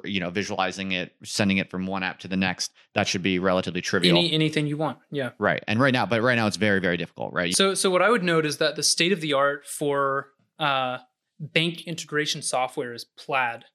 you 0.04 0.20
know, 0.20 0.32
visualizing 0.32 0.94
it, 0.94 1.14
sending 1.24 1.58
it 1.58 1.70
from 1.70 1.86
one 1.86 2.02
app 2.02 2.18
to 2.18 2.28
the 2.28 2.36
next. 2.36 2.74
That 2.96 3.08
should 3.08 3.22
be 3.22 3.38
relatively 3.38 3.82
trivial. 3.82 4.18
Any 4.18 4.34
anything 4.34 4.66
you 4.66 4.78
want. 4.78 4.98
Yeah. 5.12 5.30
right. 5.38 5.64
And 5.68 5.80
right 5.80 5.94
now, 5.94 6.08
but 6.08 6.24
right 6.24 6.36
now 6.36 6.48
it's 6.48 6.58
very, 6.58 6.80
very 6.80 6.98
difficult, 6.98 7.34
right? 7.34 7.56
So 7.56 7.76
so 7.76 7.92
what 7.92 8.02
I 8.02 8.10
would 8.10 8.24
note 8.24 8.48
is 8.48 8.58
that 8.58 8.76
the 8.76 8.84
state 8.84 9.12
of 9.12 9.22
the 9.22 9.34
art 9.34 9.68
for 9.68 10.32
uh, 10.58 10.98
bank 11.40 11.84
integration 11.86 12.42
software 12.42 12.94
is 12.94 13.06
Plaid, 13.06 13.66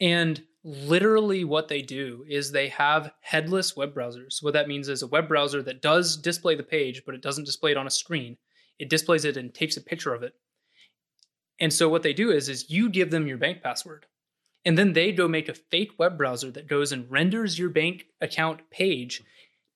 and 0.00 0.44
literally 0.62 1.42
what 1.42 1.66
they 1.66 1.82
do 1.82 2.24
is 2.28 2.52
they 2.52 2.68
have 2.68 3.10
headless 3.22 3.76
web 3.76 3.92
browsers. 3.92 4.40
What 4.40 4.52
that 4.52 4.68
means 4.68 4.88
is 4.88 5.02
a 5.02 5.08
web 5.08 5.26
browser 5.26 5.64
that 5.64 5.82
does 5.82 6.16
display 6.16 6.54
the 6.54 6.62
page, 6.62 7.02
but 7.04 7.16
it 7.16 7.22
doesn't 7.22 7.44
display 7.44 7.72
it 7.72 7.76
on 7.76 7.88
a 7.88 7.90
screen. 7.90 8.36
It 8.78 8.88
displays 8.88 9.24
it 9.24 9.36
and 9.36 9.52
takes 9.52 9.76
a 9.76 9.80
picture 9.80 10.14
of 10.14 10.22
it. 10.22 10.34
And 11.62 11.72
so 11.72 11.88
what 11.88 12.02
they 12.02 12.12
do 12.12 12.30
is 12.30 12.48
is 12.50 12.70
you 12.70 12.90
give 12.90 13.10
them 13.10 13.26
your 13.26 13.38
bank 13.38 13.62
password. 13.62 14.04
And 14.64 14.76
then 14.76 14.92
they 14.92 15.12
go 15.12 15.26
make 15.26 15.48
a 15.48 15.54
fake 15.54 15.92
web 15.98 16.18
browser 16.18 16.50
that 16.50 16.68
goes 16.68 16.92
and 16.92 17.10
renders 17.10 17.58
your 17.58 17.70
bank 17.70 18.06
account 18.20 18.68
page, 18.70 19.22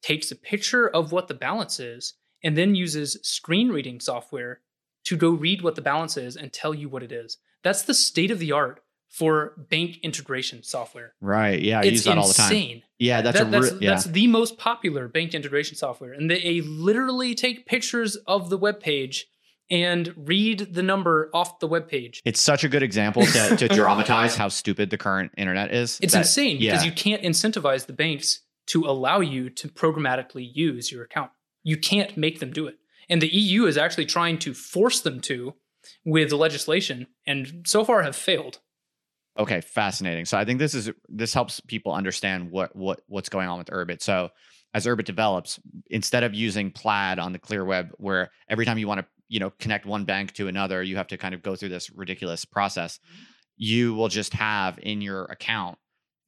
takes 0.02 0.30
a 0.30 0.36
picture 0.36 0.86
of 0.88 1.12
what 1.12 1.28
the 1.28 1.34
balance 1.34 1.80
is, 1.80 2.14
and 2.44 2.56
then 2.58 2.74
uses 2.74 3.16
screen 3.22 3.68
reading 3.70 3.98
software 4.00 4.60
to 5.04 5.16
go 5.16 5.30
read 5.30 5.62
what 5.62 5.74
the 5.76 5.82
balance 5.82 6.16
is 6.16 6.36
and 6.36 6.52
tell 6.52 6.74
you 6.74 6.88
what 6.88 7.02
it 7.02 7.10
is. 7.12 7.38
That's 7.64 7.82
the 7.82 7.94
state 7.94 8.30
of 8.30 8.38
the 8.38 8.52
art 8.52 8.80
for 9.08 9.54
bank 9.70 9.98
integration 10.02 10.62
software. 10.62 11.14
right. 11.20 11.60
Yeah. 11.62 11.78
I 11.78 11.82
it's 11.84 11.92
use 11.92 12.04
that 12.04 12.18
all 12.18 12.26
the 12.28 12.34
time. 12.34 12.52
insane. 12.52 12.82
Yeah. 12.98 13.22
That's 13.22 13.38
That- 13.38 13.46
a 13.46 13.50
that's, 13.50 13.72
yeah. 13.80 13.90
that's 13.90 14.04
the 14.04 14.26
most 14.26 14.58
popular 14.58 15.08
bank 15.08 15.34
integration 15.34 15.76
software. 15.76 16.12
And 16.12 16.28
they 16.30 16.60
literally 16.60 17.34
take 17.34 17.66
pictures 17.66 18.16
of 18.26 18.50
the 18.50 18.58
web 18.58 18.80
page 18.80 19.26
and 19.70 20.12
read 20.16 20.74
the 20.74 20.82
number 20.82 21.30
off 21.34 21.58
the 21.58 21.66
web 21.66 21.88
page. 21.88 22.22
it's 22.24 22.40
such 22.40 22.62
a 22.64 22.68
good 22.68 22.82
example 22.82 23.24
to, 23.26 23.56
to 23.56 23.68
dramatize 23.74 24.36
how 24.36 24.48
stupid 24.48 24.90
the 24.90 24.98
current 24.98 25.32
internet 25.36 25.72
is. 25.74 25.98
It's 26.02 26.12
that- 26.12 26.20
insane 26.20 26.58
because 26.58 26.84
you 26.84 26.92
can't 26.92 27.22
incentivize 27.22 27.86
the 27.86 27.92
banks 27.92 28.40
to 28.68 28.84
allow 28.84 29.20
you 29.20 29.50
to 29.50 29.68
programmatically 29.68 30.48
use 30.52 30.90
your 30.90 31.04
account. 31.04 31.30
You 31.62 31.76
can't 31.76 32.16
make 32.16 32.40
them 32.40 32.50
do 32.52 32.66
it. 32.66 32.76
And 33.08 33.22
the 33.22 33.28
EU 33.28 33.66
is 33.66 33.76
actually 33.76 34.06
trying 34.06 34.38
to 34.40 34.54
force 34.54 35.00
them 35.00 35.20
to 35.22 35.54
with 36.04 36.32
legislation 36.32 37.06
and 37.26 37.64
so 37.64 37.84
far 37.84 38.02
have 38.02 38.16
failed. 38.16 38.58
Okay, 39.38 39.60
fascinating. 39.60 40.24
So 40.24 40.38
I 40.38 40.44
think 40.44 40.58
this 40.58 40.74
is 40.74 40.90
this 41.08 41.34
helps 41.34 41.60
people 41.60 41.92
understand 41.92 42.50
what 42.50 42.74
what 42.74 43.00
what's 43.06 43.28
going 43.28 43.48
on 43.48 43.58
with 43.58 43.68
Urbit. 43.68 44.02
So 44.02 44.30
as 44.74 44.86
Urbit 44.86 45.04
develops, 45.04 45.60
instead 45.90 46.24
of 46.24 46.34
using 46.34 46.70
Plaid 46.70 47.18
on 47.18 47.32
the 47.32 47.38
clear 47.38 47.64
web, 47.64 47.90
where 47.98 48.30
every 48.48 48.64
time 48.64 48.78
you 48.78 48.88
want 48.88 49.00
to 49.00 49.06
you 49.28 49.40
know 49.40 49.50
connect 49.58 49.86
one 49.86 50.04
bank 50.04 50.32
to 50.34 50.48
another, 50.48 50.82
you 50.82 50.96
have 50.96 51.08
to 51.08 51.16
kind 51.16 51.34
of 51.34 51.42
go 51.42 51.56
through 51.56 51.70
this 51.70 51.90
ridiculous 51.90 52.44
process. 52.44 52.98
You 53.56 53.94
will 53.94 54.08
just 54.08 54.34
have 54.34 54.78
in 54.82 55.00
your 55.00 55.24
account, 55.24 55.78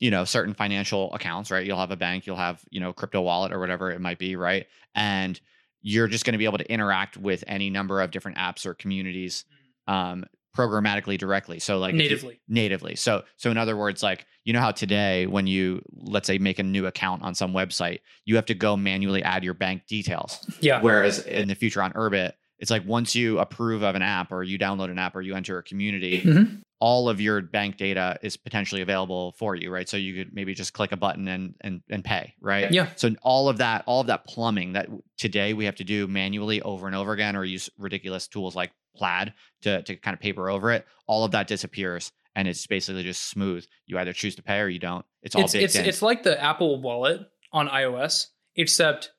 you 0.00 0.10
know, 0.10 0.24
certain 0.24 0.54
financial 0.54 1.12
accounts, 1.12 1.50
right? 1.50 1.66
You'll 1.66 1.78
have 1.78 1.90
a 1.90 1.96
bank, 1.96 2.26
you'll 2.26 2.36
have 2.36 2.62
you 2.70 2.80
know 2.80 2.92
crypto 2.92 3.20
wallet 3.20 3.52
or 3.52 3.60
whatever 3.60 3.90
it 3.90 4.00
might 4.00 4.18
be, 4.18 4.36
right? 4.36 4.66
And 4.94 5.40
you're 5.80 6.08
just 6.08 6.24
going 6.24 6.32
to 6.32 6.38
be 6.38 6.44
able 6.44 6.58
to 6.58 6.72
interact 6.72 7.16
with 7.16 7.44
any 7.46 7.70
number 7.70 8.00
of 8.00 8.10
different 8.10 8.36
apps 8.36 8.66
or 8.66 8.74
communities 8.74 9.44
um, 9.86 10.24
programmatically 10.56 11.16
directly. 11.16 11.60
So 11.60 11.78
like 11.78 11.94
if 11.94 12.00
you- 12.00 12.08
natively. 12.08 12.40
natively. 12.48 12.96
So 12.96 13.22
so 13.36 13.50
in 13.50 13.56
other 13.56 13.76
words, 13.76 14.02
like 14.02 14.26
you 14.44 14.52
know 14.52 14.60
how 14.60 14.72
today 14.72 15.26
when 15.26 15.46
you 15.46 15.82
let's 15.92 16.26
say 16.26 16.38
make 16.38 16.58
a 16.58 16.62
new 16.62 16.86
account 16.86 17.22
on 17.22 17.34
some 17.34 17.52
website, 17.52 18.00
you 18.24 18.36
have 18.36 18.46
to 18.46 18.54
go 18.54 18.76
manually 18.76 19.22
add 19.22 19.44
your 19.44 19.54
bank 19.54 19.86
details. 19.86 20.44
Yeah. 20.60 20.80
Whereas 20.80 21.20
in 21.20 21.48
the 21.48 21.54
future 21.54 21.82
on 21.82 21.92
Urbit, 21.92 22.32
it's 22.58 22.70
like 22.70 22.84
once 22.86 23.14
you 23.14 23.38
approve 23.38 23.82
of 23.82 23.94
an 23.94 24.02
app 24.02 24.32
or 24.32 24.42
you 24.42 24.58
download 24.58 24.90
an 24.90 24.98
app 24.98 25.14
or 25.14 25.20
you 25.20 25.34
enter 25.34 25.58
a 25.58 25.62
community, 25.62 26.20
Mhm. 26.22 26.62
all 26.80 27.08
of 27.08 27.20
your 27.20 27.40
bank 27.42 27.76
data 27.76 28.18
is 28.22 28.36
potentially 28.36 28.80
available 28.82 29.32
for 29.38 29.54
you, 29.54 29.70
right? 29.70 29.88
So 29.88 29.96
you 29.96 30.14
could 30.24 30.34
maybe 30.34 30.54
just 30.54 30.72
click 30.72 30.92
a 30.92 30.96
button 30.96 31.28
and 31.28 31.54
and 31.60 31.82
and 31.90 32.04
pay, 32.04 32.34
right? 32.40 32.70
Yeah. 32.70 32.88
So 32.96 33.10
all 33.22 33.48
of 33.48 33.58
that, 33.58 33.84
all 33.86 34.00
of 34.00 34.06
that 34.08 34.26
plumbing 34.26 34.72
that 34.72 34.88
today 35.16 35.54
we 35.54 35.64
have 35.66 35.76
to 35.76 35.84
do 35.84 36.06
manually 36.08 36.60
over 36.62 36.86
and 36.86 36.96
over 36.96 37.12
again, 37.12 37.36
or 37.36 37.44
use 37.44 37.70
ridiculous 37.78 38.26
tools 38.28 38.54
like 38.56 38.72
Plaid 38.96 39.32
to 39.62 39.82
to 39.82 39.94
kind 39.96 40.14
of 40.14 40.20
paper 40.20 40.50
over 40.50 40.72
it. 40.72 40.84
All 41.06 41.24
of 41.24 41.30
that 41.30 41.46
disappears, 41.46 42.10
and 42.34 42.48
it's 42.48 42.66
basically 42.66 43.04
just 43.04 43.30
smooth. 43.30 43.64
You 43.86 43.96
either 43.98 44.12
choose 44.12 44.34
to 44.36 44.42
pay 44.42 44.58
or 44.58 44.68
you 44.68 44.80
don't. 44.80 45.04
It's 45.22 45.36
all 45.36 45.44
it's 45.44 45.54
it's 45.54 45.76
it's 45.76 46.02
like 46.02 46.24
the 46.24 46.40
Apple 46.42 46.80
Wallet 46.82 47.20
on 47.52 47.68
iOS, 47.68 48.26
except 48.56 49.12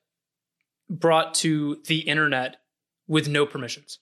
brought 0.90 1.34
to 1.36 1.80
the 1.86 2.00
internet 2.00 2.56
with 3.10 3.28
no 3.28 3.44
permissions. 3.44 3.98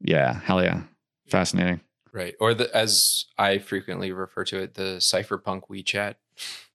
yeah, 0.00 0.40
hell 0.40 0.62
yeah, 0.62 0.82
fascinating. 1.28 1.80
Right. 2.12 2.34
Or 2.40 2.52
the 2.54 2.74
as 2.76 3.24
I 3.38 3.58
frequently 3.58 4.12
refer 4.12 4.44
to 4.46 4.58
it, 4.58 4.74
the 4.74 4.96
cypherpunk 4.98 5.62
WeChat. 5.70 6.14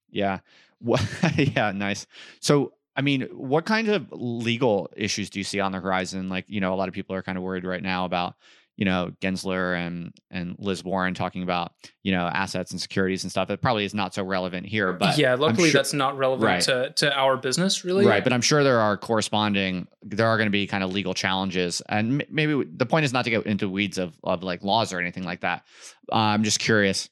Yeah. 0.10 0.40
Wha- 0.80 1.00
yeah, 1.38 1.72
nice. 1.72 2.06
So, 2.40 2.74
I 2.96 3.02
mean, 3.02 3.22
what 3.32 3.66
kind 3.66 3.88
of 3.90 4.12
legal 4.12 4.90
issues 4.96 5.30
do 5.30 5.40
you 5.40 5.44
see 5.44 5.60
on 5.60 5.72
the 5.72 5.80
horizon? 5.80 6.30
Like, 6.30 6.46
you 6.48 6.62
know, 6.62 6.74
a 6.74 6.78
lot 6.78 6.88
of 6.88 6.94
people 6.94 7.16
are 7.16 7.24
kind 7.24 7.38
of 7.38 7.44
worried 7.44 7.64
right 7.66 7.82
now 7.82 8.06
about, 8.06 8.36
you 8.76 8.86
know, 8.86 9.12
Gensler 9.22 9.78
and 9.78 10.14
and 10.32 10.56
Liz 10.58 10.84
Warren 10.84 11.14
talking 11.14 11.44
about, 11.44 11.74
you 12.02 12.12
know, 12.12 12.26
assets 12.26 12.72
and 12.72 12.82
securities 12.82 13.24
and 13.24 13.30
stuff. 13.32 13.50
It 13.52 13.62
probably 13.62 13.86
is 13.86 13.94
not 13.94 14.14
so 14.16 14.24
relevant 14.24 14.66
here, 14.66 14.92
but 14.94 15.18
yeah, 15.18 15.36
luckily 15.36 15.70
sure- 15.70 15.80
that's 15.80 15.94
not 15.94 16.18
relevant 16.18 16.44
Right. 16.46 16.62
to, 16.64 16.92
to 16.98 17.16
our 17.16 17.38
business, 17.38 17.86
really. 17.86 18.06
Right, 18.06 18.24
but 18.24 18.34
I'm 18.34 18.42
sure 18.42 18.64
there 18.64 18.80
are 18.80 18.98
corresponding. 18.98 19.88
There 20.02 20.28
are 20.28 20.38
going 20.38 20.48
to 20.48 20.52
be 20.52 20.66
kind 20.66 20.84
of 20.84 20.92
legal 20.92 21.14
challenges, 21.14 21.82
and 21.88 22.26
maybe 22.30 22.64
the 22.76 22.86
point 22.88 23.06
is 23.06 23.14
not 23.14 23.26
to 23.26 23.30
get 23.30 23.46
into 23.46 23.70
weeds 23.70 23.98
of 23.98 24.14
of 24.24 24.42
like 24.44 24.64
laws 24.64 24.92
or 24.92 25.00
anything 25.00 25.24
like 25.24 25.42
that. 25.42 25.64
Uh, 26.12 26.16
I'm 26.16 26.44
just 26.44 26.60
curious. 26.60 27.10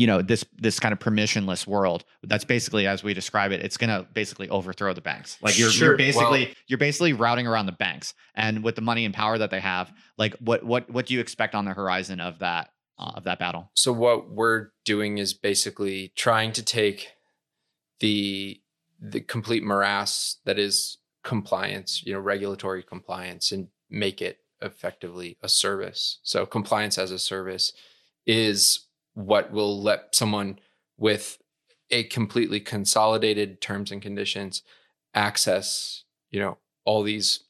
You 0.00 0.06
know, 0.06 0.22
this 0.22 0.44
this 0.56 0.80
kind 0.80 0.92
of 0.92 0.98
permissionless 0.98 1.66
world. 1.66 2.04
That's 2.22 2.44
basically 2.44 2.86
as 2.86 3.02
we 3.04 3.12
describe 3.12 3.52
it. 3.52 3.60
It's 3.66 3.76
going 3.76 3.90
to 3.90 4.06
basically 4.14 4.48
overthrow 4.48 4.92
the 4.94 5.00
banks. 5.02 5.36
Like 5.42 5.58
you're 5.58 5.70
Sure. 5.70 5.88
you're 5.88 5.96
basically 5.98 6.44
Well- 6.46 6.54
you're 6.68 6.78
basically 6.78 7.12
routing 7.12 7.46
around 7.46 7.66
the 7.66 7.72
banks, 7.86 8.14
and 8.34 8.64
with 8.64 8.76
the 8.76 8.80
money 8.90 9.04
and 9.04 9.12
power 9.14 9.36
that 9.38 9.50
they 9.50 9.60
have, 9.60 9.92
like 10.16 10.34
what 10.48 10.64
what 10.64 10.88
what 10.90 11.04
do 11.06 11.14
you 11.14 11.20
expect 11.20 11.54
on 11.54 11.64
the 11.66 11.72
horizon 11.80 12.18
of 12.18 12.38
that 12.38 12.70
uh, 12.98 13.12
of 13.16 13.24
that 13.24 13.38
battle? 13.38 13.70
So 13.74 13.92
what 13.92 14.30
we're 14.30 14.68
doing 14.84 15.18
is 15.18 15.34
basically 15.34 16.12
trying 16.16 16.52
to 16.52 16.62
take 16.62 17.08
the 18.00 18.60
the 18.98 19.20
complete 19.20 19.62
morass 19.62 20.36
that 20.46 20.58
is 20.58 20.98
compliance, 21.22 22.02
you 22.06 22.12
know, 22.14 22.20
regulatory 22.20 22.82
compliance 22.82 23.52
and 23.52 23.68
make 23.90 24.22
it 24.22 24.38
effectively 24.62 25.36
a 25.42 25.48
service. 25.48 26.18
So 26.22 26.46
compliance 26.46 26.96
as 26.98 27.10
a 27.10 27.18
service 27.18 27.72
is 28.26 28.86
what 29.14 29.52
will 29.52 29.82
let 29.82 30.14
someone 30.14 30.58
with 30.96 31.38
a 31.90 32.04
completely 32.04 32.60
consolidated 32.60 33.60
terms 33.60 33.90
and 33.90 34.00
conditions 34.00 34.62
access, 35.14 36.04
you 36.30 36.40
know, 36.40 36.58
all 36.84 37.02
these 37.02 37.40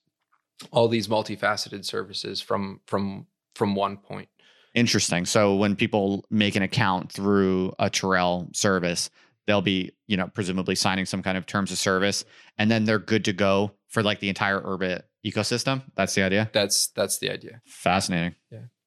all 0.73 0.89
these 0.89 1.09
multifaceted 1.09 1.85
services 1.85 2.41
from 2.41 2.81
from 2.87 3.27
from 3.55 3.75
one 3.75 3.97
point. 3.97 4.29
Interesting. 4.75 5.27
So 5.27 5.57
when 5.57 5.75
people 5.75 6.25
make 6.31 6.55
an 6.55 6.63
account 6.63 7.11
through 7.11 7.73
a 7.79 7.91
Tirrel 7.91 8.55
service, 8.55 9.11
they'll 9.47 9.63
be, 9.63 9.91
you 10.07 10.17
know, 10.17 10.29
presumably 10.29 10.77
signing 10.77 11.07
some 11.07 11.23
kind 11.23 11.37
of 11.37 11.45
terms 11.45 11.73
of 11.73 11.79
service, 11.79 12.25
and 12.57 12.71
then 12.71 12.85
they're 12.85 12.99
good 12.99 13.25
to 13.25 13.33
go 13.33 13.73
for 13.89 14.03
like 14.03 14.21
the 14.21 14.29
entire 14.29 14.61
Urbit 14.61 15.03
ecosystem. 15.27 15.83
That's 15.97 16.15
the 16.15 16.23
idea. 16.23 16.51
That's 16.53 16.89
that's 16.89 17.19
the 17.19 17.31
idea. 17.31 17.61
Fascinating. 17.67 18.37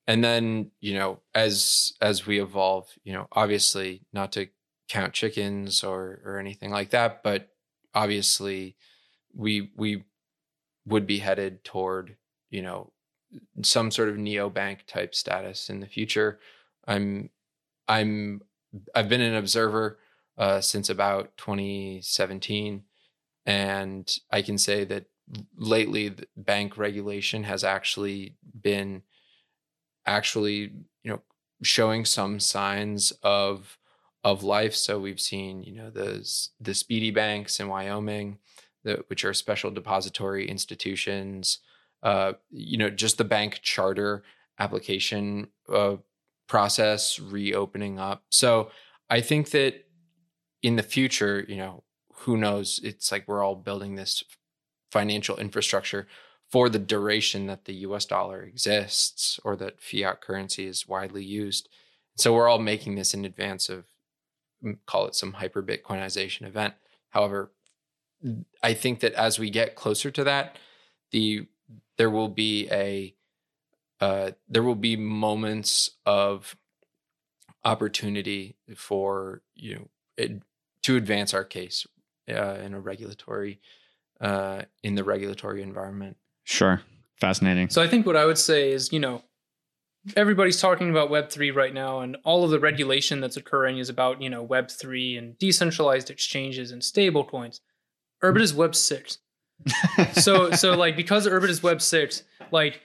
And 0.07 0.23
then 0.23 0.71
you 0.79 0.93
know 0.93 1.19
as 1.33 1.93
as 2.01 2.25
we 2.25 2.41
evolve 2.41 2.87
you 3.03 3.13
know 3.13 3.27
obviously 3.31 4.01
not 4.11 4.31
to 4.31 4.47
count 4.89 5.13
chickens 5.13 5.83
or 5.83 6.21
or 6.25 6.37
anything 6.39 6.71
like 6.71 6.89
that 6.89 7.23
but 7.23 7.49
obviously 7.93 8.75
we 9.33 9.71
we 9.75 10.03
would 10.85 11.07
be 11.07 11.19
headed 11.19 11.63
toward 11.63 12.15
you 12.49 12.61
know 12.61 12.91
some 13.63 13.91
sort 13.91 14.09
of 14.09 14.15
neobank 14.15 14.85
type 14.85 15.15
status 15.15 15.69
in 15.69 15.79
the 15.79 15.87
future. 15.87 16.39
I'm 16.87 17.29
i'm 17.87 18.41
i've 18.95 19.09
been 19.09 19.21
an 19.21 19.35
observer 19.35 19.99
uh, 20.37 20.61
since 20.61 20.89
about 20.89 21.35
2017 21.37 22.83
and 23.45 24.17
i 24.31 24.41
can 24.41 24.57
say 24.57 24.83
that 24.83 25.05
lately 25.57 26.15
bank 26.35 26.77
regulation 26.77 27.43
has 27.43 27.63
actually 27.63 28.35
been 28.61 29.03
actually 30.05 30.71
you 31.03 31.11
know 31.11 31.21
showing 31.61 32.05
some 32.05 32.39
signs 32.39 33.11
of 33.23 33.77
of 34.23 34.43
life. 34.43 34.75
So 34.75 34.99
we've 34.99 35.19
seen 35.19 35.63
you 35.63 35.73
know 35.73 35.89
the 35.89 36.27
the 36.59 36.71
SPDI 36.71 37.13
banks 37.13 37.59
in 37.59 37.67
wyoming 37.67 38.39
the, 38.83 39.03
which 39.07 39.23
are 39.25 39.33
special 39.33 39.71
depository 39.71 40.47
institutions 40.47 41.59
uh 42.03 42.33
you 42.49 42.77
know 42.77 42.89
just 42.89 43.17
the 43.17 43.23
bank 43.23 43.59
charter 43.61 44.23
application 44.59 45.47
uh 45.71 45.95
process 46.47 47.19
reopening 47.19 47.99
up. 47.99 48.23
So 48.29 48.71
i 49.09 49.21
think 49.21 49.51
that 49.51 49.85
in 50.61 50.75
the 50.75 50.83
future 50.83 51.45
you 51.47 51.57
know 51.57 51.83
who 52.23 52.37
knows? 52.37 52.79
It's 52.83 53.11
like 53.11 53.27
we're 53.27 53.43
all 53.43 53.55
building 53.55 53.95
this 53.95 54.23
financial 54.91 55.37
infrastructure 55.37 56.07
for 56.53 56.69
the 56.69 56.77
duration 56.77 57.47
that 57.47 57.65
the 57.65 57.73
US 57.87 58.05
dollar 58.05 58.43
exists 58.43 59.39
or 59.43 59.55
that 59.55 59.81
fiat 59.81 60.21
currency 60.21 60.67
is 60.67 60.87
widely 60.87 61.23
used. 61.23 61.67
So 62.15 62.31
we're 62.31 62.47
all 62.47 62.59
making 62.59 62.93
this 62.93 63.15
in 63.15 63.25
advance 63.25 63.69
of 63.69 63.85
mm, 64.63 64.77
call 64.85 65.07
it 65.07 65.15
some 65.15 65.33
hyper 65.33 65.63
Bitcoinization 65.63 66.45
event. 66.45 66.75
However, 67.09 67.51
I 68.61 68.75
think 68.75 68.99
that 68.99 69.13
as 69.13 69.39
we 69.39 69.49
get 69.49 69.73
closer 69.73 70.11
to 70.11 70.23
that, 70.25 70.59
the 71.09 71.47
there 71.97 72.11
will 72.11 72.29
be 72.29 72.69
a 72.69 73.15
uh, 73.99 74.31
there 74.47 74.61
will 74.61 74.75
be 74.75 74.95
moments 74.95 75.89
of 76.05 76.55
opportunity 77.65 78.57
for 78.75 79.41
you 79.55 79.73
know 79.73 79.87
it, 80.17 80.43
to 80.83 80.97
advance 80.97 81.33
our 81.33 81.45
case 81.45 81.87
uh, 82.29 82.57
in 82.63 82.75
a 82.75 82.79
regulatory 82.79 83.59
uh, 84.21 84.61
in 84.83 84.93
the 84.93 85.03
regulatory 85.03 85.63
environment. 85.63 86.15
Sure. 86.43 86.81
Fascinating. 87.19 87.69
So 87.69 87.81
I 87.81 87.87
think 87.87 88.05
what 88.05 88.15
I 88.17 88.25
would 88.25 88.37
say 88.37 88.71
is, 88.71 88.91
you 88.91 88.99
know, 88.99 89.23
everybody's 90.17 90.59
talking 90.59 90.89
about 90.89 91.09
Web3 91.09 91.55
right 91.55 91.73
now, 91.73 92.01
and 92.01 92.17
all 92.25 92.43
of 92.43 92.51
the 92.51 92.59
regulation 92.59 93.21
that's 93.21 93.37
occurring 93.37 93.77
is 93.77 93.89
about, 93.89 94.21
you 94.21 94.29
know, 94.29 94.45
Web3 94.45 95.17
and 95.17 95.37
decentralized 95.37 96.09
exchanges 96.09 96.71
and 96.71 96.83
stable 96.83 97.23
coins. 97.23 97.61
Urbit 98.23 98.41
is 98.41 98.53
Web 98.53 98.75
6. 98.75 99.17
So, 100.13 100.51
so 100.51 100.75
like, 100.75 100.95
because 100.97 101.25
Urbit 101.27 101.49
is 101.49 101.63
Web 101.63 101.81
6, 101.81 102.23
like, 102.51 102.81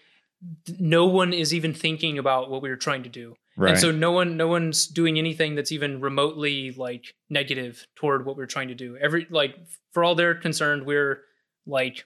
no 0.79 1.07
one 1.07 1.33
is 1.33 1.53
even 1.53 1.75
thinking 1.75 2.19
about 2.19 2.51
what 2.51 2.63
we 2.63 2.69
were 2.69 2.77
trying 2.77 3.03
to 3.03 3.09
do. 3.09 3.35
right. 3.57 3.71
And 3.73 3.81
so 3.81 3.91
no 3.91 4.13
one 4.13 4.37
no 4.37 4.47
one's 4.47 4.87
doing 4.87 5.19
anything 5.19 5.57
that's 5.57 5.73
even 5.73 6.01
remotely 6.01 6.71
like 6.71 7.13
negative 7.29 7.85
toward 7.97 8.25
what 8.25 8.37
we're 8.37 8.47
trying 8.47 8.69
to 8.69 8.75
do. 8.77 8.97
Every 8.97 9.27
like 9.31 9.57
for 9.93 10.05
all 10.05 10.15
they're 10.15 10.37
concerned, 10.37 10.87
we're 10.87 11.23
like 11.67 12.05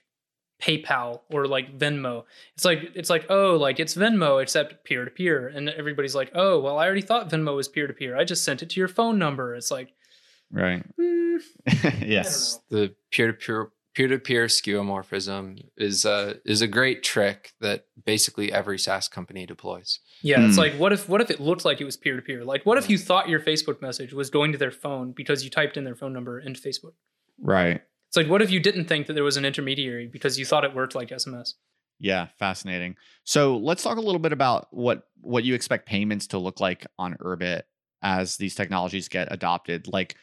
PayPal 0.63 1.21
or 1.29 1.45
like 1.45 1.77
Venmo. 1.77 2.23
It's 2.55 2.63
like 2.63 2.91
it's 2.95 3.09
like, 3.09 3.25
oh, 3.29 3.57
like 3.57 3.79
it's 3.79 3.95
Venmo 3.95 4.41
except 4.41 4.85
peer 4.85 5.03
to 5.03 5.11
peer. 5.11 5.47
And 5.49 5.69
everybody's 5.69 6.15
like, 6.15 6.31
oh, 6.33 6.59
well, 6.61 6.77
I 6.77 6.85
already 6.85 7.01
thought 7.01 7.29
Venmo 7.29 7.55
was 7.55 7.67
peer 7.67 7.87
to 7.87 7.93
peer. 7.93 8.15
I 8.17 8.23
just 8.23 8.43
sent 8.45 8.61
it 8.63 8.69
to 8.71 8.79
your 8.79 8.87
phone 8.87 9.17
number. 9.19 9.55
It's 9.55 9.71
like, 9.71 9.89
right. 10.51 10.83
hmm, 10.97 11.37
yes. 12.01 12.59
the 12.69 12.95
peer-to-peer 13.11 13.69
peer-to-peer 13.95 14.45
skeuomorphism 14.47 15.63
is 15.77 16.03
a 16.05 16.37
is 16.45 16.61
a 16.61 16.67
great 16.67 17.03
trick 17.03 17.51
that 17.61 17.85
basically 18.05 18.51
every 18.51 18.79
SaaS 18.79 19.07
company 19.07 19.45
deploys. 19.45 19.99
yeah, 20.23 20.45
it's 20.45 20.55
Hmm. 20.55 20.61
like 20.61 20.73
what 20.75 20.93
if 20.93 21.07
what 21.09 21.21
if 21.21 21.29
it 21.29 21.39
looked 21.39 21.65
like 21.65 21.79
it 21.81 21.85
was 21.85 21.97
peer 21.97 22.15
to 22.15 22.21
peer? 22.21 22.43
Like 22.45 22.65
what 22.65 22.77
if 22.77 22.89
you 22.89 22.97
thought 22.97 23.29
your 23.29 23.39
Facebook 23.39 23.81
message 23.81 24.13
was 24.13 24.29
going 24.29 24.51
to 24.53 24.57
their 24.57 24.71
phone 24.71 25.11
because 25.11 25.43
you 25.43 25.49
typed 25.49 25.77
in 25.77 25.83
their 25.83 25.95
phone 25.95 26.13
number 26.13 26.39
into 26.39 26.59
Facebook? 26.61 26.93
Right. 27.39 27.81
It's 28.13 28.17
like 28.17 28.29
what 28.29 28.43
if 28.43 28.51
you 28.51 28.59
didn't 28.59 28.85
think 28.85 29.07
that 29.07 29.13
there 29.13 29.23
was 29.23 29.37
an 29.37 29.45
intermediary 29.45 30.05
because 30.05 30.37
you 30.37 30.45
thought 30.45 30.63
it 30.63 30.75
worked 30.75 30.93
like 30.93 31.09
SMS? 31.09 31.53
Yeah, 31.99 32.27
fascinating. 32.37 32.95
So 33.23 33.57
let's 33.57 33.81
talk 33.81 33.97
a 33.97 34.01
little 34.01 34.19
bit 34.19 34.31
about 34.31 34.67
what 34.69 35.07
what 35.21 35.43
you 35.43 35.55
expect 35.55 35.87
payments 35.87 36.27
to 36.27 36.37
look 36.37 36.59
like 36.59 36.85
on 36.99 37.15
Urbit 37.15 37.63
as 38.03 38.37
these 38.37 38.53
technologies 38.53 39.07
get 39.07 39.29
adopted. 39.31 39.87
Like, 39.87 40.15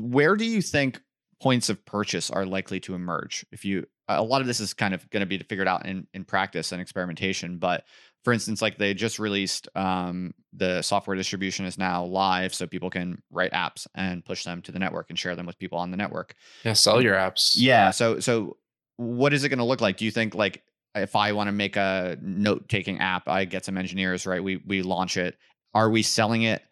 where 0.00 0.34
do 0.34 0.44
you 0.44 0.60
think 0.60 1.00
points 1.40 1.68
of 1.68 1.86
purchase 1.86 2.28
are 2.28 2.44
likely 2.44 2.80
to 2.80 2.96
emerge? 2.96 3.46
If 3.52 3.64
you 3.64 3.86
a 4.08 4.20
lot 4.20 4.40
of 4.40 4.48
this 4.48 4.58
is 4.58 4.74
kind 4.74 4.92
of 4.92 5.08
going 5.10 5.20
to 5.20 5.26
be 5.26 5.38
figured 5.38 5.68
out 5.68 5.86
in 5.86 6.08
in 6.12 6.24
practice 6.24 6.72
and 6.72 6.82
experimentation, 6.82 7.58
but 7.58 7.84
for 8.24 8.32
instance, 8.32 8.60
like 8.60 8.78
they 8.78 8.94
just 8.94 9.18
released 9.18 9.68
um, 9.74 10.34
the 10.52 10.82
software 10.82 11.16
distribution 11.16 11.64
is 11.64 11.78
now 11.78 12.04
live, 12.04 12.54
so 12.54 12.66
people 12.66 12.90
can 12.90 13.22
write 13.30 13.52
apps 13.52 13.86
and 13.94 14.24
push 14.24 14.44
them 14.44 14.62
to 14.62 14.72
the 14.72 14.78
network 14.78 15.06
and 15.08 15.18
share 15.18 15.36
them 15.36 15.46
with 15.46 15.58
people 15.58 15.78
on 15.78 15.90
the 15.90 15.96
network. 15.96 16.34
Yeah, 16.64 16.72
sell 16.72 17.00
your 17.00 17.14
apps. 17.14 17.54
Yeah. 17.56 17.90
So 17.90 18.20
so 18.20 18.56
what 18.96 19.32
is 19.32 19.44
it 19.44 19.48
going 19.48 19.58
to 19.60 19.64
look 19.64 19.80
like? 19.80 19.96
Do 19.96 20.04
you 20.04 20.10
think 20.10 20.34
like 20.34 20.62
if 20.94 21.16
I 21.16 21.32
want 21.32 21.48
to 21.48 21.52
make 21.52 21.76
a 21.76 22.18
note 22.20 22.68
taking 22.68 22.98
app, 23.00 23.28
I 23.28 23.44
get 23.44 23.64
some 23.64 23.78
engineers, 23.78 24.26
right? 24.26 24.42
We 24.42 24.56
we 24.66 24.82
launch 24.82 25.16
it. 25.16 25.36
Are 25.74 25.90
we 25.90 26.02
selling 26.02 26.42
it 26.42 26.62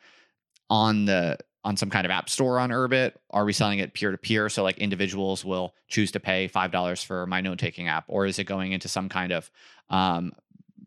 on 0.68 1.05
the 1.05 1.38
on 1.64 1.76
some 1.76 1.90
kind 1.90 2.05
of 2.05 2.11
app 2.11 2.28
store 2.28 2.59
on 2.59 2.70
Urbit? 2.70 3.12
Are 3.30 3.44
we 3.44 3.53
selling 3.53 3.78
it 3.78 3.92
peer 3.94 4.11
to 4.11 4.18
peer? 4.18 4.49
So 4.49 4.62
like 4.62 4.78
individuals 4.78 5.44
will 5.44 5.74
choose 5.88 6.12
to 6.12 6.20
pay 6.20 6.49
five 6.49 6.70
dollars 6.70 7.03
for 7.03 7.26
my 7.26 7.40
note 7.40 7.59
taking 7.59 7.88
app, 7.88 8.05
or 8.09 8.26
is 8.26 8.38
it 8.38 8.44
going 8.44 8.72
into 8.72 8.88
some 8.88 9.09
kind 9.09 9.32
of 9.32 9.51
um, 9.90 10.32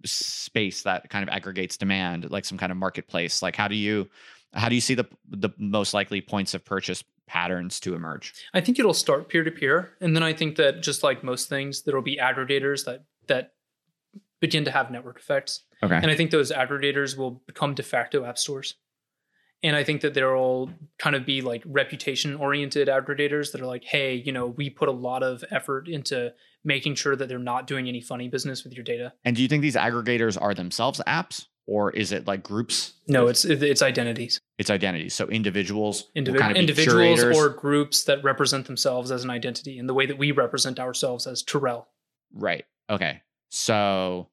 space 0.05 0.83
that 0.83 1.09
kind 1.09 1.23
of 1.27 1.29
aggregates 1.33 1.77
demand, 1.77 2.29
like 2.31 2.45
some 2.45 2.57
kind 2.57 2.71
of 2.71 2.77
marketplace? 2.77 3.41
Like 3.41 3.55
how 3.55 3.67
do 3.67 3.75
you 3.75 4.09
how 4.53 4.69
do 4.69 4.75
you 4.75 4.81
see 4.81 4.95
the 4.95 5.05
the 5.29 5.49
most 5.57 5.93
likely 5.93 6.21
points 6.21 6.53
of 6.53 6.63
purchase 6.65 7.03
patterns 7.27 7.79
to 7.81 7.93
emerge? 7.95 8.33
I 8.53 8.61
think 8.61 8.79
it'll 8.79 8.93
start 8.93 9.29
peer 9.29 9.43
to 9.43 9.51
peer, 9.51 9.91
and 10.01 10.15
then 10.15 10.23
I 10.23 10.33
think 10.33 10.55
that 10.57 10.81
just 10.81 11.03
like 11.03 11.23
most 11.23 11.49
things, 11.49 11.83
there 11.83 11.95
will 11.95 12.01
be 12.01 12.17
aggregators 12.17 12.85
that 12.85 13.03
that 13.27 13.53
begin 14.39 14.63
to 14.65 14.71
have 14.71 14.89
network 14.89 15.19
effects, 15.19 15.63
Okay. 15.83 15.95
and 15.97 16.09
I 16.09 16.15
think 16.15 16.31
those 16.31 16.51
aggregators 16.51 17.17
will 17.17 17.31
become 17.45 17.73
de 17.75 17.83
facto 17.83 18.23
app 18.25 18.37
stores. 18.37 18.75
And 19.61 19.75
I 19.75 19.83
think 19.83 20.01
that 20.01 20.13
there 20.13 20.33
will 20.33 20.69
kind 20.97 21.15
of 21.15 21.25
be 21.25 21.41
like 21.41 21.63
reputation 21.65 22.35
oriented 22.35 22.87
aggregators 22.87 23.51
that 23.51 23.61
are 23.61 23.65
like, 23.65 23.83
hey, 23.83 24.15
you 24.15 24.31
know, 24.31 24.47
we 24.47 24.69
put 24.69 24.87
a 24.87 24.93
lot 24.93 25.21
of 25.21 25.43
effort 25.51 25.87
into 25.89 26.33
making 26.63 26.95
sure 26.95 27.15
that 27.15 27.27
they're 27.27 27.39
not 27.39 27.67
doing 27.67 27.87
any 27.87 28.01
funny 28.01 28.27
business 28.27 28.63
with 28.63 28.73
your 28.73 28.83
data. 28.83 29.13
And 29.25 29.35
do 29.35 29.41
you 29.41 29.47
think 29.47 29.61
these 29.61 29.75
aggregators 29.75 30.41
are 30.41 30.53
themselves 30.53 31.01
apps, 31.05 31.47
or 31.65 31.91
is 31.91 32.11
it 32.11 32.25
like 32.25 32.41
groups? 32.41 32.93
No, 33.07 33.27
it's 33.27 33.45
it's 33.45 33.81
identities. 33.81 34.39
It's 34.57 34.69
identities. 34.69 35.13
So 35.13 35.27
individuals, 35.27 36.09
will 36.15 36.33
kind 36.35 36.51
of 36.51 36.57
individuals 36.57 37.19
curators. 37.19 37.37
or 37.37 37.49
groups 37.49 38.05
that 38.05 38.23
represent 38.23 38.65
themselves 38.65 39.11
as 39.11 39.23
an 39.23 39.29
identity 39.29 39.77
in 39.77 39.87
the 39.87 39.93
way 39.93 40.05
that 40.05 40.17
we 40.17 40.31
represent 40.31 40.79
ourselves 40.79 41.27
as 41.27 41.43
Tirrel. 41.43 41.85
Right. 42.33 42.65
Okay. 42.89 43.21
So 43.49 44.29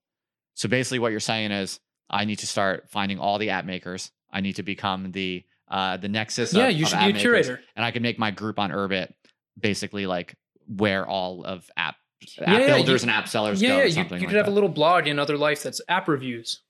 so 0.55 0.69
basically 0.69 0.99
what 0.99 1.11
you're 1.11 1.21
saying 1.21 1.53
is 1.53 1.81
I 2.09 2.25
need 2.25 2.39
to 2.41 2.47
start 2.47 2.89
finding 2.89 3.19
all 3.19 3.39
the 3.39 3.51
app 3.51 3.65
makers. 3.65 4.13
I 4.37 4.41
need 4.41 4.57
to 4.57 4.63
become 4.63 5.11
the 5.13 5.45
uh 5.69 5.97
the 5.97 6.09
nexus 6.09 6.53
yeah, 6.53 6.67
of, 6.69 6.73
you 6.73 6.85
should 6.87 6.99
be 6.99 7.05
a 7.07 7.09
makers, 7.09 7.21
curator. 7.23 7.61
and 7.75 7.85
I 7.85 7.91
can 7.91 8.03
make 8.03 8.19
my 8.19 8.31
group 8.31 8.59
on 8.59 8.71
Urbit 8.71 9.13
basically 9.59 10.07
like 10.07 10.37
where 10.69 11.07
all 11.07 11.45
of 11.45 11.69
app 11.77 11.97
app 12.39 12.61
Yeah, 12.61 12.67
builders 12.77 13.03
you- 13.03 13.09
and 13.09 13.17
app 13.19 13.29
sellers 13.29 13.61
Yeah, 13.63 13.69
go 13.71 13.77
yeah 13.79 13.83
or 13.83 13.87
you, 13.87 13.93
something 13.93 14.21
you 14.21 14.27
like 14.27 14.31
could 14.31 14.37
have 14.37 14.47
that. 14.47 14.53
a 14.53 14.55
little 14.55 14.69
blog 14.69 15.07
in 15.09 15.19
other 15.19 15.37
life 15.39 15.63
that's 15.63 15.81
app 15.89 16.07
reviews. 16.09 16.61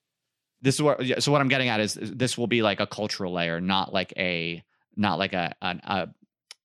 this 0.62 0.76
is 0.76 0.82
what 0.82 1.04
yeah, 1.04 1.18
so 1.18 1.32
what 1.32 1.40
I'm 1.40 1.48
getting 1.48 1.68
at 1.68 1.80
is 1.80 1.94
this 2.00 2.38
will 2.38 2.46
be 2.46 2.62
like 2.62 2.80
a 2.80 2.86
cultural 2.86 3.32
layer, 3.32 3.60
not 3.60 3.92
like 3.92 4.12
a 4.16 4.62
not 4.96 5.18
like 5.18 5.32
a 5.34 5.54
an 5.60 5.80
a, 5.84 6.08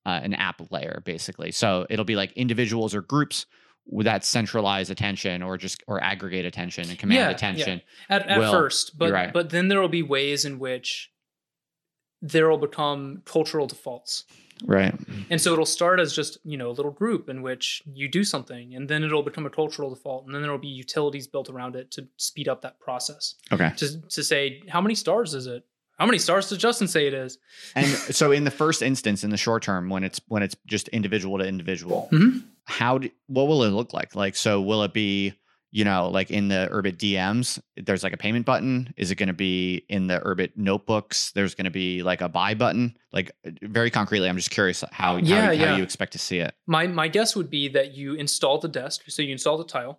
uh, 0.06 0.20
an 0.22 0.34
app 0.34 0.60
layer 0.70 1.02
basically. 1.04 1.50
So 1.52 1.86
it'll 1.90 2.04
be 2.04 2.16
like 2.16 2.32
individuals 2.32 2.94
or 2.94 3.02
groups 3.02 3.46
that 3.90 4.24
centralized 4.24 4.90
attention 4.90 5.42
or 5.42 5.58
just 5.58 5.82
or 5.86 6.02
aggregate 6.02 6.44
attention 6.46 6.88
and 6.88 6.98
command 6.98 7.16
Yeah, 7.18 7.28
yeah. 7.28 7.34
attention. 7.34 7.82
at, 8.08 8.26
at 8.28 8.38
Will, 8.38 8.52
first, 8.52 8.96
but 8.98 9.12
right. 9.12 9.32
but 9.32 9.50
then 9.50 9.68
there 9.68 9.80
will 9.80 9.88
be 9.88 10.02
ways 10.02 10.44
in 10.44 10.58
which 10.58 11.10
there 12.20 12.48
will 12.48 12.58
become 12.58 13.22
cultural 13.24 13.66
defaults. 13.66 14.24
Right. 14.64 14.94
And 15.28 15.40
so 15.40 15.52
it'll 15.52 15.66
start 15.66 15.98
as 15.98 16.12
just, 16.14 16.38
you 16.44 16.56
know, 16.56 16.70
a 16.70 16.76
little 16.78 16.92
group 16.92 17.28
in 17.28 17.42
which 17.42 17.82
you 17.92 18.08
do 18.08 18.22
something 18.22 18.76
and 18.76 18.88
then 18.88 19.02
it'll 19.02 19.24
become 19.24 19.44
a 19.44 19.50
cultural 19.50 19.90
default 19.92 20.24
and 20.26 20.32
then 20.34 20.40
there'll 20.42 20.56
be 20.58 20.68
utilities 20.68 21.26
built 21.26 21.50
around 21.50 21.74
it 21.74 21.90
to 21.92 22.06
speed 22.16 22.46
up 22.46 22.62
that 22.62 22.78
process. 22.78 23.34
Okay. 23.50 23.72
To 23.78 24.00
to 24.00 24.22
say 24.22 24.62
how 24.68 24.80
many 24.80 24.94
stars 24.94 25.34
is 25.34 25.48
it? 25.48 25.64
How 25.98 26.06
many 26.06 26.18
stars 26.18 26.48
does 26.48 26.58
Justin 26.58 26.86
say 26.86 27.08
it 27.08 27.14
is? 27.14 27.38
And 27.74 27.86
so 27.88 28.30
in 28.30 28.44
the 28.44 28.50
first 28.52 28.82
instance, 28.82 29.24
in 29.24 29.30
the 29.30 29.36
short 29.36 29.64
term, 29.64 29.88
when 29.90 30.04
it's 30.04 30.20
when 30.28 30.44
it's 30.44 30.54
just 30.66 30.86
individual 30.88 31.38
to 31.38 31.44
individual, 31.44 32.08
Mhm. 32.12 32.44
How 32.64 32.98
do, 32.98 33.10
what 33.26 33.48
will 33.48 33.64
it 33.64 33.70
look 33.70 33.92
like? 33.92 34.14
Like, 34.14 34.36
so 34.36 34.60
will 34.60 34.82
it 34.84 34.92
be, 34.92 35.34
you 35.70 35.84
know, 35.84 36.08
like 36.10 36.30
in 36.30 36.48
the 36.48 36.68
Urbit 36.70 36.96
DMs, 36.98 37.58
there's 37.76 38.02
like 38.02 38.12
a 38.12 38.16
payment 38.18 38.44
button? 38.46 38.92
Is 38.96 39.10
it 39.10 39.14
going 39.16 39.28
to 39.28 39.32
be 39.32 39.84
in 39.88 40.06
the 40.06 40.20
Urbit 40.20 40.50
notebooks? 40.56 41.32
There's 41.32 41.54
going 41.54 41.64
to 41.64 41.70
be 41.70 42.02
like 42.02 42.20
a 42.20 42.28
buy 42.28 42.54
button? 42.54 42.94
Like 43.12 43.32
uh, 43.46 43.50
very 43.62 43.90
concretely, 43.90 44.28
I'm 44.28 44.36
just 44.36 44.50
curious 44.50 44.84
how, 44.92 45.16
Yeah, 45.16 45.46
how, 45.46 45.50
yeah. 45.52 45.66
how 45.70 45.76
you 45.76 45.82
expect 45.82 46.12
to 46.12 46.18
see 46.18 46.38
it. 46.38 46.54
My 46.66 46.86
my 46.86 47.08
guess 47.08 47.34
would 47.34 47.48
be 47.50 47.68
that 47.68 47.94
you 47.94 48.14
install 48.14 48.58
the 48.58 48.68
desk, 48.68 49.02
so 49.08 49.22
you 49.22 49.32
install 49.32 49.56
the 49.58 49.64
tile, 49.64 49.98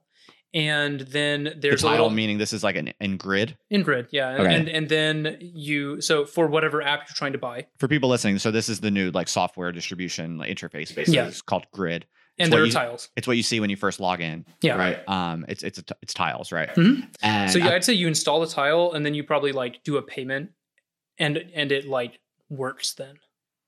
and 0.53 0.99
then 1.01 1.43
there's 1.59 1.81
the 1.81 1.87
a 1.87 1.89
title 1.89 2.05
little 2.05 2.09
meaning 2.11 2.37
this 2.37 2.53
is 2.53 2.63
like 2.63 2.75
an 2.75 2.93
in 2.99 3.17
grid 3.17 3.57
in 3.71 3.81
grid, 3.81 4.07
yeah, 4.11 4.29
and, 4.29 4.39
Okay. 4.41 4.55
and 4.55 4.69
and 4.69 4.89
then 4.89 5.37
you 5.41 6.01
so 6.01 6.25
for 6.25 6.45
whatever 6.47 6.81
app 6.83 6.99
you're 7.07 7.15
trying 7.15 7.33
to 7.33 7.39
buy, 7.39 7.65
for 7.79 7.87
people 7.87 8.09
listening. 8.09 8.37
So 8.39 8.51
this 8.51 8.69
is 8.69 8.79
the 8.79 8.91
new 8.91 9.09
like 9.11 9.27
software 9.27 9.71
distribution 9.71 10.37
interface. 10.39 10.93
Basically, 10.95 11.15
Yeah. 11.15 11.27
it's 11.27 11.41
called 11.41 11.65
grid. 11.71 12.05
And 12.39 12.47
It's 12.47 12.49
there 12.51 12.59
what 12.59 12.63
are 12.63 12.65
you- 12.67 12.71
tiles. 12.71 13.09
It's 13.15 13.27
what 13.27 13.37
you 13.37 13.43
see 13.43 13.59
when 13.59 13.69
you 13.69 13.75
first 13.75 13.99
log 13.99 14.21
in. 14.21 14.45
Yeah. 14.61 14.75
Right. 14.75 15.07
Um. 15.07 15.45
It's 15.47 15.63
it's 15.63 15.77
a 15.79 15.83
t- 15.83 15.95
it's 16.01 16.13
tiles. 16.13 16.51
Right. 16.51 16.69
Mhm. 16.75 17.07
And 17.21 17.51
So 17.51 17.59
yeah, 17.59 17.69
I- 17.69 17.75
I'd 17.75 17.83
say 17.83 17.93
you 17.93 18.07
install 18.07 18.39
the 18.41 18.47
tile, 18.47 18.91
and 18.93 19.05
then 19.05 19.13
you 19.13 19.23
probably 19.23 19.51
like 19.51 19.83
do 19.83 19.97
a 19.97 20.01
payment, 20.01 20.51
and 21.17 21.37
and 21.53 21.71
it 21.71 21.85
like 21.85 22.19
works 22.49 22.93
then. 22.93 23.15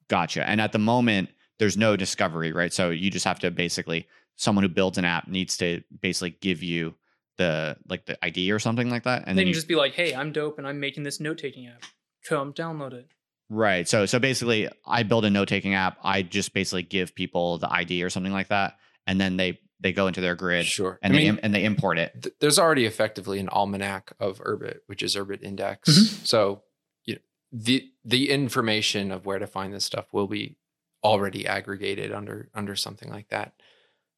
Gotcha. 0.08 0.48
And 0.48 0.60
at 0.62 0.72
the 0.72 0.78
moment, 0.80 1.30
there's 1.60 1.78
no 1.78 1.96
discovery, 1.96 2.52
right? 2.52 2.72
So 2.74 2.90
you 2.92 3.10
just 3.10 3.26
have 3.26 3.40
to 3.40 3.52
basically 3.52 4.08
someone 4.36 4.64
who 4.64 4.70
builds 4.70 4.98
an 4.98 5.06
app 5.06 5.28
needs 5.28 5.56
to 5.58 5.82
basically 6.02 6.32
give 6.42 6.62
you 6.62 6.94
the 7.38 7.78
like 7.88 8.06
the 8.06 8.18
ID 8.26 8.52
or 8.52 8.60
something 8.60 8.90
like 8.90 9.04
that, 9.04 9.20
and 9.22 9.30
And 9.30 9.38
then 9.38 9.44
then 9.44 9.48
you 9.48 9.50
you 9.52 9.56
just 9.56 9.68
be 9.68 9.76
like, 9.76 9.94
"Hey, 9.94 10.14
I'm 10.16 10.32
dope, 10.32 10.58
and 10.58 10.68
I'm 10.68 10.80
making 10.80 11.04
this 11.04 11.20
note 11.20 11.38
taking 11.38 11.68
app. 11.68 11.84
Come 12.28 12.54
download 12.54 12.94
it." 12.94 13.08
Right. 13.50 13.88
So 13.88 14.06
so 14.06 14.20
basically, 14.20 14.70
I 14.86 15.04
build 15.04 15.26
a 15.26 15.30
note 15.30 15.48
taking 15.48 15.74
app. 15.74 15.98
I 16.04 16.22
just 16.22 16.54
basically 16.54 16.84
give 16.84 17.16
people 17.16 17.58
the 17.58 17.72
ID 17.72 18.04
or 18.04 18.10
something 18.10 18.32
like 18.34 18.50
that, 18.50 18.78
and 19.08 19.20
then 19.20 19.38
they 19.38 19.60
they 19.80 19.92
go 19.94 20.08
into 20.08 20.22
their 20.22 20.36
grid 20.36 20.66
Sure. 20.66 20.98
and 21.02 21.14
I 21.14 21.18
they 21.18 21.32
mean, 21.32 21.40
and 21.44 21.54
they 21.54 21.64
import 21.66 21.98
it. 22.00 22.24
th- 22.24 22.36
there's 22.40 22.58
already 22.58 22.86
effectively 22.86 23.40
an 23.40 23.50
almanac 23.50 24.14
of 24.20 24.40
Urbit, 24.40 24.80
which 24.88 25.04
is 25.04 25.16
Urbit 25.16 25.44
Index. 25.44 25.90
Mhm. 25.90 26.26
So 26.28 26.64
you 27.06 27.16
know, 27.16 27.22
the 27.52 27.90
the 28.04 28.30
information 28.32 29.12
of 29.12 29.26
where 29.26 29.38
to 29.40 29.48
find 29.48 29.74
this 29.74 29.86
stuff 29.86 30.06
will 30.14 30.28
be 30.28 30.58
already 31.04 31.46
aggregated 31.46 32.12
under 32.12 32.50
under 32.56 32.76
something 32.76 33.10
like 33.10 33.30
that. 33.30 33.54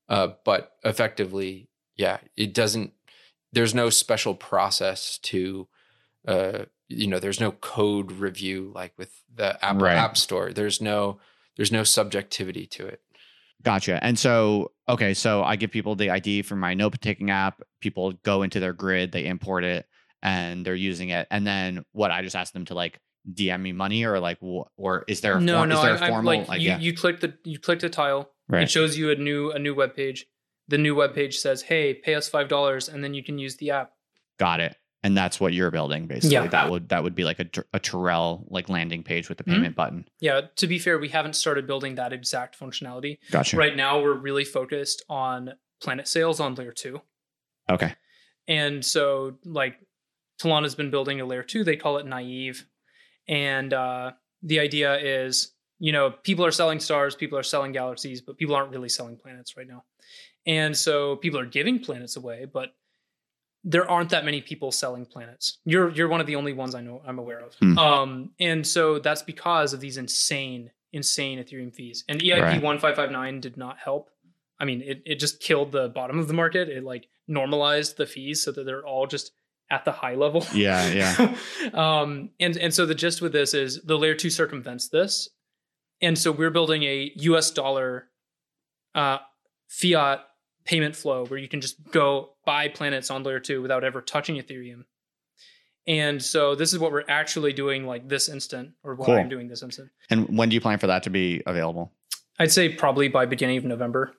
Uh, 0.07 0.29
but 0.45 0.73
effectively, 0.85 1.69
yeah, 1.97 2.19
it 2.37 2.53
doesn't. 2.53 2.93
There's 3.51 3.73
no 3.73 3.89
special 3.89 4.35
process 4.35 5.17
to, 5.23 5.67
uh, 6.27 6.65
you 6.89 7.07
know, 7.07 7.19
there's 7.19 7.39
no 7.39 7.51
code 7.51 8.11
review 8.11 8.71
like 8.73 8.93
with 8.97 9.11
the 9.33 9.63
Apple 9.63 9.85
Right. 9.85 9.97
App 9.97 10.17
Store. 10.17 10.53
There's 10.53 10.81
no 10.81 11.19
there's 11.55 11.71
no 11.71 11.83
subjectivity 11.83 12.67
to 12.67 12.85
it. 12.87 13.01
Gotcha. 13.63 13.99
And 14.03 14.17
so, 14.17 14.71
okay, 14.87 15.13
so 15.15 15.43
I 15.43 15.55
give 15.55 15.71
people 15.71 15.95
the 15.95 16.11
ID 16.11 16.43
for 16.43 16.55
my 16.55 16.75
note 16.75 16.99
taking 17.01 17.31
app. 17.31 17.61
People 17.81 18.13
go 18.23 18.43
into 18.43 18.59
their 18.59 18.73
grid, 18.73 19.11
they 19.11 19.25
import 19.25 19.63
it, 19.63 19.87
and 20.21 20.63
they're 20.65 20.75
using 20.75 21.09
it. 21.09 21.27
And 21.31 21.45
then 21.45 21.83
what? 21.91 22.11
I 22.11 22.21
just 22.21 22.35
ask 22.35 22.53
them 22.53 22.65
to 22.65 22.75
like 22.75 22.99
DM 23.31 23.61
me 23.61 23.71
money, 23.71 24.05
or 24.05 24.19
like, 24.19 24.37
or 24.41 25.03
is 25.07 25.21
there 25.21 25.37
a 25.37 25.41
no, 25.41 25.57
form, 25.57 25.69
no, 25.69 25.75
is 25.77 25.81
there 25.81 25.91
I, 25.93 25.97
a 25.97 26.01
I'm 26.01 26.09
formal? 26.09 26.37
like, 26.37 26.47
like, 26.47 26.61
you, 26.61 26.69
yeah, 26.69 26.77
you 26.79 26.93
click 26.95 27.19
the 27.19 27.33
you 27.43 27.59
click 27.59 27.79
the 27.79 27.89
tile. 27.89 28.29
right. 28.47 28.63
It 28.63 28.69
shows 28.71 28.97
you 28.97 29.09
a 29.11 29.15
new 29.15 29.51
a 29.51 29.59
new 29.59 29.73
web 29.73 29.95
page. 29.95 30.27
The 30.67 30.77
new 30.77 30.95
web 30.95 31.15
page 31.15 31.37
says, 31.39 31.63
"Hey, 31.63 31.93
pay 31.95 32.13
us 32.15 32.29
five 32.29 32.47
dollars, 32.49 32.87
and 32.87 33.03
then 33.03 33.13
you 33.13 33.23
can 33.23 33.39
use 33.39 33.57
the 33.57 33.71
app." 33.71 33.91
Got 34.37 34.59
it. 34.59 34.75
And 35.03 35.15
that's 35.15 35.39
what 35.39 35.53
you're 35.53 35.71
building, 35.71 36.07
basically. 36.07 36.33
Yeah. 36.33 36.47
That 36.47 36.69
would 36.71 36.89
that 36.89 37.03
would 37.03 37.13
be 37.15 37.23
like 37.23 37.39
a, 37.39 37.45
a 37.73 37.79
Tirrel 37.79 38.45
like 38.49 38.67
landing 38.67 39.03
page 39.03 39.29
with 39.29 39.37
the 39.37 39.43
Mhm. 39.43 39.53
payment 39.53 39.75
button. 39.75 40.07
Yeah. 40.19 40.41
To 40.55 40.67
be 40.67 40.79
fair, 40.79 40.97
we 40.97 41.09
haven't 41.09 41.33
started 41.33 41.67
building 41.67 41.95
that 41.95 42.13
exact 42.13 42.59
functionality 42.59 43.19
Gotcha. 43.31 43.57
right 43.57 43.75
now. 43.75 44.01
We're 44.01 44.13
really 44.17 44.43
focused 44.43 45.03
on 45.07 45.53
Planet 45.81 46.07
sales 46.07 46.39
on 46.39 46.55
layer 46.55 46.71
two. 46.71 47.01
Okay. 47.69 47.93
And 48.47 48.83
so, 48.83 49.37
like, 49.45 49.75
Tlon's 50.39 50.73
been 50.73 50.89
building 50.89 51.21
a 51.21 51.25
layer 51.25 51.43
two. 51.43 51.63
They 51.63 51.75
call 51.75 51.97
it 51.97 52.05
naive. 52.05 52.65
And 53.27 53.73
uh, 53.73 54.13
the 54.41 54.59
idea 54.59 54.97
is, 54.97 55.53
you 55.79 55.91
know, 55.91 56.11
people 56.11 56.43
are 56.45 56.51
selling 56.51 56.79
stars, 56.79 57.13
people 57.15 57.37
are 57.37 57.43
selling 57.43 57.71
galaxies, 57.73 58.21
but 58.21 58.37
people 58.37 58.55
aren't 58.55 58.71
really 58.71 58.89
selling 58.89 59.17
planets 59.17 59.55
right 59.57 59.67
now. 59.67 59.83
And 60.47 60.75
so 60.75 61.17
people 61.17 61.39
are 61.39 61.45
giving 61.45 61.77
planets 61.79 62.15
away, 62.15 62.45
but 62.51 62.69
there 63.69 63.89
aren't 63.91 64.11
that 64.11 64.23
many 64.23 64.39
people 64.39 64.71
selling 64.71 65.05
planets. 65.05 65.57
You're 65.65 65.89
you're 65.89 66.07
one 66.07 66.21
of 66.21 66.27
the 66.27 66.37
only 66.37 66.53
ones 66.53 66.73
I 66.73 66.79
know 66.79 67.01
I'm 67.05 67.19
aware 67.19 67.39
of. 67.39 67.53
Hmm. 67.55 67.77
Um, 67.77 68.31
and 68.39 68.65
so 68.65 68.97
that's 68.97 69.21
because 69.21 69.73
of 69.73 69.81
these 69.81 69.97
insane, 69.97 70.71
insane 70.93 71.37
Ethereum 71.37 71.75
fees. 71.75 72.05
And 72.07 72.21
EIP 72.21 72.41
Right. 72.41 72.63
one 72.63 72.79
five 72.79 72.95
five 72.95 73.11
nine 73.11 73.41
did 73.41 73.57
not 73.57 73.77
help. 73.77 74.09
I 74.57 74.63
mean, 74.63 74.81
it, 74.81 75.03
it 75.05 75.15
just 75.15 75.41
killed 75.41 75.73
the 75.73 75.89
bottom 75.89 76.17
of 76.17 76.29
the 76.29 76.33
market. 76.33 76.69
It 76.69 76.85
like 76.85 77.09
normalized 77.27 77.97
the 77.97 78.05
fees 78.05 78.41
so 78.41 78.53
that 78.53 78.65
they're 78.65 78.85
all 78.87 79.05
just 79.05 79.33
at 79.69 79.83
the 79.83 79.91
high 79.91 80.15
level. 80.15 80.45
Yeah, 80.53 80.87
yeah. 80.87 81.35
um, 81.73 82.29
and 82.39 82.55
and 82.55 82.73
so 82.73 82.85
the 82.85 82.95
gist 82.95 83.21
with 83.21 83.33
this 83.33 83.53
is 83.53 83.81
the 83.83 83.97
layer 83.97 84.15
two 84.15 84.29
circumvents 84.29 84.87
this, 84.87 85.27
and 86.01 86.17
so 86.17 86.31
we're 86.31 86.51
building 86.51 86.83
a 86.83 87.11
U.S. 87.17 87.51
dollar 87.51 88.07
uh, 88.95 89.17
fiat 89.67 90.21
payment 90.63 90.95
flow 90.95 91.25
where 91.25 91.37
you 91.37 91.49
can 91.49 91.59
just 91.59 91.75
go 91.91 92.29
buy 92.47 92.69
planets 92.69 93.11
on 93.11 93.21
layer 93.23 93.39
two 93.39 93.61
without 93.61 93.83
ever 93.83 94.01
touching 94.01 94.37
Ethereum. 94.37 94.85
And 95.85 96.21
so 96.23 96.55
this 96.55 96.73
is 96.73 96.79
what 96.79 96.91
we're 96.91 97.03
actually 97.07 97.53
doing 97.53 97.85
like 97.85 98.07
this 98.09 98.27
instant, 98.29 98.71
or 98.83 98.95
what 98.95 99.05
Cool. 99.05 99.15
I'm 99.17 99.29
doing 99.29 99.47
this 99.47 99.61
instant. 99.63 99.89
And 100.09 100.37
when 100.37 100.49
do 100.49 100.55
you 100.55 100.61
plan 100.61 100.79
for 100.79 100.87
that 100.87 101.03
to 101.03 101.09
be 101.09 101.43
available? 101.45 101.91
I'd 102.39 102.51
say 102.51 102.69
probably 102.69 103.07
by 103.09 103.25
beginning 103.25 103.57
of 103.57 103.65
November. 103.65 104.13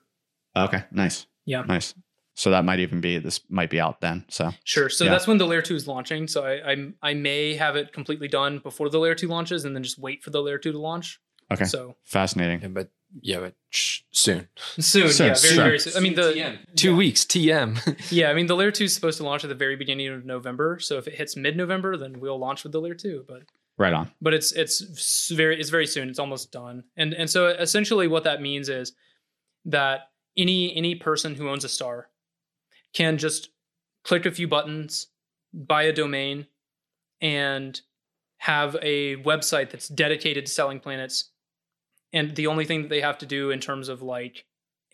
Okay. 0.55 0.83
Nice. 0.91 1.25
Yeah. 1.45 1.61
Nice. 1.61 1.93
So 2.35 2.51
that 2.51 2.63
might 2.65 2.79
even 2.79 3.01
be 3.01 3.17
this 3.17 3.41
might 3.49 3.69
be 3.69 3.79
out 3.79 3.99
then. 4.01 4.25
So 4.29 4.51
Sure. 4.63 4.89
So 4.89 5.03
Yeah. 5.05 5.11
that's 5.11 5.27
when 5.27 5.37
the 5.37 5.45
layer 5.45 5.61
two 5.61 5.75
is 5.75 5.87
launching. 5.87 6.27
So 6.27 6.45
I, 6.45 6.71
I 6.71 6.93
I 7.01 7.13
may 7.13 7.55
have 7.55 7.75
it 7.75 7.93
completely 7.93 8.27
done 8.27 8.59
before 8.59 8.89
the 8.89 8.97
layer 8.99 9.15
two 9.15 9.27
launches, 9.27 9.65
and 9.65 9.75
then 9.75 9.83
just 9.83 9.99
wait 9.99 10.23
for 10.23 10.29
the 10.31 10.41
layer 10.41 10.57
two 10.57 10.71
to 10.71 10.79
launch. 10.79 11.19
Okay. 11.51 11.65
So 11.65 11.95
fascinating. 12.03 12.61
Yeah, 12.61 12.69
but 12.69 12.89
yeah, 13.21 13.39
but 13.39 13.55
sh- 13.69 14.01
soon. 14.11 14.47
soon, 14.79 15.09
Soon, 15.09 15.27
yeah, 15.27 15.33
very 15.33 15.35
soon. 15.35 15.55
very 15.57 15.79
soon. 15.79 15.93
I 15.97 15.99
mean 15.99 16.15
the 16.15 16.57
Two 16.75 16.91
yeah. 16.91 16.97
weeks. 16.97 17.23
TM. 17.25 18.11
Yeah, 18.11 18.29
I 18.29 18.33
mean 18.33 18.47
the 18.47 18.55
layer 18.55 18.71
two 18.71 18.85
is 18.85 18.93
supposed 18.93 19.17
to 19.17 19.23
launch 19.23 19.43
at 19.43 19.47
the 19.49 19.55
very 19.55 19.75
beginning 19.75 20.07
of 20.09 20.25
November. 20.25 20.79
So 20.79 20.97
if 20.97 21.07
it 21.07 21.15
hits 21.15 21.35
mid 21.35 21.57
November, 21.57 21.97
then 21.97 22.19
we'll 22.19 22.37
launch 22.39 22.63
with 22.63 22.71
the 22.71 22.79
layer 22.81 22.95
two. 22.95 23.25
But 23.27 23.43
Right 23.77 23.93
on. 23.93 24.11
but 24.21 24.33
it's 24.33 24.51
it's 24.51 25.29
very 25.29 25.59
it's 25.59 25.69
very 25.69 25.87
soon. 25.87 26.09
It's 26.09 26.19
almost 26.19 26.51
done. 26.51 26.83
And 26.97 27.13
and 27.13 27.29
so 27.29 27.47
essentially 27.47 28.07
what 28.07 28.25
that 28.25 28.41
means 28.41 28.67
is 28.69 28.93
that 29.65 30.09
any 30.37 30.75
any 30.75 30.95
person 30.95 31.35
who 31.35 31.49
owns 31.49 31.63
a 31.63 31.69
star 31.69 32.09
can 32.93 33.17
just 33.17 33.49
click 34.03 34.25
a 34.25 34.31
few 34.31 34.47
buttons, 34.47 35.07
buy 35.53 35.83
a 35.83 35.93
domain, 35.93 36.47
and 37.21 37.79
have 38.37 38.75
a 38.81 39.17
website 39.17 39.69
that's 39.71 39.87
dedicated 39.89 40.45
to 40.45 40.51
selling 40.51 40.79
planets. 40.79 41.31
And 42.13 42.35
the 42.35 42.47
only 42.47 42.65
thing 42.65 42.81
that 42.83 42.89
they 42.89 43.01
have 43.01 43.17
to 43.19 43.25
do 43.25 43.51
in 43.51 43.59
terms 43.59 43.89
of 43.89 44.01
like 44.01 44.45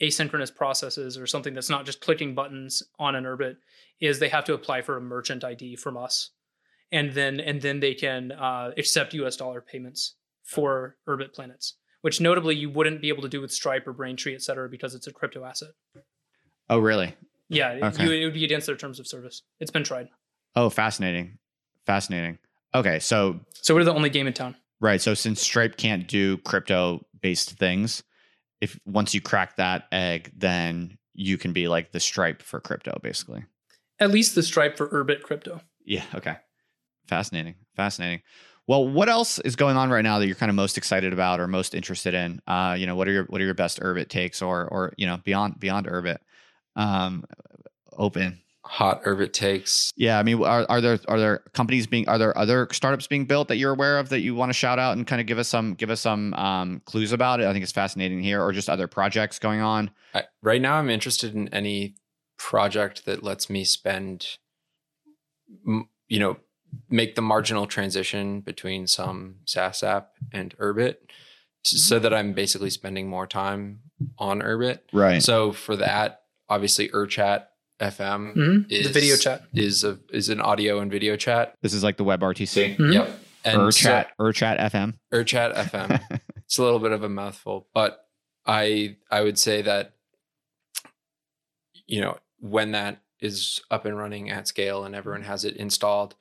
asynchronous 0.01 0.53
processes 0.53 1.17
or 1.17 1.25
something 1.25 1.53
that's 1.53 1.69
not 1.69 1.85
just 1.85 2.01
clicking 2.01 2.35
buttons 2.35 2.83
on 2.99 3.15
an 3.15 3.23
Urbit 3.23 3.55
is 4.01 4.19
they 4.19 4.27
have 4.29 4.43
to 4.45 4.53
apply 4.53 4.81
for 4.81 4.97
a 4.97 5.01
merchant 5.01 5.43
ID 5.43 5.77
from 5.77 5.95
us 5.95 6.31
and 6.91 7.13
then 7.13 7.39
and 7.39 7.61
then 7.61 7.79
they 7.79 7.93
can 7.93 8.31
uh, 8.33 8.71
accept 8.77 9.13
US 9.13 9.37
dollar 9.37 9.61
payments 9.61 10.15
for 10.43 10.97
Urbit 11.07 11.33
planets, 11.33 11.75
which 12.01 12.19
notably 12.21 12.55
you 12.55 12.69
wouldn't 12.69 13.01
be 13.01 13.09
able 13.09 13.23
to 13.23 13.29
do 13.29 13.41
with 13.41 13.51
Stripe 13.51 13.87
or 13.87 13.93
Braintree, 13.93 14.35
et 14.35 14.41
cetera, 14.41 14.69
because 14.69 14.93
it's 14.93 15.07
a 15.07 15.13
crypto 15.13 15.43
asset. 15.45 15.69
Oh 16.69 16.79
really? 16.79 17.15
Yeah, 17.47 17.79
Okay. 17.83 18.03
you, 18.03 18.11
it 18.11 18.25
would 18.25 18.33
be 18.33 18.43
against 18.43 18.67
their 18.67 18.75
terms 18.75 18.99
of 18.99 19.07
service. 19.07 19.43
It's 19.59 19.71
been 19.71 19.83
tried. 19.83 20.09
Oh, 20.55 20.69
fascinating. 20.69 21.37
Fascinating. 21.85 22.39
Okay, 22.73 22.99
so 22.99 23.39
So 23.53 23.73
we're 23.75 23.83
the 23.83 23.93
only 23.93 24.09
game 24.09 24.27
in 24.27 24.33
town. 24.33 24.55
Right, 24.79 25.01
so 25.01 25.13
since 25.13 25.41
Stripe 25.41 25.77
can't 25.77 26.07
do 26.07 26.37
crypto 26.39 27.05
based 27.21 27.51
things, 27.51 28.03
if 28.61 28.79
once 28.85 29.13
you 29.13 29.21
crack 29.21 29.57
that 29.57 29.85
egg, 29.91 30.31
then 30.35 30.97
you 31.13 31.37
can 31.37 31.53
be 31.53 31.67
like 31.67 31.91
the 31.91 31.99
Stripe 31.99 32.41
for 32.41 32.59
crypto, 32.59 32.99
basically. 33.01 33.43
At 33.99 34.11
least 34.11 34.35
the 34.35 34.43
Stripe 34.43 34.77
for 34.77 34.87
Urbit 34.89 35.21
crypto. 35.21 35.61
Yeah. 35.85 36.03
Okay. 36.13 36.35
Fascinating. 37.07 37.55
Fascinating. 37.75 38.21
Well, 38.67 38.87
what 38.87 39.09
else 39.09 39.37
is 39.39 39.55
going 39.55 39.77
on 39.77 39.91
right 39.91 40.01
now 40.01 40.17
that 40.17 40.25
you're 40.25 40.35
kind 40.35 40.49
of 40.49 40.55
most 40.55 40.77
excited 40.77 41.13
about 41.13 41.39
or 41.39 41.47
most 41.47 41.75
interested 41.75 42.13
in? 42.15 42.41
Uh, 42.47 42.75
you 42.77 42.87
know, 42.87 42.95
what 42.95 43.07
are 43.07 43.11
your 43.11 43.25
what 43.25 43.39
are 43.39 43.45
your 43.45 43.53
best 43.53 43.79
Urbit 43.79 44.09
takes 44.09 44.41
or 44.41 44.67
or 44.67 44.93
you 44.97 45.05
know 45.05 45.17
beyond 45.23 45.59
beyond 45.59 45.85
Urbit? 45.85 46.17
Um, 46.75 47.25
open. 47.93 48.41
Hot 48.67 49.03
Urbit 49.03 49.31
takes. 49.31 49.91
Yeah, 49.95 50.17
I 50.17 50.23
mean, 50.23 50.43
are, 50.43 50.65
are 50.67 50.81
there 50.81 50.99
are 51.07 51.19
there 51.19 51.43
companies 51.53 51.85
being 51.85 52.09
are 52.09 52.17
there 52.17 52.35
other 52.37 52.67
startups 52.71 53.05
being 53.05 53.25
built 53.25 53.47
that 53.47 53.57
you're 53.57 53.71
aware 53.71 53.99
of 53.99 54.09
that 54.09 54.21
you 54.21 54.33
want 54.33 54.49
to 54.49 54.53
shout 54.53 54.79
out 54.79 54.97
and 54.97 55.05
kind 55.05 55.21
of 55.21 55.27
give 55.27 55.37
us 55.37 55.47
some 55.47 55.75
give 55.75 55.91
us 55.91 56.01
some 56.01 56.33
um, 56.33 56.81
clues 56.85 57.11
about 57.11 57.39
it? 57.39 57.45
I 57.45 57.53
think 57.53 57.63
it's 57.63 57.71
fascinating 57.71 58.21
here, 58.21 58.41
or 58.41 58.51
just 58.51 58.69
other 58.69 58.87
projects 58.87 59.37
going 59.37 59.61
on. 59.61 59.91
I, 60.13 60.23
right 60.41 60.61
now, 60.61 60.75
I'm 60.75 60.89
interested 60.89 61.35
in 61.35 61.47
any 61.53 61.95
project 62.37 63.05
that 63.05 63.23
lets 63.23 63.49
me 63.49 63.63
spend, 63.63 64.37
you 66.07 66.19
know, 66.19 66.37
make 66.89 67.15
the 67.15 67.21
marginal 67.21 67.67
transition 67.67 68.41
between 68.41 68.87
some 68.87 69.35
SaaS 69.45 69.83
app 69.83 70.13
and 70.31 70.57
Urbit, 70.57 70.95
so 71.63 71.99
that 71.99 72.13
I'm 72.13 72.33
basically 72.33 72.71
spending 72.71 73.07
more 73.07 73.27
time 73.27 73.81
on 74.17 74.41
Urbit. 74.41 74.79
Right. 74.91 75.21
So 75.21 75.51
for 75.51 75.75
that, 75.75 76.23
obviously, 76.49 76.89
Urchat 76.89 77.45
FM 77.79 78.33
hmm 78.33 78.57
is 78.69 78.87
the 78.87 78.93
video 78.93 79.17
chat. 79.17 79.43
is 79.53 79.83
a 79.83 79.99
is 80.11 80.29
an 80.29 80.39
audio 80.39 80.79
and 80.79 80.89
video 80.91 81.15
chat. 81.15 81.55
This 81.61 81.73
is 81.73 81.83
like 81.83 81.97
the 81.97 82.05
WebRTC. 82.05 82.77
Mhm. 82.77 82.93
Yep. 82.93 83.19
And 83.43 83.59
Urchat, 83.59 84.07
Urchat 84.19 84.59
FM. 84.59 84.95
Urchat 85.13 85.53
FM. 85.55 86.19
it's 86.37 86.57
a 86.57 86.63
little 86.63 86.79
bit 86.79 86.91
of 86.93 87.03
a 87.03 87.09
mouthful, 87.09 87.67
but 87.73 88.07
I 88.45 88.95
I 89.11 89.21
would 89.21 89.37
say 89.37 89.61
that 89.61 89.93
you 91.85 92.01
know 92.01 92.17
when 92.39 92.71
that 92.71 93.01
is 93.19 93.61
up 93.71 93.85
and 93.85 93.97
running 93.97 94.29
at 94.29 94.47
scale 94.47 94.83
and 94.83 94.95
everyone 94.95 95.23
has 95.23 95.45
it 95.45 95.55
installed 95.57 96.15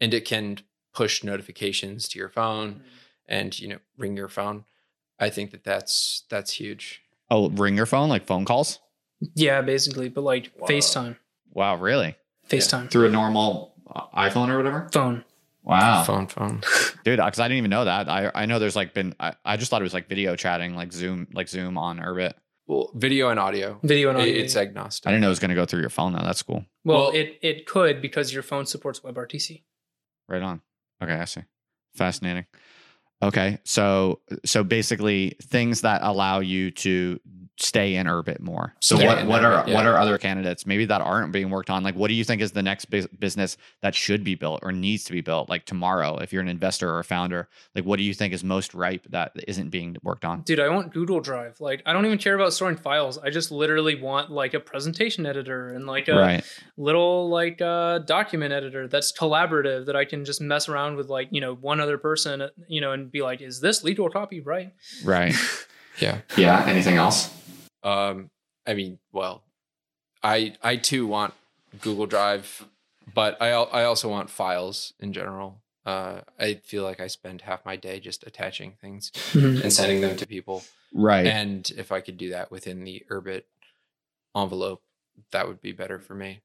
and 0.00 0.14
it 0.14 0.24
can 0.24 0.58
push 0.94 1.22
notifications 1.22 2.08
to 2.08 2.18
your 2.18 2.28
phone 2.28 2.82
and 3.26 3.58
you 3.58 3.68
know 3.68 3.78
ring 3.96 4.16
your 4.16 4.28
phone, 4.28 4.64
I 5.18 5.30
think 5.30 5.50
that 5.52 5.64
that's 5.64 6.24
that's 6.28 6.52
huge. 6.52 7.02
oh, 7.30 7.50
ring 7.50 7.76
your 7.76 7.86
phone 7.86 8.08
like 8.08 8.26
phone 8.26 8.44
calls. 8.44 8.78
Yeah, 9.34 9.62
basically, 9.62 10.08
but 10.08 10.22
like 10.22 10.50
Wow. 10.58 10.68
FaceTime, 10.68 11.16
Wow, 11.52 11.76
really? 11.76 12.16
FaceTime, 12.48 12.90
Through 12.90 13.06
a 13.06 13.10
normal 13.10 13.74
uh, 13.94 14.06
iPhone 14.16 14.48
or 14.48 14.56
whatever. 14.58 14.88
phone. 14.92 15.24
Wow, 15.64 16.02
Phone, 16.04 16.26
phone. 16.28 16.62
dude, 17.04 17.18
because 17.18 17.40
I 17.40 17.46
didn't 17.48 17.58
even 17.58 17.70
know 17.70 17.84
that. 17.84 18.08
I 18.08 18.30
I 18.34 18.46
know 18.46 18.58
there's 18.58 18.76
like 18.76 18.94
been 18.94 19.14
I, 19.20 19.34
I 19.44 19.56
just 19.58 19.70
thought 19.70 19.82
it 19.82 19.84
was 19.84 19.92
like 19.92 20.08
video 20.08 20.34
chatting, 20.34 20.74
like 20.74 20.92
Zoom, 20.92 21.26
like 21.34 21.48
Zoom 21.48 21.76
on 21.76 21.98
Urbit. 21.98 22.32
Well, 22.66 22.90
video 22.94 23.28
and 23.30 23.38
audio. 23.40 23.78
Video 23.82 24.10
and 24.10 24.18
It- 24.18 24.22
audio. 24.22 24.34
It's 24.44 24.56
agnostic. 24.56 25.06
I 25.06 25.10
didn't 25.10 25.22
know 25.22 25.28
it 25.28 25.30
was 25.30 25.38
going 25.40 25.48
to 25.50 25.54
go 25.54 25.64
through 25.66 25.80
your 25.80 25.90
phone 25.90 26.12
Now 26.12 26.22
That's 26.22 26.42
cool. 26.42 26.64
well, 26.84 26.98
well- 26.98 27.10
it 27.10 27.38
it 27.42 27.66
could 27.66 28.00
because 28.00 28.32
your 28.32 28.42
phone 28.42 28.64
supports 28.66 29.00
WebRTC. 29.00 29.62
Right 30.28 30.42
on. 30.42 30.62
Okay, 31.02 31.12
I 31.14 31.24
see. 31.26 31.42
Fascinating. 31.94 32.46
Okay, 33.22 33.58
so 33.64 34.20
so 34.44 34.62
basically 34.62 35.36
things 35.42 35.80
that 35.80 36.02
allow 36.02 36.38
you 36.40 36.70
to 36.72 37.18
stay 37.60 37.96
in 37.96 38.06
Urbit 38.06 38.38
more. 38.38 38.72
So 38.80 38.94
Stay 38.94 39.06
what 39.08 39.18
in 39.18 39.26
what 39.26 39.44
are 39.44 39.64
Urbit, 39.64 39.74
what 39.74 39.84
are 39.84 39.96
other 39.96 40.16
candidates 40.16 40.64
maybe 40.64 40.84
that 40.84 41.00
aren't 41.00 41.32
being 41.32 41.50
worked 41.50 41.70
on? 41.70 41.82
Like 41.82 41.96
what 41.96 42.06
do 42.06 42.14
you 42.14 42.22
think 42.22 42.40
is 42.40 42.52
the 42.52 42.62
next 42.62 42.84
bus- 42.84 43.08
business 43.18 43.56
that 43.82 43.96
should 43.96 44.22
be 44.22 44.36
built 44.36 44.60
or 44.62 44.70
needs 44.70 45.02
to 45.06 45.12
be 45.12 45.22
built 45.22 45.48
like 45.48 45.64
tomorrow 45.64 46.18
if 46.18 46.32
you're 46.32 46.40
an 46.40 46.46
investor 46.46 46.88
or 46.88 47.00
a 47.00 47.04
founder? 47.04 47.48
Like 47.74 47.84
what 47.84 47.96
do 47.96 48.04
you 48.04 48.14
think 48.14 48.32
is 48.32 48.44
most 48.44 48.74
ripe 48.74 49.08
that 49.10 49.32
isn't 49.48 49.70
being 49.70 49.96
worked 50.04 50.24
on? 50.24 50.42
Dude, 50.42 50.60
I 50.60 50.68
want 50.68 50.92
Google 50.94 51.18
Drive. 51.18 51.60
Like, 51.60 51.82
I 51.84 51.92
don't 51.92 52.06
even 52.06 52.18
care 52.18 52.36
about 52.36 52.52
storing 52.52 52.76
files. 52.76 53.18
I 53.18 53.30
just 53.30 53.50
literally 53.50 54.00
want 54.00 54.30
like 54.30 54.54
a 54.54 54.60
presentation 54.60 55.26
editor 55.26 55.70
and 55.70 55.84
like 55.84 56.06
a 56.06 56.14
Right. 56.14 56.44
little 56.76 57.28
like 57.28 57.60
uh, 57.60 57.98
document 57.98 58.52
editor 58.52 58.86
that's 58.86 59.10
collaborative 59.10 59.86
that 59.86 59.96
I 59.96 60.04
can 60.04 60.24
just 60.24 60.40
mess 60.40 60.68
around 60.68 60.94
with 60.94 61.08
like 61.08 61.26
you 61.32 61.40
know 61.40 61.56
one 61.56 61.80
other 61.80 61.98
person, 61.98 62.40
uh, 62.40 62.48
you 62.68 62.80
know, 62.80 62.92
and 62.92 63.07
be 63.10 63.22
like, 63.22 63.40
is 63.40 63.60
this 63.60 63.82
legal 63.84 64.08
copy 64.10 64.40
right? 64.40 64.72
Right. 65.04 65.34
Yeah. 66.00 66.20
yeah, 66.36 66.64
anything 66.68 66.94
else? 66.94 67.28
Um, 67.82 68.30
I 68.64 68.74
mean, 68.74 69.00
well, 69.10 69.42
I 70.22 70.54
I 70.62 70.76
too 70.76 71.08
want 71.08 71.34
Google 71.80 72.06
Drive, 72.06 72.64
but 73.12 73.36
I 73.42 73.48
I 73.50 73.82
also 73.82 74.08
want 74.08 74.30
files 74.30 74.92
in 75.00 75.12
general. 75.12 75.60
Uh, 75.84 76.20
I 76.38 76.54
feel 76.64 76.84
like 76.84 77.00
I 77.00 77.08
spend 77.08 77.42
half 77.42 77.64
my 77.64 77.74
day 77.74 77.98
just 77.98 78.24
attaching 78.28 78.74
things 78.80 79.10
and 79.34 79.72
sending 79.72 80.00
them 80.00 80.16
to 80.18 80.26
people, 80.26 80.62
Right. 80.94 81.26
and 81.26 81.68
if 81.76 81.90
I 81.90 82.00
could 82.00 82.16
do 82.16 82.30
that 82.30 82.52
within 82.52 82.84
the 82.84 83.02
Urbit 83.10 83.42
envelope, 84.36 84.82
that 85.32 85.48
would 85.48 85.60
be 85.60 85.72
better 85.72 85.98
for 85.98 86.14
me. 86.14 86.42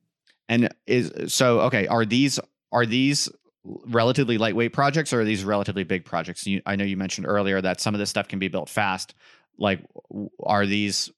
And 0.49 0.73
is 0.87 1.31
so 1.31 1.59
okay. 1.61 1.85
Are 1.85 2.05
these 2.05 2.39
are 2.71 2.87
these 2.87 3.29
relatively 3.63 4.37
lightweight 4.37 4.73
projects 4.73 5.13
or 5.13 5.21
are 5.21 5.25
these 5.25 5.43
relatively 5.43 5.83
big 5.83 6.05
projects? 6.05 6.45
You, 6.45 6.61
I 6.65 6.75
know 6.75 6.83
you 6.85 6.97
mentioned 6.97 7.27
earlier 7.27 7.61
that 7.61 7.79
some 7.81 7.93
of 7.95 7.99
this 7.99 8.09
stuff 8.09 8.27
can 8.27 8.39
be 8.39 8.47
built 8.47 8.69
fast. 8.69 9.13
Like, 9.57 9.81
are 10.41 10.65
these 10.65 11.11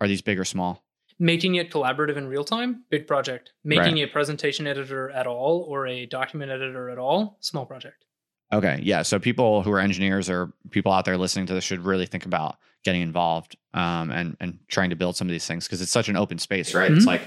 are 0.00 0.06
these 0.08 0.22
big 0.22 0.38
or 0.38 0.44
small? 0.44 0.84
Making 1.18 1.56
it 1.56 1.72
collaborative 1.72 2.16
in 2.16 2.28
real 2.28 2.44
time, 2.44 2.84
big 2.90 3.08
project. 3.08 3.52
Making 3.64 3.98
a 3.98 4.06
presentation 4.06 4.66
editor 4.68 5.10
at 5.10 5.26
all 5.26 5.62
or 5.68 5.86
a 5.88 6.06
document 6.06 6.52
editor 6.52 6.90
at 6.90 6.98
all, 6.98 7.38
small 7.40 7.66
project. 7.66 8.04
Okay, 8.52 8.78
yeah. 8.82 9.02
So 9.02 9.18
people 9.18 9.62
who 9.62 9.72
are 9.72 9.80
engineers 9.80 10.30
or 10.30 10.52
people 10.70 10.92
out 10.92 11.04
there 11.04 11.18
listening 11.18 11.46
to 11.46 11.54
this 11.54 11.64
should 11.64 11.80
really 11.84 12.06
think 12.06 12.24
about 12.24 12.56
getting 12.84 13.02
involved 13.02 13.56
um, 13.74 14.10
and 14.10 14.36
and 14.40 14.58
trying 14.68 14.90
to 14.90 14.96
build 14.96 15.16
some 15.16 15.26
of 15.26 15.32
these 15.32 15.46
things 15.46 15.66
because 15.66 15.82
it's 15.82 15.90
such 15.92 16.08
an 16.08 16.16
open 16.16 16.38
space, 16.38 16.72
right? 16.74 16.90
It's 16.92 17.04
Mhm. 17.04 17.08
like 17.08 17.22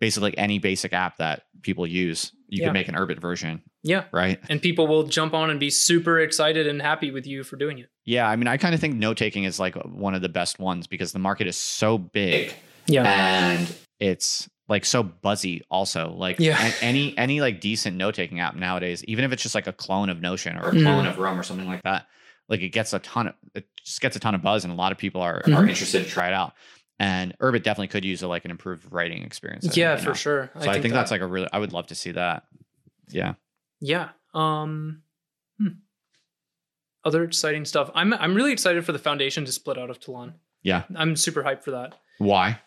basically 0.00 0.36
any 0.38 0.58
basic 0.60 0.92
app 0.92 1.16
that 1.18 1.42
people 1.62 1.86
use, 1.86 2.32
you 2.48 2.60
Yeah. 2.60 2.66
can 2.68 2.72
make 2.74 2.88
an 2.88 2.94
Urbit 2.94 3.20
version, 3.20 3.62
Yeah. 3.84 4.04
right? 4.12 4.40
And 4.48 4.60
people 4.60 4.86
will 4.88 5.04
jump 5.04 5.34
on 5.34 5.50
and 5.50 5.60
be 5.60 5.70
super 5.70 6.18
excited 6.18 6.66
and 6.66 6.80
happy 6.82 7.10
with 7.12 7.26
you 7.26 7.44
for 7.44 7.56
doing 7.56 7.78
it. 7.78 7.90
Yeah, 8.06 8.26
I 8.28 8.34
mean, 8.36 8.48
I 8.48 8.56
kind 8.56 8.74
of 8.74 8.80
think 8.80 8.96
note 8.96 9.16
taking 9.18 9.44
is 9.44 9.60
like 9.60 9.74
one 9.76 10.14
of 10.14 10.22
the 10.22 10.28
best 10.28 10.58
ones 10.58 10.86
because 10.88 11.12
the 11.12 11.18
market 11.18 11.46
is 11.46 11.56
so 11.56 11.98
big 11.98 12.52
Yeah. 12.86 13.04
and 13.04 13.74
it's 14.00 14.48
like 14.68 14.86
so 14.86 15.02
buzzy. 15.02 15.62
Also, 15.70 16.10
like 16.16 16.40
Yeah. 16.40 16.72
any 16.80 17.16
any 17.18 17.42
like 17.42 17.60
decent 17.60 17.96
note 17.98 18.14
taking 18.14 18.40
app 18.40 18.56
nowadays, 18.56 19.04
even 19.04 19.24
if 19.24 19.32
it's 19.32 19.42
just 19.42 19.54
like 19.54 19.66
a 19.66 19.72
clone 19.72 20.08
of 20.08 20.20
Notion 20.22 20.56
or 20.56 20.70
a 20.70 20.72
Mhm. 20.72 20.82
clone 20.82 21.06
of 21.06 21.18
Roam 21.18 21.38
or 21.38 21.42
something 21.42 21.66
like 21.66 21.82
that, 21.82 22.06
like 22.48 22.60
it 22.62 22.70
gets 22.70 22.94
a 22.94 22.98
ton 23.00 23.26
of 23.28 23.34
it 23.54 23.66
just 23.84 24.00
gets 24.00 24.16
a 24.16 24.20
ton 24.20 24.34
of 24.34 24.40
buzz, 24.40 24.64
and 24.64 24.72
a 24.72 24.76
lot 24.76 24.90
of 24.92 24.96
people 24.98 25.20
are 25.20 25.36
are 25.36 25.42
Mhm. 25.42 25.68
interested 25.68 26.02
to 26.04 26.08
try 26.10 26.28
it 26.28 26.32
out. 26.32 26.54
And 26.98 27.36
Urbit 27.40 27.62
definitely 27.64 27.88
could 27.88 28.04
use 28.04 28.22
a, 28.22 28.28
like 28.28 28.44
an 28.46 28.50
improved 28.50 28.90
writing 28.92 29.22
experience. 29.24 29.64
I 29.64 29.68
think, 29.68 29.76
yeah, 29.76 29.92
you 29.96 29.98
for 30.02 30.08
know? 30.10 30.14
sure. 30.14 30.50
So 30.60 30.70
I 30.70 30.80
think, 30.80 30.94
that's 30.94 31.10
like 31.10 31.20
a 31.20 31.26
really 31.26 31.48
I 31.52 31.58
would 31.58 31.72
love 31.74 31.88
to 31.88 31.94
see 31.94 32.12
that. 32.12 32.44
Yeah. 33.10 33.34
Yeah. 33.84 34.10
Um 34.32 35.02
hmm. 35.58 35.68
other 37.04 37.24
exciting 37.24 37.64
stuff. 37.64 37.90
I'm 37.94 38.14
I'm 38.14 38.34
really 38.34 38.52
excited 38.52 38.84
for 38.84 38.92
the 38.92 38.98
foundation 38.98 39.44
to 39.44 39.52
split 39.52 39.78
out 39.78 39.90
of 39.90 40.00
Tlon. 40.00 40.34
Yeah. 40.62 40.84
I'm 40.96 41.16
super 41.16 41.42
hyped 41.42 41.62
for 41.62 41.72
that. 41.72 41.94
Why? 42.18 42.60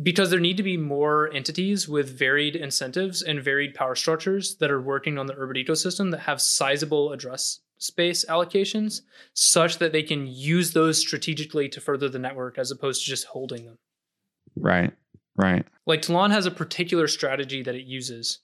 because 0.00 0.30
there 0.30 0.40
need 0.40 0.56
to 0.56 0.62
be 0.62 0.76
more 0.76 1.30
entities 1.32 1.88
with 1.88 2.18
varied 2.18 2.56
incentives 2.56 3.22
and 3.22 3.42
varied 3.42 3.74
power 3.74 3.94
structures 3.94 4.56
that 4.56 4.70
are 4.70 4.80
working 4.80 5.18
on 5.18 5.26
the 5.26 5.34
Urbit 5.34 5.66
ecosystem 5.66 6.10
that 6.12 6.20
have 6.20 6.40
sizable 6.40 7.12
address 7.12 7.60
space 7.78 8.24
allocations 8.26 9.00
such 9.34 9.78
that 9.78 9.92
they 9.92 10.02
can 10.02 10.26
use 10.26 10.72
those 10.72 10.98
strategically 10.98 11.68
to 11.68 11.80
further 11.80 12.08
the 12.08 12.18
network 12.18 12.56
as 12.58 12.70
opposed 12.70 13.02
to 13.02 13.10
just 13.10 13.26
holding 13.26 13.66
them. 13.66 13.78
Right. 14.56 14.92
Right. 15.36 15.66
Like 15.86 16.02
Tlon 16.02 16.30
has 16.30 16.46
a 16.46 16.50
particular 16.50 17.08
strategy 17.08 17.62
that 17.62 17.74
it 17.74 17.84
uses 17.84 18.40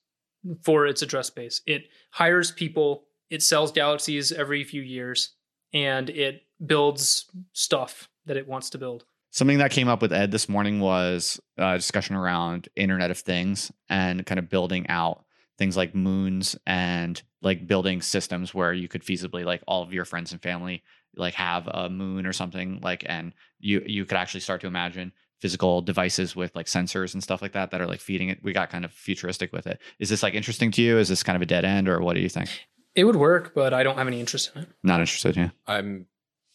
for 0.63 0.87
its 0.87 1.03
address 1.03 1.27
space. 1.27 1.61
It 1.67 1.89
hires 2.11 2.51
people, 2.51 3.05
it 3.31 3.43
sells 3.43 3.73
galaxies 3.73 4.33
every 4.33 4.65
few 4.65 4.83
years, 4.83 5.35
and 5.73 6.11
it 6.11 6.43
builds 6.65 7.31
stuff 7.53 8.09
that 8.27 8.37
it 8.37 8.49
wants 8.49 8.71
to 8.71 8.79
build. 8.79 9.05
Something 9.31 9.59
that 9.59 9.71
came 9.71 9.89
up 9.89 10.01
with 10.01 10.13
Ed 10.13 10.31
this 10.31 10.49
morning 10.49 10.81
was 10.81 11.39
a 11.59 11.77
discussion 11.77 12.17
around 12.17 12.69
Internet 12.77 13.11
of 13.11 13.19
Things 13.19 13.71
and 13.89 14.25
kind 14.25 14.39
of 14.39 14.49
building 14.49 14.87
out 14.89 15.25
things 15.59 15.77
like 15.77 15.95
moons 15.95 16.57
and 16.67 17.21
like 17.43 17.67
building 17.67 18.01
systems 18.01 18.55
where 18.55 18.73
you 18.73 18.89
could 18.89 19.03
feasibly 19.03 19.45
like 19.45 19.63
all 19.67 19.83
of 19.83 19.93
your 19.93 20.05
friends 20.05 20.33
and 20.33 20.41
family 20.41 20.83
like 21.17 21.35
have 21.35 21.69
a 21.69 21.91
moon 21.91 22.27
or 22.27 22.33
something 22.33 22.79
like 22.83 23.05
and 23.07 23.33
you 23.59 23.83
you 23.85 24.05
could 24.05 24.17
actually 24.17 24.41
start 24.41 24.61
to 24.61 24.67
imagine 24.67 25.13
physical 25.41 25.81
devices 25.83 26.35
with 26.35 26.55
like 26.57 26.67
sensors 26.67 27.15
and 27.15 27.23
stuff 27.23 27.41
like 27.43 27.53
that 27.53 27.71
that 27.71 27.81
are 27.81 27.87
like 27.87 28.01
feeding 28.01 28.29
it. 28.29 28.39
We 28.43 28.53
got 28.53 28.71
kind 28.71 28.85
of 28.85 28.93
futuristic 28.93 29.53
with 29.53 29.67
it. 29.67 29.81
Is 29.99 30.09
this 30.09 30.23
like 30.23 30.35
interesting 30.35 30.71
to 30.73 30.83
you? 30.83 30.99
Is 30.99 31.09
this 31.09 31.23
kind 31.23 31.37
of 31.37 31.43
a 31.43 31.47
dead 31.47 31.65
end 31.65 31.89
or 31.89 32.01
what 32.01 32.15
do 32.15 32.21
you 32.21 32.29
think? 32.29 32.49
It 32.95 33.05
would 33.05 33.17
work, 33.17 33.55
but 33.55 33.73
I 33.73 33.83
don't 33.85 33.97
have 33.97 34.07
any 34.09 34.19
interest 34.19 34.51
in 34.57 34.63
it. 34.63 34.69
not 34.83 35.01
interested 35.01 35.37
yeah. 35.37 35.51
I'm 35.67 36.07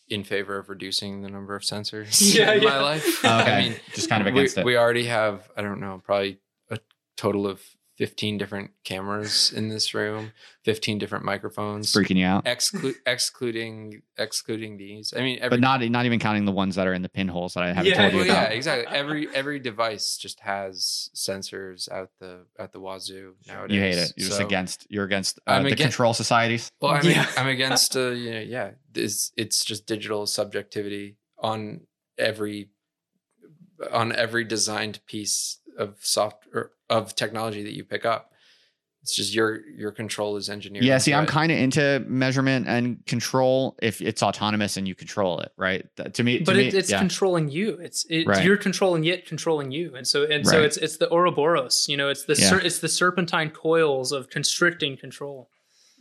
in 0.10 0.24
favor 0.26 0.58
of 0.58 0.68
reducing 0.70 1.22
the 1.22 1.30
number 1.30 1.56
of 1.56 1.62
sensors 1.64 2.20
Yeah, 2.36 2.52
in 2.54 2.64
yeah. 2.64 2.70
my 2.70 2.82
life. 2.82 3.24
Oh, 3.24 3.40
okay. 3.42 3.52
I 3.52 3.62
mean, 3.70 3.76
just 3.94 4.10
kind 4.10 4.22
of 4.22 4.34
we, 4.34 4.40
against 4.42 4.58
it. 4.58 4.66
we 4.66 4.76
already 4.76 5.06
have, 5.06 5.50
I 5.56 5.62
don't 5.62 5.80
know, 5.80 6.02
probably 6.04 6.40
a 6.70 6.80
total 7.16 7.48
of 7.48 7.62
15 7.98 8.40
different 8.40 8.72
cameras 8.84 9.54
in 9.56 9.70
this 9.70 9.94
room, 9.94 10.32
15 10.66 10.98
different 10.98 11.24
microphones. 11.24 11.94
freaking 11.94 12.16
you 12.18 12.26
out 12.26 12.44
Exclu- 12.46 12.96
excluding 13.06 14.02
excluding 14.18 14.78
these. 14.78 15.14
I 15.16 15.22
mean, 15.22 15.38
every, 15.40 15.50
but 15.58 15.60
not 15.60 15.82
not 15.90 16.06
even 16.06 16.20
counting 16.20 16.46
the 16.46 16.52
ones 16.52 16.74
that 16.76 16.88
are 16.88 16.94
in 16.94 17.04
the 17.04 17.10
pinholes 17.10 17.54
that 17.54 17.64
I 17.64 17.68
haven't 17.68 17.86
Yeah, 17.92 17.98
told 18.02 18.14
you 18.14 18.18
well, 18.20 18.30
about. 18.32 18.50
yeah, 18.50 18.56
exactly. 18.56 18.88
Every 18.98 19.28
every 19.36 19.60
device 19.60 20.18
just 20.18 20.40
has 20.40 21.12
sensors 21.16 21.90
out 21.92 22.10
the 22.20 22.46
at 22.58 22.72
the 22.72 22.80
wazoo 22.80 23.36
nowadays. 23.48 23.76
You 23.76 23.82
hate 23.82 23.98
it. 23.98 24.14
You're 24.18 24.30
just 24.30 24.42
against. 24.42 24.88
You're 24.90 25.06
against 25.06 25.40
uh, 25.46 25.52
I'm 25.52 25.64
the 25.64 25.68
against- 25.74 25.84
control 25.84 26.14
societies. 26.16 26.72
Well, 26.82 26.94
I'm, 26.94 27.06
Yeah. 27.06 27.28
I'm 27.38 27.48
against, 27.48 27.96
uh, 27.96 28.10
you 28.10 28.32
know, 28.32 28.40
yeah, 28.40 28.72
it's, 28.96 29.32
it's 29.38 29.64
just 29.64 29.86
digital 29.86 30.26
subjectivity 30.26 31.18
on 31.38 31.82
every 32.18 32.70
on 33.92 34.12
every 34.16 34.44
designed 34.46 35.00
piece 35.06 35.60
of 35.78 35.96
soft 36.02 36.48
or 36.54 36.72
of 36.90 37.16
technology 37.16 37.64
that 37.64 37.74
you 37.74 37.84
pick 37.84 38.06
up. 38.06 38.32
It's 39.02 39.14
just 39.14 39.36
your 39.36 39.60
your 39.68 39.92
control 39.92 40.38
is 40.38 40.50
engineered. 40.50 40.86
Yeah. 40.86 40.98
See, 40.98 41.14
I'm 41.14 41.26
kind 41.26 41.52
of 41.52 41.58
into 41.58 42.06
measurement 42.08 42.70
and 42.70 43.06
control 43.06 43.76
if 43.82 44.02
it's 44.02 44.24
autonomous 44.24 44.78
and 44.78 44.88
you 44.88 44.96
control 44.96 45.42
it, 45.42 45.52
right? 45.58 45.86
That- 45.98 46.14
to 46.14 46.24
me, 46.24 46.40
to 46.40 46.46
But 46.46 46.56
me, 46.56 46.68
it, 46.70 46.74
it's 46.74 46.90
yeah. 46.90 47.00
controlling 47.00 47.50
you. 47.50 47.72
It's 47.82 48.06
it, 48.10 48.26
Right. 48.26 48.46
you're 48.46 48.56
controlling 48.56 49.04
it, 49.04 49.26
controlling 49.28 49.72
you, 49.72 49.94
and 49.94 50.08
so 50.08 50.24
and 50.24 50.48
so 50.48 50.62
it's 50.64 50.78
it's 50.78 50.98
the 50.98 51.12
Ouroboros. 51.12 51.86
You 51.90 51.98
know, 51.98 52.08
it's 52.08 52.24
the 52.24 52.36
Yeah. 52.36 52.50
ser- 52.50 52.62
it's 52.62 52.80
the 52.80 52.88
serpentine 52.88 53.50
coils 53.50 54.14
of 54.14 54.30
constricting 54.30 54.96
control. 54.96 55.50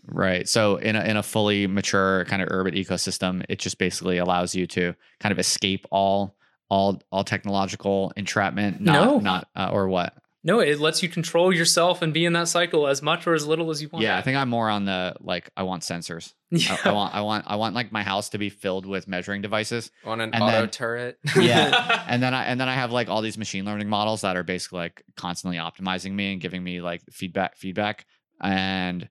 Right. 0.06 0.48
So 0.48 0.76
in 0.76 0.94
a 0.94 1.02
in 1.02 1.16
a 1.16 1.24
fully 1.24 1.66
mature 1.66 2.24
kind 2.26 2.40
of 2.40 2.50
Urbit 2.50 2.74
ecosystem, 2.76 3.44
it 3.48 3.58
just 3.58 3.78
basically 3.78 4.18
allows 4.18 4.54
you 4.54 4.68
to 4.68 4.94
kind 5.18 5.32
of 5.32 5.40
escape 5.40 5.86
all 5.90 6.36
all 6.72 7.02
all 7.12 7.22
technological 7.22 8.12
entrapment. 8.16 8.80
Not, 8.80 9.04
No. 9.04 9.18
not 9.18 9.48
uh, 9.54 9.68
or 9.72 9.88
what? 9.88 10.14
No, 10.44 10.58
it 10.58 10.80
lets 10.80 11.02
you 11.04 11.08
control 11.08 11.54
yourself 11.54 12.02
and 12.02 12.12
be 12.12 12.24
in 12.24 12.32
that 12.32 12.48
cycle 12.48 12.88
as 12.88 13.00
much 13.00 13.28
or 13.28 13.34
as 13.34 13.46
little 13.46 13.70
as 13.70 13.80
you 13.80 13.88
want. 13.92 14.02
Yeah, 14.02 14.16
I 14.18 14.22
think 14.22 14.36
I'm 14.36 14.48
more 14.48 14.68
on 14.70 14.86
the 14.86 15.14
like 15.20 15.50
I 15.56 15.62
want 15.64 15.82
sensors. 15.82 16.32
Yeah. 16.50 16.76
I, 16.84 16.88
I 16.88 16.92
want 16.92 17.14
I 17.14 17.20
want 17.20 17.44
I 17.46 17.56
want 17.56 17.74
like 17.74 17.92
my 17.92 18.02
house 18.02 18.30
to 18.30 18.38
be 18.38 18.48
filled 18.48 18.86
with 18.86 19.06
measuring 19.06 19.42
devices. 19.42 19.90
on 20.04 20.20
an 20.20 20.30
and 20.34 20.42
auto 20.42 20.52
then- 20.62 20.70
turret. 20.70 21.18
Yeah. 21.36 22.04
and 22.08 22.22
then 22.22 22.32
I 22.34 22.44
and 22.46 22.58
then 22.60 22.68
I 22.70 22.74
have 22.74 22.90
like 22.90 23.08
all 23.10 23.20
these 23.22 23.36
machine 23.38 23.64
learning 23.66 23.88
models 23.90 24.22
that 24.22 24.36
are 24.36 24.42
basically 24.42 24.78
like 24.78 25.04
constantly 25.16 25.58
optimizing 25.58 26.12
me 26.12 26.32
and 26.32 26.40
giving 26.40 26.64
me 26.64 26.80
like 26.80 27.02
feedback 27.12 27.56
feedback. 27.56 28.06
And 28.40 29.08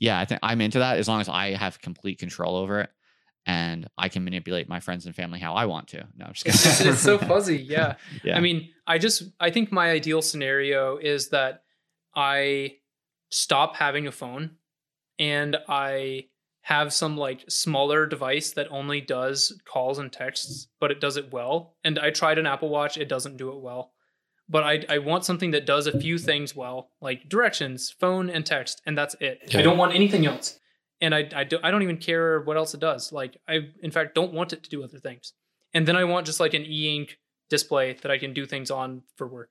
yeah, 0.00 0.18
I 0.18 0.24
think 0.26 0.40
I'm 0.42 0.60
into 0.60 0.80
that 0.80 0.98
as 0.98 1.06
long 1.08 1.20
as 1.20 1.28
I 1.28 1.52
have 1.54 1.80
complete 1.80 2.18
control 2.18 2.56
over 2.56 2.80
it 2.80 2.90
and 3.46 3.88
I 3.98 4.08
can 4.08 4.24
manipulate 4.24 4.68
my 4.68 4.80
friends 4.80 5.06
and 5.06 5.14
family 5.14 5.38
how 5.38 5.54
I 5.54 5.66
want 5.66 5.88
to. 5.88 6.06
No, 6.16 6.26
I'm 6.26 6.32
just 6.32 6.46
it's, 6.46 6.78
kidding. 6.78 6.92
it's 6.92 7.02
so 7.02 7.18
fuzzy. 7.30 7.58
Yeah. 7.58 7.94
Yeah. 8.22 8.36
I 8.36 8.40
mean, 8.40 8.70
I 8.86 8.98
just 8.98 9.24
I 9.38 9.50
think 9.50 9.70
my 9.70 9.90
ideal 9.90 10.22
scenario 10.22 10.96
is 10.96 11.28
that 11.30 11.62
I 12.14 12.76
stop 13.30 13.76
having 13.76 14.06
a 14.06 14.12
phone 14.12 14.52
and 15.18 15.56
I 15.68 16.26
have 16.62 16.92
some 16.92 17.16
like 17.18 17.44
smaller 17.48 18.06
device 18.06 18.52
that 18.52 18.68
only 18.70 19.00
does 19.02 19.60
calls 19.66 19.98
and 19.98 20.10
texts, 20.10 20.68
but 20.80 20.90
it 20.90 21.00
does 21.00 21.18
it 21.18 21.30
well. 21.32 21.76
And 21.84 21.98
I 21.98 22.10
tried 22.10 22.38
an 22.38 22.46
Apple 22.46 22.70
Watch, 22.70 22.96
it 22.96 23.08
doesn't 23.08 23.36
do 23.36 23.50
it 23.50 23.60
well. 23.60 23.92
But 24.48 24.62
I 24.62 24.84
I 24.88 24.98
want 24.98 25.24
something 25.24 25.50
that 25.52 25.66
does 25.66 25.86
a 25.86 25.98
few 25.98 26.18
things 26.18 26.54
well, 26.54 26.90
like 27.00 27.28
directions, 27.28 27.90
phone, 27.90 28.30
and 28.30 28.44
text, 28.44 28.80
and 28.86 28.96
that's 28.96 29.16
it. 29.20 29.54
I 29.54 29.62
don't 29.62 29.78
want 29.78 29.94
anything 29.94 30.26
else. 30.26 30.58
And 31.04 31.14
I 31.14 31.28
I, 31.40 31.44
do, 31.44 31.58
I 31.62 31.70
don't 31.70 31.82
even 31.82 31.98
care 31.98 32.40
what 32.40 32.56
else 32.56 32.74
it 32.74 32.80
does. 32.80 33.12
Like 33.12 33.32
I 33.48 33.54
in 33.82 33.90
fact 33.90 34.14
don't 34.14 34.32
want 34.32 34.52
it 34.52 34.62
to 34.64 34.70
do 34.70 34.82
other 34.84 34.98
things. 34.98 35.32
And 35.74 35.86
then 35.88 35.96
I 35.96 36.04
want 36.04 36.26
just 36.26 36.40
like 36.40 36.54
an 36.54 36.62
e-ink 36.62 37.18
display 37.50 37.86
that 38.02 38.10
I 38.10 38.18
can 38.18 38.32
do 38.32 38.46
things 38.46 38.70
on 38.70 39.02
for 39.16 39.26
work. 39.26 39.50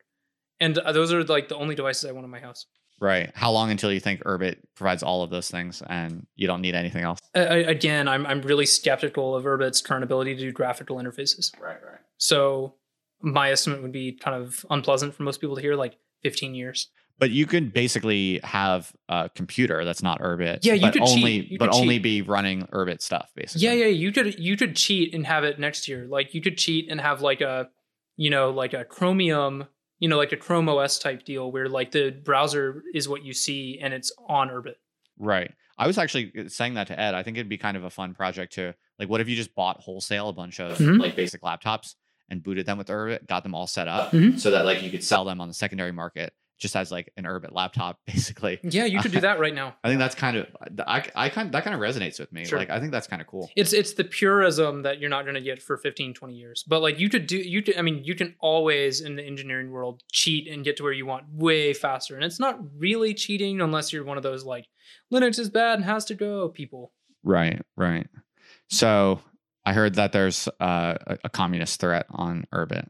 And 0.59 0.77
uh, 0.77 0.91
those 0.91 1.11
are 1.13 1.23
like 1.23 1.47
the 1.49 1.55
only 1.57 1.75
devices 1.75 2.09
I 2.09 2.13
want 2.13 2.25
in 2.25 2.31
my 2.31 2.39
house. 2.39 2.65
right. 2.99 3.29
How 3.35 3.51
long 3.51 3.71
until 3.71 3.91
you 3.91 3.99
think 3.99 4.23
Urbit 4.23 4.57
provides 4.75 5.03
all 5.03 5.21
of 5.23 5.29
those 5.29 5.49
things 5.51 5.81
and 5.89 6.25
you 6.35 6.47
don't 6.47 6.61
need 6.61 6.75
anything 6.75 7.03
else? 7.03 7.19
I, 7.35 7.39
I- 7.39 7.55
again, 7.77 8.07
I'm 8.07 8.25
I'm 8.25 8.41
really 8.41 8.65
skeptical 8.65 9.35
of 9.35 9.43
Urbit's 9.45 9.81
current 9.81 10.03
ability 10.03 10.35
to 10.35 10.41
do 10.41 10.51
graphical 10.51 10.95
interfaces. 10.97 11.51
Right, 11.59 11.81
right. 11.91 11.99
So 12.17 12.75
my 13.21 13.51
estimate 13.51 13.81
would 13.83 13.91
be 13.91 14.13
kind 14.13 14.35
of 14.41 14.65
unpleasant 14.69 15.13
for 15.13 15.23
most 15.23 15.39
people 15.41 15.55
to 15.55 15.61
hear, 15.61 15.75
like 15.75 15.95
15 16.23 16.55
years. 16.55 16.89
But 17.23 17.31
you 17.31 17.45
could 17.45 17.71
basically 17.71 18.41
have 18.43 18.91
a 19.07 19.29
computer 19.33 19.85
that's 19.85 20.03
not 20.03 20.19
Urbit. 20.19 20.59
Yeah, 20.63 20.73
you 20.73 20.81
but 20.81 20.91
could 20.93 21.05
cheat. 21.05 21.17
only 21.17 21.45
You 21.51 21.57
but 21.57 21.73
only 21.73 21.95
cheat. 21.95 22.03
be 22.03 22.21
running 22.21 22.63
Urbit 22.73 23.01
stuff, 23.01 23.31
basically. 23.33 23.65
Yeah, 23.65 23.71
yeah, 23.73 23.85
you 23.85 24.11
could 24.11 24.37
you 24.37 24.57
could 24.57 24.75
cheat 24.75 25.13
and 25.13 25.25
have 25.25 25.45
it 25.45 25.57
next 25.57 25.87
year. 25.87 26.05
Like 26.05 26.33
you 26.33 26.41
could 26.41 26.57
cheat 26.57 26.89
and 26.91 26.99
have 26.99 27.21
like 27.21 27.39
a, 27.39 27.69
you 28.17 28.29
know, 28.29 28.49
like 28.49 28.73
a 28.73 28.83
Chromium, 28.83 29.67
you 29.99 30.09
know, 30.09 30.17
like 30.17 30.33
a 30.33 30.37
Chrome 30.37 30.67
OS 30.67 30.99
type 30.99 31.23
deal 31.23 31.49
where 31.49 31.69
like 31.69 31.91
the 31.91 32.11
browser 32.11 32.83
is 32.93 33.07
what 33.07 33.23
you 33.23 33.31
see 33.31 33.79
and 33.81 33.93
it's 33.93 34.11
on 34.27 34.49
Urbit. 34.49 34.75
Right. 35.17 35.53
I 35.77 35.87
was 35.87 35.97
actually 35.97 36.33
uh, 36.37 36.49
saying 36.49 36.73
that 36.73 36.87
to 36.87 36.99
Ed. 36.99 37.13
I 37.15 37.23
think 37.23 37.37
it'd 37.37 37.47
be 37.47 37.57
kind 37.57 37.77
of 37.77 37.85
a 37.85 37.89
fun 37.89 38.13
project 38.15 38.51
to 38.55 38.75
like 38.99 39.07
what 39.07 39.21
if 39.21 39.29
you 39.29 39.37
just 39.37 39.55
bought 39.55 39.79
wholesale 39.79 40.27
a 40.27 40.33
bunch 40.33 40.59
of 40.59 40.77
Mhm. 40.77 40.99
like 40.99 41.15
basic 41.15 41.41
laptops 41.41 41.95
and 42.29 42.43
booted 42.43 42.65
them 42.65 42.77
with 42.77 42.87
Urbit, 42.87 43.27
got 43.27 43.43
them 43.43 43.55
all 43.55 43.67
set 43.67 43.87
up 43.87 44.11
Mhm. 44.11 44.37
so 44.37 44.51
that 44.51 44.65
like 44.65 44.81
you 44.83 44.91
could 44.91 45.03
sell 45.05 45.23
them 45.23 45.39
on 45.39 45.47
the 45.47 45.53
secondary 45.53 45.91
market 45.93 46.33
just 46.63 46.75
as 46.75 46.91
like 46.91 47.13
an 47.15 47.25
Urbit 47.25 47.51
laptop, 47.51 47.99
basically. 48.07 48.59
Yeah, 48.63 48.85
you 48.85 48.99
could 48.99 49.11
do 49.11 49.19
that 49.19 49.39
right 49.39 49.53
now. 49.53 49.75
I 49.83 49.89
think 49.89 49.99
that's 49.99 50.15
kind 50.15 50.37
of 50.37 50.47
I 50.87 51.05
I 51.15 51.29
kind 51.29 51.51
that 51.51 51.63
kind 51.63 51.75
of 51.75 51.79
resonates 51.81 52.19
with 52.19 52.31
me. 52.33 52.45
Sure. 52.45 52.57
Like 52.57 52.71
I 52.71 52.79
think 52.79 52.91
that's 52.91 53.05
kind 53.05 53.21
of 53.21 53.27
cool. 53.27 53.51
It's 53.55 53.73
it's 53.73 53.93
the 53.93 54.03
purism 54.03 54.81
that 54.81 54.99
you're 54.99 55.11
not 55.11 55.25
going 55.25 55.35
to 55.35 55.41
get 55.41 55.61
for 55.61 55.77
15 55.77 56.15
20 56.15 56.33
years. 56.33 56.63
But 56.67 56.81
like 56.81 56.99
you 56.99 57.09
could 57.09 57.27
do 57.27 57.37
you 57.37 57.61
could 57.61 57.77
I 57.77 57.83
mean 57.83 58.03
you 58.03 58.15
can 58.15 58.35
always 58.39 59.01
in 59.01 59.15
the 59.15 59.23
engineering 59.23 59.69
world 59.69 60.01
cheat 60.11 60.47
and 60.47 60.63
get 60.63 60.77
to 60.77 60.83
where 60.83 60.93
you 60.93 61.05
want 61.05 61.25
way 61.31 61.73
faster. 61.73 62.15
And 62.15 62.23
it's 62.23 62.39
not 62.39 62.59
really 62.77 63.13
cheating 63.13 63.61
unless 63.61 63.93
you're 63.93 64.03
one 64.03 64.17
of 64.17 64.23
those 64.23 64.43
like 64.43 64.67
Linux 65.13 65.37
is 65.37 65.49
bad 65.49 65.75
and 65.75 65.85
has 65.85 66.05
to 66.05 66.15
go 66.15 66.49
people. 66.49 66.91
Right, 67.23 67.61
right. 67.77 68.07
So 68.69 69.21
I 69.65 69.73
heard 69.73 69.95
that 69.95 70.11
there's 70.11 70.47
uh, 70.59 70.95
a, 71.07 71.17
a 71.25 71.29
communist 71.29 71.79
threat 71.79 72.05
on 72.09 72.45
Urbit. 72.53 72.87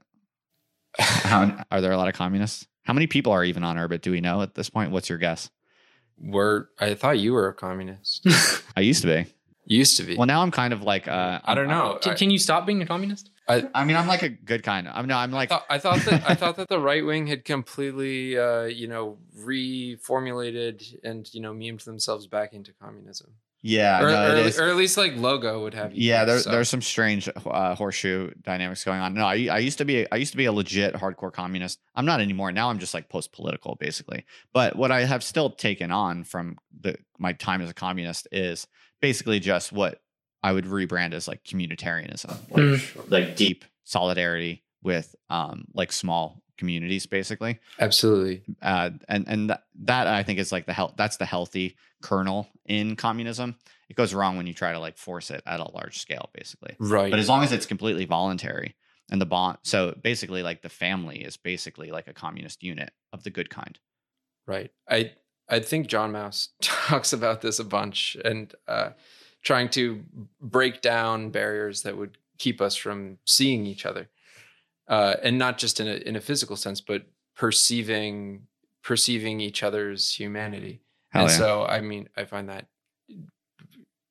Are 1.71 1.81
there 1.81 1.91
a 1.91 1.97
lot 1.97 2.07
of 2.07 2.15
communists? 2.15 2.67
How 2.83 2.93
many 2.93 3.07
people 3.07 3.31
are 3.31 3.43
even 3.43 3.63
on 3.63 3.77
Urbit? 3.77 4.01
Do 4.01 4.11
we 4.11 4.21
know 4.21 4.41
at 4.41 4.55
this 4.55 4.69
point? 4.69 4.91
What's 4.91 5.09
your 5.09 5.17
guess? 5.17 5.49
We're 6.17 6.67
I 6.79 6.93
thought 6.93 7.19
you 7.19 7.33
were 7.33 7.47
a 7.47 7.53
communist. 7.53 8.27
I 8.77 8.81
used 8.81 9.01
to 9.01 9.07
be. 9.07 9.29
Used 9.65 9.97
to 9.97 10.03
be. 10.03 10.17
Well, 10.17 10.27
now 10.27 10.41
I'm 10.41 10.51
kind 10.51 10.73
of 10.73 10.83
like 10.83 11.07
uh, 11.07 11.39
I 11.43 11.55
don't 11.55 11.67
know. 11.67 11.97
Can, 12.01 12.15
can 12.15 12.29
you 12.29 12.37
stop 12.37 12.65
being 12.65 12.81
a 12.81 12.85
communist? 12.85 13.29
I, 13.47 13.69
I 13.73 13.85
mean, 13.85 13.95
I'm 13.95 14.07
like 14.07 14.21
a 14.21 14.29
good 14.29 14.63
kind. 14.63 14.87
I'm 14.87 15.07
no, 15.07 15.15
I'm 15.15 15.33
I 15.33 15.37
like 15.37 15.49
thought, 15.49 15.65
I 15.69 15.77
thought 15.77 15.99
that 15.99 16.29
I 16.29 16.35
thought 16.35 16.57
that 16.57 16.67
the 16.69 16.79
right 16.79 17.05
wing 17.05 17.27
had 17.27 17.45
completely, 17.45 18.37
uh, 18.37 18.63
you 18.63 18.87
know, 18.87 19.17
reformulated 19.37 20.95
and 21.03 21.33
you 21.33 21.41
know 21.41 21.53
memed 21.53 21.83
themselves 21.83 22.27
back 22.27 22.53
into 22.53 22.73
communism, 22.73 23.35
yeah, 23.65 24.03
or, 24.03 24.09
no, 24.09 24.27
or, 24.31 24.35
it 24.35 24.45
is. 24.45 24.59
or 24.59 24.67
at 24.67 24.75
least 24.75 24.97
like 24.97 25.15
logo 25.15 25.63
would 25.63 25.73
have. 25.73 25.93
You 25.95 26.09
yeah, 26.09 26.25
there, 26.25 26.39
so. 26.39 26.51
there's 26.51 26.69
some 26.69 26.81
strange 26.81 27.29
uh, 27.45 27.73
horseshoe 27.75 28.29
dynamics 28.41 28.83
going 28.83 28.99
on. 28.99 29.13
No, 29.13 29.25
I, 29.25 29.47
I 29.49 29.57
used 29.59 29.77
to 29.77 29.85
be 29.85 30.05
I 30.11 30.17
used 30.17 30.31
to 30.33 30.37
be 30.37 30.45
a 30.45 30.51
legit 30.51 30.93
hardcore 30.95 31.31
communist. 31.31 31.79
I'm 31.95 32.05
not 32.05 32.19
anymore. 32.19 32.51
Now 32.51 32.69
I'm 32.69 32.77
just 32.77 32.93
like 32.93 33.07
post 33.07 33.31
political 33.31 33.75
basically. 33.79 34.25
But 34.53 34.75
what 34.75 34.91
I 34.91 35.05
have 35.05 35.23
still 35.23 35.49
taken 35.49 35.91
on 35.91 36.25
from 36.25 36.57
the 36.81 36.97
my 37.17 37.31
time 37.33 37.61
as 37.61 37.69
a 37.69 37.73
communist 37.73 38.27
is 38.33 38.67
basically 39.01 39.39
just 39.39 39.71
what 39.71 40.01
I 40.43 40.51
would 40.51 40.65
rebrand 40.65 41.13
as 41.13 41.27
like 41.29 41.43
communitarianism, 41.45 42.29
like 42.51 42.63
Mm. 42.81 43.11
like 43.11 43.35
deep 43.37 43.63
solidarity 43.85 44.63
with 44.83 45.15
um 45.29 45.63
like 45.73 45.93
small 45.93 46.42
communities, 46.63 47.05
basically. 47.05 47.59
Absolutely. 47.77 48.41
Uh, 48.61 48.91
and 49.09 49.27
and 49.27 49.49
th- 49.49 49.59
that 49.83 50.07
I 50.07 50.23
think 50.23 50.39
is 50.39 50.53
like 50.53 50.65
the 50.65 50.71
health. 50.71 50.93
That's 50.95 51.17
the 51.17 51.25
healthy 51.25 51.75
kernel 52.01 52.47
in 52.65 52.95
communism. 52.95 53.57
It 53.89 53.97
goes 53.97 54.13
wrong 54.13 54.37
when 54.37 54.47
you 54.47 54.53
try 54.53 54.71
to 54.71 54.79
like 54.79 54.97
force 54.97 55.29
it 55.29 55.43
at 55.45 55.59
a 55.59 55.69
large 55.71 55.99
scale, 55.99 56.29
basically. 56.33 56.77
Right. 56.79 57.11
But 57.11 57.19
as 57.19 57.27
long 57.27 57.43
as 57.43 57.51
it's 57.51 57.65
completely 57.65 58.05
voluntary 58.05 58.75
and 59.11 59.19
the 59.19 59.25
bond, 59.25 59.57
so 59.63 59.93
basically, 60.01 60.41
like 60.41 60.61
the 60.61 60.69
family 60.69 61.17
is 61.17 61.35
basically 61.35 61.91
like 61.91 62.07
a 62.07 62.13
communist 62.13 62.63
unit 62.63 62.91
of 63.11 63.23
the 63.23 63.29
good 63.29 63.49
kind. 63.49 63.77
Right. 64.47 64.71
I 64.89 65.11
I 65.49 65.59
think 65.59 65.87
John 65.87 66.13
Mouse 66.13 66.49
talks 66.61 67.11
about 67.11 67.41
this 67.41 67.59
a 67.59 67.65
bunch 67.65 68.15
and 68.23 68.55
uh, 68.69 68.91
trying 69.41 69.67
to 69.71 70.01
break 70.39 70.79
down 70.79 71.29
barriers 71.29 71.81
that 71.81 71.97
would 71.97 72.17
keep 72.37 72.61
us 72.61 72.77
from 72.77 73.17
seeing 73.25 73.65
each 73.65 73.85
other, 73.85 74.07
uh, 74.87 75.15
and 75.23 75.37
not 75.37 75.57
just 75.57 75.79
in 75.79 75.87
a 75.87 75.95
in 75.95 76.15
a 76.15 76.21
physical 76.21 76.55
sense, 76.55 76.81
but 76.81 77.03
perceiving 77.35 78.47
perceiving 78.83 79.39
each 79.39 79.63
other's 79.63 80.13
humanity. 80.13 80.81
Hell 81.09 81.23
and 81.23 81.31
yeah. 81.31 81.37
so, 81.37 81.65
I 81.65 81.81
mean, 81.81 82.09
I 82.17 82.25
find 82.25 82.49
that 82.49 82.65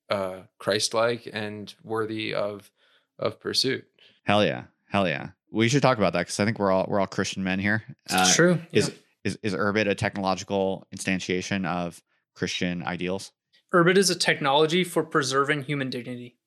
uh, 0.09 0.41
Christ-like 0.57 1.29
and 1.31 1.73
worthy 1.83 2.33
of 2.33 2.71
of 3.19 3.39
pursuit. 3.39 3.85
Hell 4.23 4.43
yeah, 4.43 4.63
hell 4.89 5.07
yeah. 5.07 5.29
We 5.51 5.69
should 5.69 5.81
talk 5.81 5.97
about 5.97 6.13
that 6.13 6.21
because 6.21 6.39
I 6.39 6.45
think 6.45 6.59
we're 6.59 6.71
all 6.71 6.85
we're 6.87 6.99
all 6.99 7.07
Christian 7.07 7.43
men 7.43 7.59
here. 7.59 7.83
Uh, 8.09 8.33
True. 8.33 8.59
Is 8.71 8.89
yeah. 8.89 8.95
is 9.25 9.39
is 9.43 9.53
Urbit 9.53 9.87
a 9.87 9.95
technological 9.95 10.87
instantiation 10.95 11.67
of 11.67 12.01
Christian 12.35 12.83
ideals? 12.83 13.31
Urbit 13.73 13.97
is 13.97 14.09
a 14.09 14.15
technology 14.15 14.83
for 14.83 15.03
preserving 15.03 15.63
human 15.63 15.89
dignity. 15.89 16.37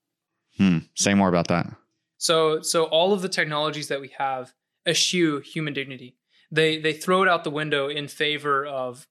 Hmm. 0.57 0.79
Say 0.95 1.15
more 1.15 1.29
about 1.29 1.49
that. 1.49 1.67
So 2.27 2.61
so 2.61 2.85
all 2.87 3.13
of 3.13 3.23
the 3.23 3.29
technologies 3.29 3.87
that 3.87 4.01
we 4.01 4.11
have 4.19 4.53
eschew 4.85 5.39
human 5.39 5.73
dignity. 5.73 6.17
They 6.51 6.79
they 6.79 6.93
throw 6.93 7.23
it 7.23 7.29
out 7.29 7.45
the 7.45 7.51
window 7.51 7.89
in 7.89 8.09
favor 8.09 8.67
of 8.67 9.07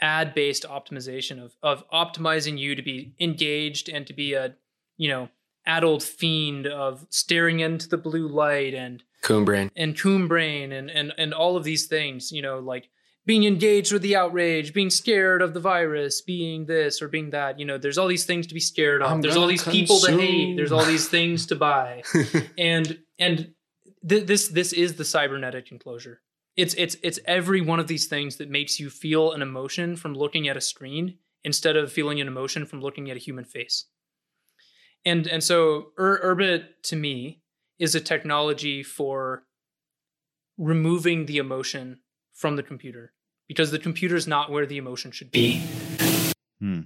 ad 0.00 0.34
based 0.34 0.64
optimization 0.64 1.42
of 1.42 1.56
of 1.62 1.88
optimizing 1.90 2.56
you 2.56 2.76
to 2.76 2.82
be 2.82 3.14
engaged 3.18 3.88
and 3.88 4.06
to 4.06 4.12
be 4.12 4.34
a 4.34 4.54
you 4.96 5.08
know 5.08 5.28
adult 5.66 6.04
fiend 6.04 6.66
of 6.68 7.06
staring 7.10 7.58
into 7.58 7.88
the 7.88 7.96
blue 7.96 8.28
light 8.28 8.74
and 8.74 9.02
Coon 9.22 9.44
brain. 9.44 9.70
and 9.74 9.98
coon 9.98 10.28
brain 10.28 10.70
and 10.70 10.90
and 10.90 11.12
and 11.18 11.34
all 11.34 11.56
of 11.56 11.64
these 11.64 11.86
things 11.86 12.30
you 12.30 12.42
know 12.42 12.58
like 12.58 12.88
being 13.26 13.44
engaged 13.44 13.92
with 13.92 14.02
the 14.02 14.16
outrage 14.16 14.74
being 14.74 14.90
scared 14.90 15.40
of 15.42 15.54
the 15.54 15.60
virus 15.60 16.20
being 16.20 16.66
this 16.66 17.00
or 17.00 17.08
being 17.08 17.30
that 17.30 17.58
you 17.58 17.64
know 17.64 17.78
there's 17.78 17.98
all 17.98 18.06
these 18.08 18.26
things 18.26 18.46
to 18.46 18.54
be 18.54 18.60
scared 18.60 19.02
of. 19.02 19.10
I'm 19.10 19.20
there's 19.20 19.36
all 19.36 19.46
these 19.46 19.64
people 19.66 19.98
to 20.00 20.16
hate. 20.16 20.56
there's 20.56 20.72
all 20.72 20.84
these 20.84 21.08
things 21.08 21.46
to 21.46 21.54
buy. 21.56 22.02
And 22.58 22.98
and 23.18 23.54
th- 24.08 24.26
this 24.26 24.48
this 24.48 24.72
is 24.72 24.94
the 24.94 25.04
cybernetic 25.04 25.70
enclosure. 25.72 26.20
It's 26.56 26.74
it's 26.74 26.96
it's 27.02 27.18
every 27.26 27.60
one 27.60 27.80
of 27.80 27.86
these 27.86 28.06
things 28.06 28.36
that 28.36 28.50
makes 28.50 28.78
you 28.78 28.90
feel 28.90 29.32
an 29.32 29.42
emotion 29.42 29.96
from 29.96 30.14
looking 30.14 30.48
at 30.48 30.56
a 30.56 30.60
screen 30.60 31.18
instead 31.42 31.76
of 31.76 31.92
feeling 31.92 32.20
an 32.20 32.28
emotion 32.28 32.64
from 32.66 32.80
looking 32.80 33.10
at 33.10 33.16
a 33.16 33.20
human 33.20 33.44
face. 33.44 33.86
And 35.04 35.26
and 35.26 35.42
so 35.42 35.88
Ur- 35.98 36.20
urbit 36.24 36.64
to 36.84 36.96
me 36.96 37.42
is 37.78 37.94
a 37.94 38.00
technology 38.00 38.82
for 38.82 39.44
removing 40.56 41.26
the 41.26 41.38
emotion 41.38 41.98
from 42.34 42.56
the 42.56 42.62
computer 42.62 43.12
because 43.48 43.70
the 43.70 43.78
computer 43.78 44.16
is 44.16 44.26
not 44.26 44.50
where 44.50 44.66
the 44.66 44.76
emotion 44.76 45.10
should 45.10 45.30
be 45.30 45.62
Hmm. 46.60 46.80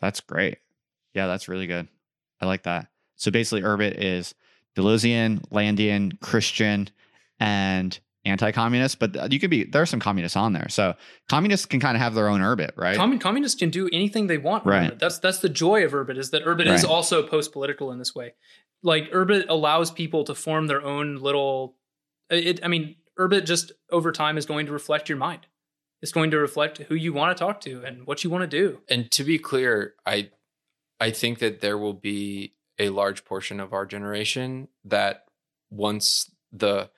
That's 0.00 0.20
great. 0.20 0.58
Yeah, 1.14 1.26
that's 1.26 1.48
really 1.48 1.66
good. 1.66 1.88
I 2.40 2.46
like 2.46 2.64
that. 2.64 2.88
So 3.16 3.30
basically, 3.30 3.62
Urbit 3.62 3.94
is 3.96 4.34
Deleuzian, 4.76 5.48
Landian, 5.50 6.20
Christian, 6.20 6.88
and 7.40 7.98
anti-communist. 8.24 8.98
But 8.98 9.32
you 9.32 9.40
could 9.40 9.50
be 9.50 9.64
there 9.64 9.82
are 9.82 9.86
some 9.86 10.00
communists 10.00 10.36
on 10.36 10.52
there. 10.52 10.68
So 10.68 10.94
communists 11.28 11.66
can 11.66 11.80
kind 11.80 11.96
of 11.96 12.02
have 12.02 12.14
their 12.14 12.28
own 12.28 12.40
Urbit, 12.40 12.70
right? 12.76 12.96
Commun- 12.96 13.18
communists 13.18 13.58
can 13.58 13.70
do 13.70 13.88
anything 13.92 14.26
they 14.26 14.38
want. 14.38 14.66
Right. 14.66 14.96
That's 14.98 15.18
that's 15.18 15.38
the 15.38 15.48
joy 15.48 15.84
of 15.84 15.92
Urbit 15.92 16.18
is 16.18 16.30
that 16.30 16.44
Urbit 16.44 16.66
is 16.66 16.84
also 16.84 17.22
post 17.22 17.52
political 17.52 17.90
in 17.92 17.98
this 17.98 18.14
way. 18.14 18.34
Like 18.82 19.10
Urbit 19.10 19.46
allows 19.48 19.90
people 19.90 20.24
to 20.24 20.34
form 20.34 20.66
their 20.66 20.82
own 20.82 21.16
little. 21.16 21.76
It, 22.30 22.60
I 22.62 22.68
mean, 22.68 22.96
Urbit 23.18 23.46
just 23.46 23.72
over 23.90 24.12
time 24.12 24.36
is 24.36 24.46
going 24.46 24.66
to 24.66 24.72
reflect 24.72 25.08
your 25.08 25.18
mind. 25.18 25.46
It's 26.02 26.12
going 26.12 26.30
to 26.32 26.38
reflect 26.38 26.78
who 26.78 26.94
you 26.94 27.12
want 27.12 27.36
to 27.36 27.42
talk 27.42 27.60
to 27.62 27.82
and 27.84 28.06
what 28.06 28.24
you 28.24 28.30
want 28.30 28.42
to 28.42 28.46
do. 28.46 28.80
and 28.88 29.10
to 29.12 29.24
be 29.24 29.38
clear, 29.38 29.94
I 30.04 30.30
I 31.00 31.10
think 31.10 31.38
that 31.38 31.60
there 31.60 31.78
will 31.78 31.94
be 31.94 32.54
a 32.78 32.90
large 32.90 33.24
portion 33.24 33.60
of 33.60 33.72
our 33.72 33.86
generation 33.86 34.68
that 34.84 35.24
once 35.70 36.30
the 36.52 36.90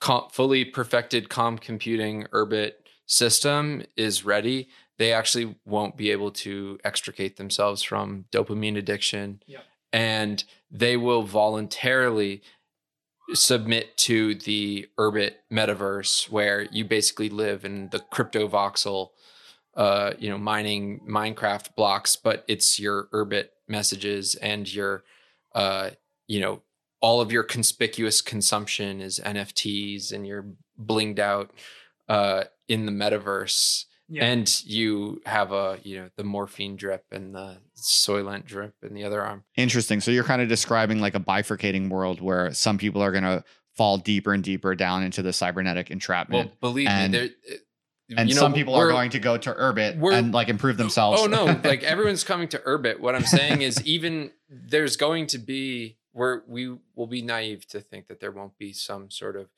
com- 0.00 0.28
fully 0.30 0.64
perfected 0.64 1.28
calm 1.28 1.58
computing 1.58 2.26
Urbit 2.32 2.72
system 3.06 3.82
is 3.96 4.24
ready, 4.24 4.68
they 4.98 5.12
actually 5.12 5.56
won't 5.64 5.96
be 5.96 6.10
able 6.10 6.30
to 6.30 6.78
extricate 6.84 7.36
themselves 7.36 7.82
from 7.82 8.24
dopamine 8.32 8.76
addiction. 8.76 9.42
Yeah. 9.46 9.60
And 9.92 10.42
they 10.70 10.96
will 10.96 11.22
voluntarily 11.22 12.42
submit 13.34 13.96
to 13.96 14.34
the 14.34 14.88
Urbit 14.98 15.32
metaverse 15.52 16.30
where 16.30 16.62
you 16.70 16.84
basically 16.84 17.28
live 17.28 17.64
in 17.64 17.88
the 17.90 17.98
crypto 17.98 18.48
voxel 18.48 19.10
uh, 19.76 20.14
you 20.18 20.30
know, 20.30 20.38
mining 20.38 21.00
Minecraft 21.06 21.74
blocks, 21.76 22.16
but 22.16 22.44
it's 22.48 22.80
your 22.80 23.08
Urbit 23.12 23.48
messages 23.68 24.34
and 24.36 24.72
your, 24.72 25.04
uh, 25.54 25.90
you 26.26 26.40
know, 26.40 26.62
all 27.02 27.20
of 27.20 27.30
your 27.30 27.42
conspicuous 27.42 28.22
consumption 28.22 29.02
is 29.02 29.20
NFTs 29.22 30.12
and 30.12 30.26
you're 30.26 30.46
blinged 30.82 31.18
out 31.18 31.50
uh, 32.08 32.44
in 32.68 32.86
the 32.86 32.92
metaverse. 32.92 33.84
And 34.14 34.64
you 34.64 35.20
have 35.26 35.52
a, 35.52 35.78
you 35.82 35.98
know, 35.98 36.10
the 36.16 36.24
morphine 36.24 36.76
drip 36.76 37.04
and 37.10 37.34
the 37.34 37.58
Soylent 37.76 38.44
drip 38.44 38.74
in 38.82 38.94
the 38.94 39.04
other 39.04 39.22
arm. 39.22 39.44
Interesting. 39.56 40.00
So 40.00 40.10
you're 40.10 40.24
kind 40.24 40.40
of 40.40 40.48
describing 40.48 41.00
like 41.00 41.14
a 41.14 41.20
bifurcating 41.20 41.88
world 41.88 42.20
where 42.20 42.52
some 42.52 42.78
people 42.78 43.02
are 43.02 43.10
going 43.10 43.24
to 43.24 43.42
fall 43.74 43.98
deeper 43.98 44.32
and 44.32 44.44
deeper 44.44 44.74
down 44.74 45.02
into 45.02 45.22
the 45.22 45.32
cybernetic 45.32 45.90
entrapment. 45.90 46.50
Well, 46.50 46.72
believe 46.72 46.88
and- 46.88 47.12
me, 47.12 47.18
there, 47.18 47.58
and 48.16 48.28
you 48.28 48.36
know, 48.36 48.40
some 48.40 48.52
people 48.52 48.74
are 48.74 48.88
going 48.88 49.10
to 49.10 49.18
go 49.18 49.36
to 49.36 49.52
Urbit 49.52 50.00
and 50.16 50.32
like 50.32 50.48
improve 50.48 50.76
themselves. 50.76 51.20
Oh 51.20 51.26
no, 51.26 51.44
like 51.64 51.82
everyone's 51.82 52.22
coming 52.22 52.46
to 52.48 52.58
Urbit. 52.58 53.00
What 53.00 53.16
I'm 53.16 53.24
saying 53.24 53.62
is 53.62 53.84
even 53.84 54.30
there's 54.48 54.96
going 54.96 55.26
to 55.28 55.38
be 55.38 55.98
where 56.12 56.44
we 56.46 56.76
will 56.94 57.08
be 57.08 57.20
naive 57.20 57.66
to 57.68 57.80
think 57.80 58.06
that 58.06 58.20
there 58.20 58.30
won't 58.30 58.56
be 58.58 58.72
some 58.72 59.10
sort 59.10 59.36
of 59.36 59.48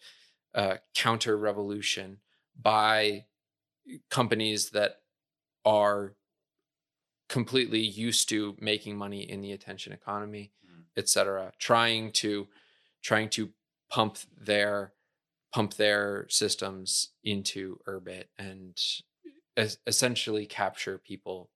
uh, 0.55 0.77
counter 0.95 1.37
revolution 1.37 2.19
by 2.61 3.27
companies 4.11 4.71
that 4.71 5.01
are 5.65 6.15
completely 7.29 7.81
used 7.81 8.29
to 8.31 8.57
making 8.61 8.97
money 8.97 9.21
in 9.21 9.41
the 9.41 9.53
attention 9.53 9.93
economy, 9.93 10.51
mm. 10.67 10.83
et 10.97 11.09
cetera, 11.09 11.53
trying 11.59 12.11
to 12.13 12.49
trying 13.03 13.29
to 13.29 13.51
pump 13.91 14.19
their 14.37 14.93
pump 15.53 15.75
their 15.75 16.27
systems 16.29 17.11
into 17.25 17.79
Urbit 17.87 18.25
and 18.39 18.79
es- 19.57 19.79
essentially 19.87 20.47
capture 20.47 20.99
people 20.99 21.51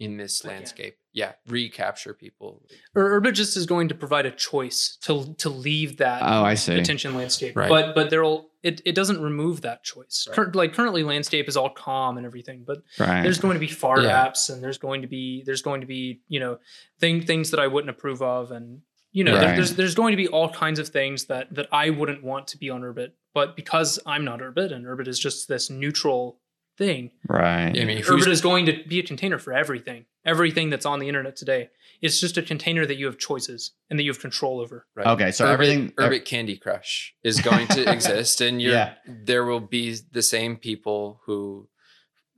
in 0.00 0.16
this 0.16 0.40
Again. 0.40 0.56
landscape. 0.56 0.96
Yeah, 1.12 1.32
recapture 1.48 2.14
people. 2.14 2.62
Ur- 2.96 3.20
Urbit 3.20 3.34
just 3.34 3.56
is 3.56 3.66
going 3.66 3.88
to 3.88 3.94
provide 3.94 4.26
a 4.26 4.30
choice 4.30 4.96
to 5.02 5.34
to 5.38 5.48
leave 5.48 5.96
that 5.98 6.22
Oh, 6.22 6.44
I 6.44 6.54
see. 6.54 6.74
attention 6.78 7.14
landscape. 7.14 7.56
Right. 7.56 7.68
But 7.68 7.94
but 7.94 8.10
there'll 8.10 8.48
it, 8.62 8.80
it 8.84 8.94
doesn't 8.94 9.20
remove 9.22 9.62
that 9.62 9.82
choice. 9.84 10.26
Right. 10.28 10.34
Cur- 10.36 10.52
like 10.54 10.72
currently 10.74 11.02
landscape 11.02 11.48
is 11.48 11.56
all 11.56 11.70
calm 11.70 12.16
and 12.16 12.26
everything, 12.26 12.64
but 12.66 12.78
right. 12.98 13.22
there's 13.22 13.38
going 13.38 13.54
to 13.54 13.60
be 13.60 13.66
far 13.68 14.00
Yeah. 14.00 14.24
apps 14.26 14.50
and 14.52 14.62
there's 14.62 14.78
going 14.78 15.02
to 15.02 15.08
be 15.08 15.42
there's 15.44 15.62
going 15.62 15.80
to 15.80 15.86
be, 15.86 16.20
you 16.28 16.40
know, 16.40 16.58
thing 17.00 17.22
things 17.22 17.50
that 17.50 17.60
I 17.60 17.66
wouldn't 17.66 17.90
approve 17.90 18.22
of 18.22 18.50
and 18.52 18.80
you 19.12 19.24
know, 19.24 19.36
there- 19.40 19.56
there's 19.56 19.74
there's 19.74 19.94
going 19.96 20.12
to 20.12 20.16
be 20.16 20.28
all 20.28 20.48
kinds 20.50 20.78
of 20.78 20.88
things 20.88 21.24
that 21.26 21.52
that 21.54 21.66
I 21.72 21.90
wouldn't 21.90 22.22
want 22.22 22.46
to 22.48 22.58
be 22.58 22.70
on 22.70 22.82
Urbit, 22.82 23.08
but 23.34 23.56
because 23.56 23.98
I'm 24.06 24.24
not 24.24 24.38
Urbit 24.40 24.72
and 24.72 24.84
Urbit 24.86 25.08
is 25.08 25.18
just 25.18 25.48
this 25.48 25.68
neutral 25.70 26.38
thing, 26.80 27.10
right. 27.28 27.68
I 27.78 27.84
mean, 27.84 27.98
who's, 27.98 28.24
Urbit 28.26 28.30
is 28.30 28.40
going 28.40 28.64
to 28.66 28.82
be 28.88 28.98
a 28.98 29.02
container 29.02 29.38
for 29.38 29.52
everything. 29.52 30.06
Everything 30.24 30.70
that's 30.70 30.86
on 30.86 30.98
the 30.98 31.06
internet 31.08 31.36
today. 31.36 31.68
It's 32.02 32.18
just 32.20 32.36
a 32.38 32.42
container 32.42 32.86
that 32.86 32.96
you 32.96 33.04
have 33.06 33.18
choices 33.18 33.72
and 33.90 33.98
that 33.98 34.02
you 34.04 34.10
have 34.10 34.20
control 34.20 34.58
over. 34.60 34.86
right. 34.96 35.06
Okay, 35.06 35.30
so 35.30 35.44
Urbit, 35.44 35.52
everything- 35.52 35.90
Urbit 35.92 36.24
Candy 36.24 36.56
Crush 36.56 37.14
is 37.22 37.40
going 37.40 37.66
to 37.68 37.90
exist, 37.96 38.40
and 38.40 38.60
you're, 38.60 38.72
Yeah. 38.72 38.94
there 39.06 39.44
will 39.44 39.60
be 39.60 39.96
the 40.10 40.22
same 40.22 40.56
people 40.56 41.20
who 41.26 41.68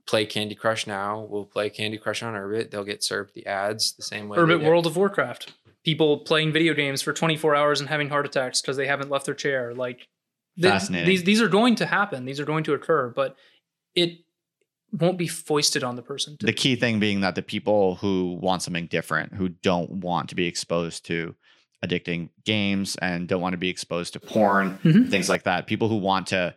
play 0.05 0.25
Candy 0.25 0.55
Crush 0.55 0.85
now 0.85 1.21
will 1.21 1.45
play 1.45 1.69
Candy 1.69 1.97
Crush 1.97 2.21
on 2.21 2.33
Urbit. 2.33 2.69
They'll 2.71 2.83
get 2.83 3.03
served 3.03 3.33
the 3.35 3.45
ads 3.47 3.93
the 3.95 4.03
same 4.03 4.27
way. 4.27 4.35
they 4.37 4.43
Urbit 4.43 4.65
World 4.65 4.85
of 4.85 4.97
Warcraft. 4.97 5.53
People 5.85 6.19
playing 6.19 6.51
video 6.51 6.73
games 6.73 7.01
for 7.01 7.13
24 7.13 7.55
hours 7.55 7.79
and 7.79 7.89
having 7.89 8.09
heart 8.09 8.25
attacks 8.25 8.61
because 8.61 8.75
they 8.77 8.87
haven't 8.87 9.09
left 9.09 9.25
their 9.25 9.33
chair. 9.35 9.73
Like 9.73 10.07
th- 10.61 10.71
Fascinating. 10.73 11.07
These 11.07 11.23
these 11.23 11.41
are 11.41 11.47
going 11.49 11.75
to 11.75 11.85
happen. 11.85 12.25
These 12.25 12.39
are 12.41 12.45
going 12.45 12.63
to 12.65 12.73
occur, 12.73 13.09
but 13.09 13.35
it 13.95 14.19
won't 14.93 15.17
be 15.17 15.27
foisted 15.27 15.83
on 15.83 15.95
the 15.95 16.01
person. 16.01 16.37
To, 16.37 16.45
the 16.45 16.53
key 16.53 16.75
thing 16.75 16.99
being 16.99 17.21
that 17.21 17.35
the 17.35 17.41
people 17.41 17.95
who 17.95 18.37
want 18.41 18.61
something 18.61 18.85
different, 18.87 19.33
who 19.33 19.49
don't 19.49 19.89
want 19.91 20.29
to 20.29 20.35
be 20.35 20.45
exposed 20.47 21.05
to 21.07 21.35
addicting 21.83 22.29
games 22.45 22.95
and 23.01 23.27
don't 23.27 23.41
want 23.41 23.53
to 23.53 23.57
be 23.57 23.69
exposed 23.69 24.13
to 24.13 24.19
porn, 24.19 24.77
Mhm. 24.83 25.09
things 25.09 25.27
like 25.27 25.43
that. 25.43 25.67
People 25.67 25.89
who 25.89 25.97
want 25.97 26.27
to 26.27 26.55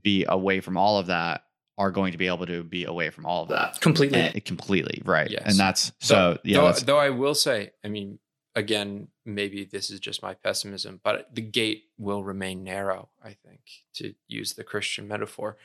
be 0.00 0.24
away 0.28 0.60
from 0.60 0.76
all 0.76 0.98
of 0.98 1.06
that 1.06 1.42
are 1.78 1.90
going 1.90 2.12
to 2.12 2.18
be 2.18 2.26
able 2.28 2.46
to 2.46 2.62
be 2.62 2.84
away 2.84 3.10
from 3.10 3.24
all 3.26 3.42
of 3.42 3.48
that 3.48 3.80
completely. 3.80 4.18
Eh, 4.20 4.38
completely, 4.40 5.02
right? 5.04 5.30
Yes. 5.30 5.42
And 5.46 5.56
that's 5.58 5.92
so 5.98 6.14
Though- 6.34 6.38
yeah. 6.44 6.56
though, 6.58 6.64
that's- 6.66 6.82
though 6.84 6.98
I 6.98 7.10
will 7.10 7.34
say, 7.34 7.70
I 7.82 7.88
mean, 7.88 8.18
again, 8.54 9.08
maybe 9.24 9.64
this 9.64 9.90
is 9.90 9.98
just 9.98 10.22
my 10.22 10.34
pessimism, 10.34 11.00
but 11.02 11.34
the 11.34 11.40
gate 11.40 11.84
will 11.98 12.22
remain 12.22 12.62
narrow. 12.62 13.08
I 13.22 13.32
think 13.32 13.60
to 13.94 14.14
use 14.28 14.54
the 14.54 14.64
Christian 14.64 15.08
metaphor, 15.08 15.56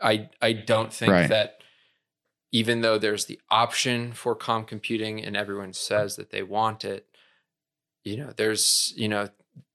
I 0.00 0.28
I 0.42 0.52
don't 0.52 0.92
think 0.92 1.12
Right. 1.12 1.28
that 1.28 1.62
even 2.52 2.80
though 2.80 2.98
there's 2.98 3.24
the 3.26 3.40
option 3.50 4.12
for 4.12 4.34
calm 4.34 4.64
computing 4.64 5.22
and 5.22 5.36
everyone 5.36 5.72
says 5.72 6.16
that 6.16 6.30
they 6.30 6.42
want 6.42 6.84
it, 6.84 7.06
you 8.04 8.16
know, 8.16 8.32
there's 8.36 8.92
you 8.96 9.08
know 9.08 9.28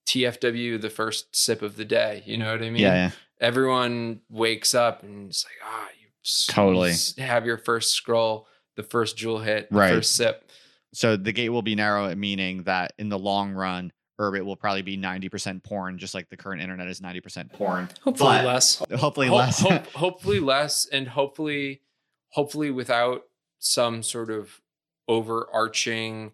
TFW 0.07 0.79
the 0.81 0.89
first 0.89 1.35
sip 1.35 1.61
of 1.61 1.75
the 1.75 1.85
day. 1.85 2.23
You 2.25 2.37
know 2.37 2.51
what 2.51 2.61
I 2.61 2.69
mean? 2.69 2.81
yeah, 2.81 2.93
yeah. 2.95 3.11
everyone 3.39 4.21
wakes 4.29 4.73
up 4.73 5.03
and 5.03 5.29
it's 5.29 5.45
like, 5.45 5.53
ah, 5.63 5.87
you 5.99 6.07
Totally. 6.49 6.93
have 7.17 7.45
your 7.45 7.57
first 7.57 7.93
scroll, 7.93 8.47
the 8.75 8.83
first 8.83 9.17
Juul 9.17 9.43
hit, 9.43 9.69
the 9.69 9.75
Right. 9.77 9.89
first 9.93 10.15
sip. 10.15 10.49
So 10.93 11.15
the 11.15 11.31
gate 11.31 11.49
will 11.49 11.61
be 11.61 11.75
narrow, 11.75 12.13
meaning 12.15 12.63
that 12.63 12.93
in 12.97 13.09
the 13.09 13.17
long 13.19 13.51
run, 13.53 13.91
Urbit 14.21 14.45
will 14.45 14.55
probably 14.55 14.83
be 14.83 14.97
90% 14.97 15.63
porn, 15.63 15.97
just 15.97 16.13
like 16.13 16.29
the 16.29 16.37
current 16.37 16.61
internet 16.61 16.87
is 16.87 17.01
90% 17.01 17.51
porn. 17.53 17.89
Hopefully 18.03 18.37
but- 18.37 18.45
less. 18.45 18.75
Hopefully 18.95 19.27
Ho- 19.27 19.35
less. 19.35 19.59
hope- 19.59 19.87
hopefully 19.95 20.39
less, 20.39 20.85
and 20.85 21.07
hopefully, 21.07 21.81
hopefully 22.29 22.69
without 22.71 23.23
some 23.59 24.03
sort 24.03 24.29
of 24.29 24.61
overarching, 25.07 26.31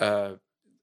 uh, 0.00 0.32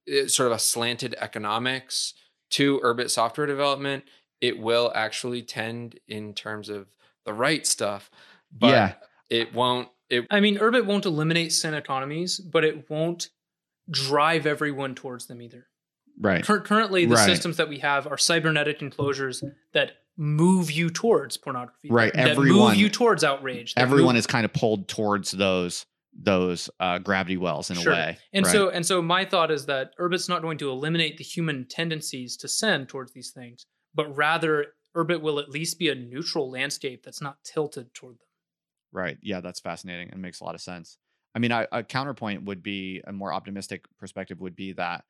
eh, 0.07 0.27
sort 0.27 0.47
of 0.51 0.55
a 0.55 0.59
slanted 0.59 1.15
economics 1.19 2.13
to 2.51 2.79
Urbit 2.81 3.09
software 3.09 3.47
development. 3.47 4.03
It 4.41 4.59
will 4.59 4.91
actually 4.93 5.41
tend 5.43 5.99
in 6.07 6.33
terms 6.33 6.67
of 6.69 6.87
the 7.25 7.33
right 7.33 7.65
stuff, 7.65 8.09
but 8.51 8.67
Yeah. 8.69 8.93
it 9.29 9.53
won't. 9.53 9.89
It 10.09 10.27
I 10.29 10.39
mean, 10.41 10.57
Urbit 10.57 10.85
won't 10.85 11.05
eliminate 11.05 11.53
sin 11.53 11.73
economies, 11.73 12.39
but 12.39 12.63
it 12.65 12.89
won't 12.89 13.29
drive 13.89 14.45
everyone 14.45 14.95
towards 14.95 15.27
them 15.27 15.41
either. 15.41 15.67
Right. 16.19 16.43
Cur- 16.45 16.61
currently, 16.61 17.05
the 17.05 17.15
Right. 17.15 17.25
systems 17.25 17.57
that 17.57 17.69
we 17.69 17.79
have 17.79 18.07
are 18.07 18.17
cybernetic 18.17 18.81
enclosures 18.81 19.43
that 19.73 19.93
move 20.17 20.69
you 20.71 20.89
towards 20.89 21.37
pornography. 21.37 21.89
Right, 21.89 22.13
That 22.13 22.29
everyone- 22.29 22.69
move 22.71 22.75
you 22.75 22.89
towards 22.89 23.23
outrage. 23.23 23.73
Everyone 23.77 24.13
move- 24.13 24.19
is 24.19 24.27
kind 24.27 24.45
of 24.45 24.53
pulled 24.53 24.87
towards 24.87 25.31
those 25.31 25.85
those 26.15 26.69
uh, 26.79 26.99
gravity 26.99 27.37
wells 27.37 27.71
in 27.71 27.75
Sure. 27.77 27.91
a 27.91 27.95
way. 27.95 28.17
And 28.33 28.45
right? 28.45 28.51
so 28.51 28.69
and 28.69 28.85
so 28.85 29.01
my 29.01 29.25
thought 29.25 29.49
is 29.49 29.65
that 29.65 29.97
Urbit's 29.99 30.29
not 30.29 30.43
going 30.43 30.59
to 30.59 30.69
eliminate 30.69 31.17
the 31.17 31.23
human 31.23 31.65
tendencies 31.67 32.37
to 32.37 32.47
send 32.47 32.87
towards 32.87 33.13
these 33.13 33.31
things, 33.31 33.65
but 33.95 34.15
rather 34.15 34.73
Urbit 34.95 35.21
will 35.21 35.39
at 35.39 35.49
least 35.49 35.79
be 35.79 35.89
a 35.89 35.95
neutral 35.95 36.51
landscape 36.51 37.01
that's 37.03 37.19
not 37.19 37.43
tilted 37.43 37.95
toward 37.95 38.17
them. 38.19 38.27
Right. 38.91 39.17
Yeah, 39.23 39.41
that's 39.41 39.59
fascinating 39.59 40.11
and 40.11 40.21
makes 40.21 40.39
a 40.39 40.43
lot 40.43 40.53
of 40.53 40.61
sense. 40.61 40.99
I 41.33 41.39
mean, 41.39 41.51
I, 41.51 41.65
a 41.71 41.81
counterpoint 41.81 42.43
would 42.43 42.61
be 42.61 43.01
a 43.07 43.11
more 43.11 43.33
optimistic 43.33 43.85
perspective 43.97 44.39
would 44.39 44.55
be 44.55 44.73
that 44.73 45.05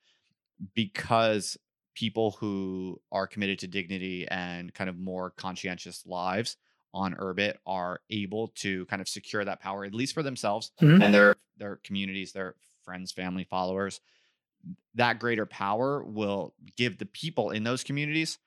because 0.74 1.57
people 1.95 2.32
who 2.32 2.99
are 3.11 3.28
committed 3.28 3.59
to 3.59 3.68
dignity 3.68 4.28
and 4.30 4.74
kind 4.74 4.89
of 4.89 4.97
more 4.97 5.30
conscientious 5.32 6.05
lives 6.05 6.57
on 6.93 7.16
Urbit 7.16 7.55
are 7.66 8.01
able 8.09 8.49
to 8.49 8.86
kind 8.88 9.01
of 9.01 9.07
secure 9.07 9.43
that 9.45 9.59
power, 9.59 9.84
at 9.86 9.93
least 9.93 10.14
for 10.14 10.24
themselves 10.24 10.72
Mhm. 10.82 11.01
and 11.03 11.14
their 11.14 11.36
their 11.57 11.76
communities, 11.78 12.32
their 12.32 12.55
friends, 12.84 13.11
family, 13.11 13.43
followers. 13.43 14.01
That 14.95 15.20
greater 15.20 15.45
power 15.45 16.03
will 16.03 16.55
give 16.78 16.97
the 16.97 17.05
people 17.05 17.51
in 17.51 17.64
those 17.64 17.84
communities 17.84 18.39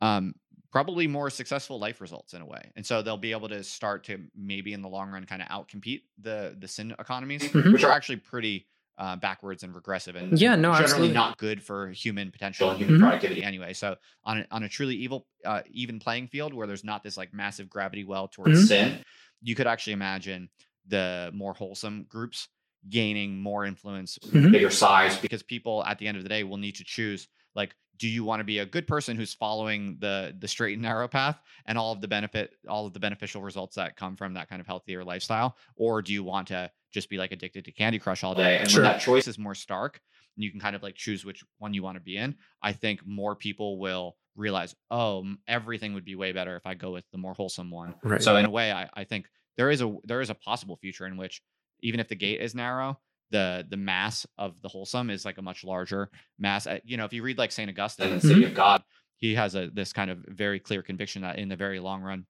um, 0.00 0.34
probably 0.72 1.06
more 1.06 1.30
successful 1.30 1.78
life 1.78 2.00
results 2.00 2.34
in 2.34 2.42
a 2.42 2.46
way. 2.46 2.72
And 2.76 2.84
so 2.84 3.02
they'll 3.02 3.16
be 3.16 3.30
able 3.32 3.48
to 3.50 3.62
start 3.62 4.04
to 4.04 4.18
maybe 4.34 4.72
in 4.72 4.82
the 4.82 4.88
long 4.88 5.10
run 5.10 5.24
kind 5.26 5.40
of 5.42 5.48
outcompete 5.48 6.02
the 6.18 6.56
the 6.58 6.66
sin 6.68 6.94
economies, 6.98 7.42
Mhm. 7.42 7.72
which 7.72 7.84
are 7.84 7.92
actually 7.92 8.16
pretty 8.16 8.66
uh, 9.02 9.16
backwards 9.16 9.64
and 9.64 9.74
regressive 9.74 10.14
and 10.14 10.38
Yeah, 10.38 10.54
no, 10.54 10.70
generally 10.70 10.84
absolutely. 10.84 11.14
not 11.14 11.36
good 11.38 11.60
for 11.60 11.90
human 11.90 12.30
potential 12.30 12.70
and 12.70 12.78
human 12.78 12.96
Mhm. 12.96 13.00
productivity 13.00 13.42
anyway. 13.42 13.72
So 13.72 13.96
on 14.22 14.38
a, 14.38 14.46
on 14.52 14.62
a 14.62 14.68
truly 14.68 14.94
evil 14.94 15.26
uh, 15.44 15.62
even 15.72 15.98
playing 15.98 16.28
field 16.28 16.54
where 16.54 16.68
there's 16.68 16.84
not 16.84 17.02
this 17.02 17.16
like 17.16 17.34
massive 17.34 17.68
gravity 17.68 18.04
well 18.04 18.28
towards 18.28 18.60
Mhm. 18.60 18.66
sin, 18.68 19.04
you 19.42 19.54
could 19.56 19.66
actually 19.66 19.94
imagine 19.94 20.48
the 20.86 21.30
more 21.34 21.52
wholesome 21.52 22.04
groups 22.04 22.48
gaining 22.88 23.40
more 23.40 23.64
influence, 23.64 24.18
Mhm. 24.18 24.52
bigger 24.52 24.70
size, 24.70 25.18
because 25.18 25.42
people 25.42 25.84
at 25.84 25.98
the 25.98 26.06
end 26.06 26.16
of 26.16 26.22
the 26.22 26.28
day 26.28 26.44
will 26.44 26.56
need 26.58 26.76
to 26.76 26.84
choose 26.84 27.26
like, 27.54 27.74
do 27.98 28.08
you 28.08 28.24
want 28.24 28.40
to 28.40 28.44
be 28.44 28.58
a 28.58 28.66
good 28.66 28.86
person 28.86 29.16
who's 29.16 29.34
following 29.34 29.96
the 29.98 30.34
the 30.38 30.48
straight 30.48 30.74
and 30.74 30.82
narrow 30.82 31.08
path 31.08 31.38
and 31.66 31.76
all 31.76 31.92
of 31.92 32.00
the 32.00 32.08
benefit, 32.08 32.54
all 32.68 32.86
of 32.86 32.92
the 32.92 33.00
beneficial 33.00 33.42
results 33.42 33.74
that 33.76 33.96
come 33.96 34.16
from 34.16 34.34
that 34.34 34.48
kind 34.48 34.60
of 34.60 34.66
healthier 34.66 35.04
lifestyle, 35.04 35.56
or 35.76 36.02
do 36.02 36.12
you 36.12 36.22
want 36.24 36.48
to 36.48 36.70
just 36.92 37.08
be 37.10 37.18
like 37.18 37.32
addicted 37.32 37.64
to 37.64 37.72
Candy 37.72 37.98
Crush 37.98 38.22
all 38.24 38.34
day? 38.34 38.58
And 38.58 38.70
Sure. 38.70 38.82
when 38.82 38.92
that 38.92 39.00
choice 39.00 39.26
is 39.28 39.38
more 39.38 39.54
stark, 39.54 40.00
and 40.36 40.44
you 40.44 40.50
can 40.50 40.60
kind 40.60 40.76
of 40.76 40.82
like 40.82 40.94
choose 40.94 41.24
which 41.24 41.42
one 41.58 41.74
you 41.74 41.82
want 41.82 41.96
to 41.96 42.02
be 42.02 42.16
in. 42.16 42.36
I 42.62 42.72
think 42.72 43.00
more 43.06 43.34
people 43.36 43.78
will 43.78 44.16
realize, 44.36 44.74
oh, 44.90 45.24
everything 45.46 45.92
would 45.94 46.04
be 46.04 46.14
way 46.14 46.32
better 46.32 46.56
if 46.56 46.64
I 46.66 46.74
go 46.74 46.90
with 46.92 47.04
the 47.12 47.18
more 47.18 47.34
wholesome 47.34 47.70
one. 47.70 47.94
Right. 48.02 48.22
So 48.22 48.36
in 48.36 48.44
a 48.46 48.50
way, 48.50 48.72
I, 48.72 48.88
I 48.94 49.04
think 49.04 49.26
there 49.56 49.70
is 49.70 49.82
a 49.82 49.94
there 50.04 50.20
is 50.20 50.30
a 50.30 50.34
possible 50.34 50.76
future 50.76 51.06
in 51.06 51.16
which 51.16 51.42
even 51.80 52.00
if 52.00 52.08
the 52.08 52.14
gate 52.14 52.40
is 52.40 52.54
narrow, 52.54 52.98
the 53.30 53.66
the 53.68 53.76
mass 53.76 54.26
of 54.38 54.60
the 54.62 54.68
wholesome 54.68 55.10
is 55.10 55.24
like 55.24 55.38
a 55.38 55.42
much 55.42 55.64
larger 55.64 56.10
mass. 56.38 56.66
Uh, 56.66 56.78
You 56.84 56.96
know, 56.96 57.04
if 57.04 57.12
you 57.12 57.22
read 57.22 57.38
like 57.38 57.52
Saint 57.52 57.68
Augustine 57.70 58.08
in 58.08 58.14
the 58.20 58.26
City 58.26 58.44
of 58.44 58.54
God, 58.54 58.82
he 59.16 59.34
has 59.34 59.54
a 59.54 59.68
this 59.68 59.92
kind 59.92 60.10
of 60.10 60.24
very 60.28 60.60
clear 60.60 60.82
conviction 60.82 61.22
that 61.22 61.38
in 61.38 61.48
the 61.48 61.56
very 61.56 61.80
long 61.80 62.02
run, 62.02 62.24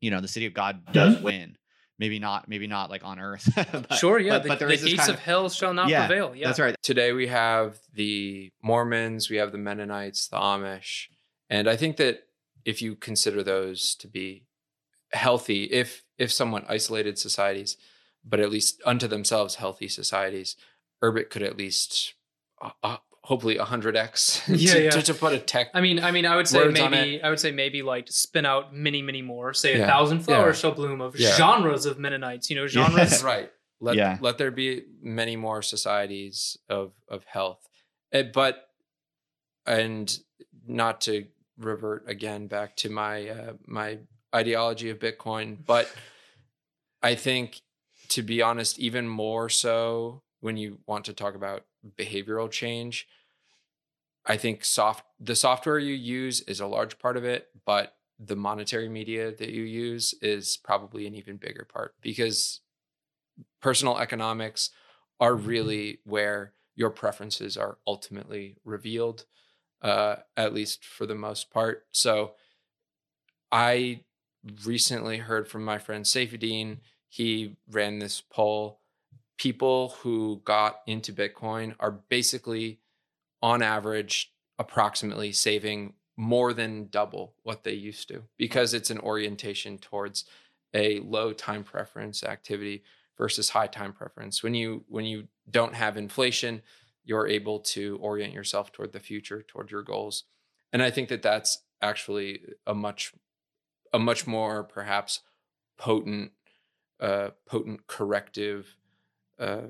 you 0.00 0.10
know, 0.10 0.20
the 0.20 0.28
City 0.28 0.46
of 0.46 0.52
God 0.54 0.92
does 0.92 1.20
win. 1.22 1.56
Maybe 1.98 2.18
not, 2.18 2.48
maybe 2.48 2.66
not 2.66 2.90
like 2.90 3.04
on 3.04 3.18
Earth. 3.18 3.48
but- 3.72 3.94
sure, 3.94 4.18
yeah. 4.18 4.34
but- 4.34 4.42
the 4.44 4.48
but 4.48 4.58
there 4.58 4.68
the 4.68 4.74
is 4.74 4.84
gates 4.84 5.00
kind 5.00 5.10
of 5.10 5.18
hell 5.18 5.48
shall 5.48 5.74
not 5.74 5.88
Yeah, 5.88 6.06
prevail. 6.06 6.34
Yeah. 6.34 6.46
That's 6.48 6.60
right. 6.60 6.76
today 6.82 7.12
we 7.12 7.26
have 7.28 7.78
the 7.92 8.50
Mormons, 8.62 9.28
we 9.30 9.36
have 9.36 9.52
the 9.52 9.58
Mennonites, 9.58 10.28
the 10.28 10.36
Amish, 10.38 11.06
and 11.50 11.68
I 11.68 11.76
think 11.76 11.96
that 11.96 12.24
if 12.64 12.82
you 12.82 12.94
consider 12.94 13.42
those 13.42 13.94
to 13.96 14.06
be 14.08 14.44
healthy, 15.12 15.64
if 15.64 16.04
if 16.18 16.30
somewhat 16.32 16.64
isolated 16.68 17.18
societies, 17.18 17.76
but 18.24 18.40
at 18.40 18.50
least 18.50 18.80
unto 18.84 19.06
themselves 19.08 19.56
healthy 19.56 19.88
societies, 19.88 20.54
Urbit 21.02 21.30
could 21.30 21.42
at 21.42 21.56
least 21.56 22.14
uh, 22.60 22.70
uh, 22.82 22.96
hopefully 23.28 23.56
100x 23.58 24.42
Yeah, 24.58 24.72
to, 24.74 24.82
yeah. 24.84 24.90
To, 24.90 25.02
to 25.02 25.14
put 25.14 25.32
a 25.34 25.38
tech. 25.38 25.68
I 25.74 25.80
mean, 25.82 26.02
I 26.02 26.10
mean, 26.12 26.24
I 26.26 26.34
would 26.36 26.48
say 26.48 26.66
maybe 26.68 27.22
I 27.22 27.28
would 27.30 27.38
say 27.40 27.52
maybe 27.52 27.82
like 27.82 28.06
spin 28.08 28.46
out 28.46 28.74
many, 28.74 29.02
many 29.02 29.22
more. 29.22 29.52
Say 29.52 29.74
a 29.74 29.78
Yeah. 29.80 29.86
thousand 29.86 30.20
flowers 30.20 30.56
Yeah. 30.56 30.60
shall 30.60 30.72
bloom 30.72 31.00
of 31.02 31.14
Yeah. 31.18 31.36
genres 31.36 31.84
of 31.86 31.98
Mennonites. 31.98 32.48
You 32.50 32.56
know, 32.56 32.62
Yeah. 32.72 32.88
genres. 32.88 33.22
right. 33.34 33.50
Let 33.80 33.96
Yeah. 33.96 34.16
let 34.20 34.38
there 34.38 34.50
be 34.50 34.82
many 35.02 35.36
more 35.36 35.60
societies 35.62 36.56
of 36.68 36.92
of 37.08 37.24
health, 37.24 37.60
Eh, 38.12 38.22
but 38.32 38.54
and 39.66 40.18
not 40.66 41.00
to 41.02 41.26
revert 41.58 42.08
again 42.08 42.46
back 42.46 42.76
to 42.76 42.88
my 42.88 43.28
uh, 43.28 43.52
my 43.66 43.98
ideology 44.34 44.88
of 44.90 44.98
Bitcoin, 44.98 45.58
but 45.66 45.90
I 47.02 47.14
think 47.14 47.60
to 48.08 48.22
be 48.22 48.40
honest, 48.40 48.78
even 48.78 49.06
more 49.06 49.48
so 49.50 50.22
when 50.40 50.56
you 50.56 50.78
want 50.86 51.04
to 51.06 51.12
talk 51.12 51.34
about 51.34 51.64
behavioral 51.96 52.50
change, 52.50 53.06
I 54.26 54.36
think 54.36 54.64
soft 54.64 55.04
the 55.18 55.36
software 55.36 55.78
you 55.78 55.94
use 55.94 56.40
is 56.42 56.60
a 56.60 56.66
large 56.66 56.98
part 56.98 57.16
of 57.16 57.24
it, 57.24 57.48
but 57.64 57.94
the 58.18 58.36
monetary 58.36 58.88
media 58.88 59.30
that 59.30 59.50
you 59.50 59.62
use 59.62 60.14
is 60.20 60.56
probably 60.56 61.06
an 61.06 61.14
even 61.14 61.36
bigger 61.36 61.64
part 61.64 61.94
because 62.00 62.60
personal 63.60 63.98
economics 63.98 64.70
are 65.20 65.34
really 65.34 66.00
where 66.04 66.52
your 66.74 66.90
preferences 66.90 67.56
are 67.56 67.78
ultimately 67.86 68.56
revealed, 68.64 69.24
uh, 69.82 70.16
at 70.36 70.54
least 70.54 70.84
for 70.84 71.06
the 71.06 71.14
most 71.14 71.50
part. 71.50 71.86
So 71.92 72.34
I 73.50 74.00
recently 74.64 75.18
heard 75.18 75.48
from 75.48 75.64
my 75.64 75.78
friend 75.78 76.04
Saifedean. 76.04 76.78
He 77.08 77.56
ran 77.70 77.98
this 77.98 78.20
poll. 78.20 78.80
People 79.38 79.90
who 80.00 80.42
got 80.44 80.80
into 80.86 81.12
Bitcoin 81.12 81.74
are 81.80 81.92
basically, 81.92 82.80
on 83.40 83.62
average, 83.62 84.32
approximately 84.58 85.32
saving 85.32 85.94
more 86.16 86.52
than 86.52 86.88
double 86.88 87.34
what 87.44 87.62
they 87.62 87.72
used 87.72 88.08
to 88.08 88.24
because 88.36 88.74
it's 88.74 88.90
an 88.90 88.98
orientation 88.98 89.78
towards 89.78 90.24
a 90.74 90.98
low 91.00 91.32
time 91.32 91.62
preference 91.62 92.24
activity 92.24 92.82
versus 93.16 93.50
high 93.50 93.68
time 93.68 93.92
preference. 93.92 94.42
When 94.42 94.54
you 94.54 94.84
when 94.88 95.04
you 95.04 95.28
don't 95.50 95.74
have 95.74 95.96
inflation, 95.96 96.62
you're 97.04 97.28
able 97.28 97.60
to 97.60 97.98
orient 98.00 98.34
yourself 98.34 98.72
toward 98.72 98.92
the 98.92 99.00
future, 99.00 99.42
toward 99.42 99.70
your 99.70 99.82
goals. 99.82 100.24
And 100.72 100.82
I 100.82 100.90
think 100.90 101.08
that 101.08 101.22
that's 101.22 101.62
actually 101.80 102.42
a 102.66 102.74
much 102.74 103.12
a 103.92 103.98
much 103.98 104.26
more 104.26 104.64
perhaps 104.64 105.20
potent 105.78 106.32
uh, 107.00 107.30
potent 107.46 107.86
corrective 107.86 108.74
uh, 109.38 109.62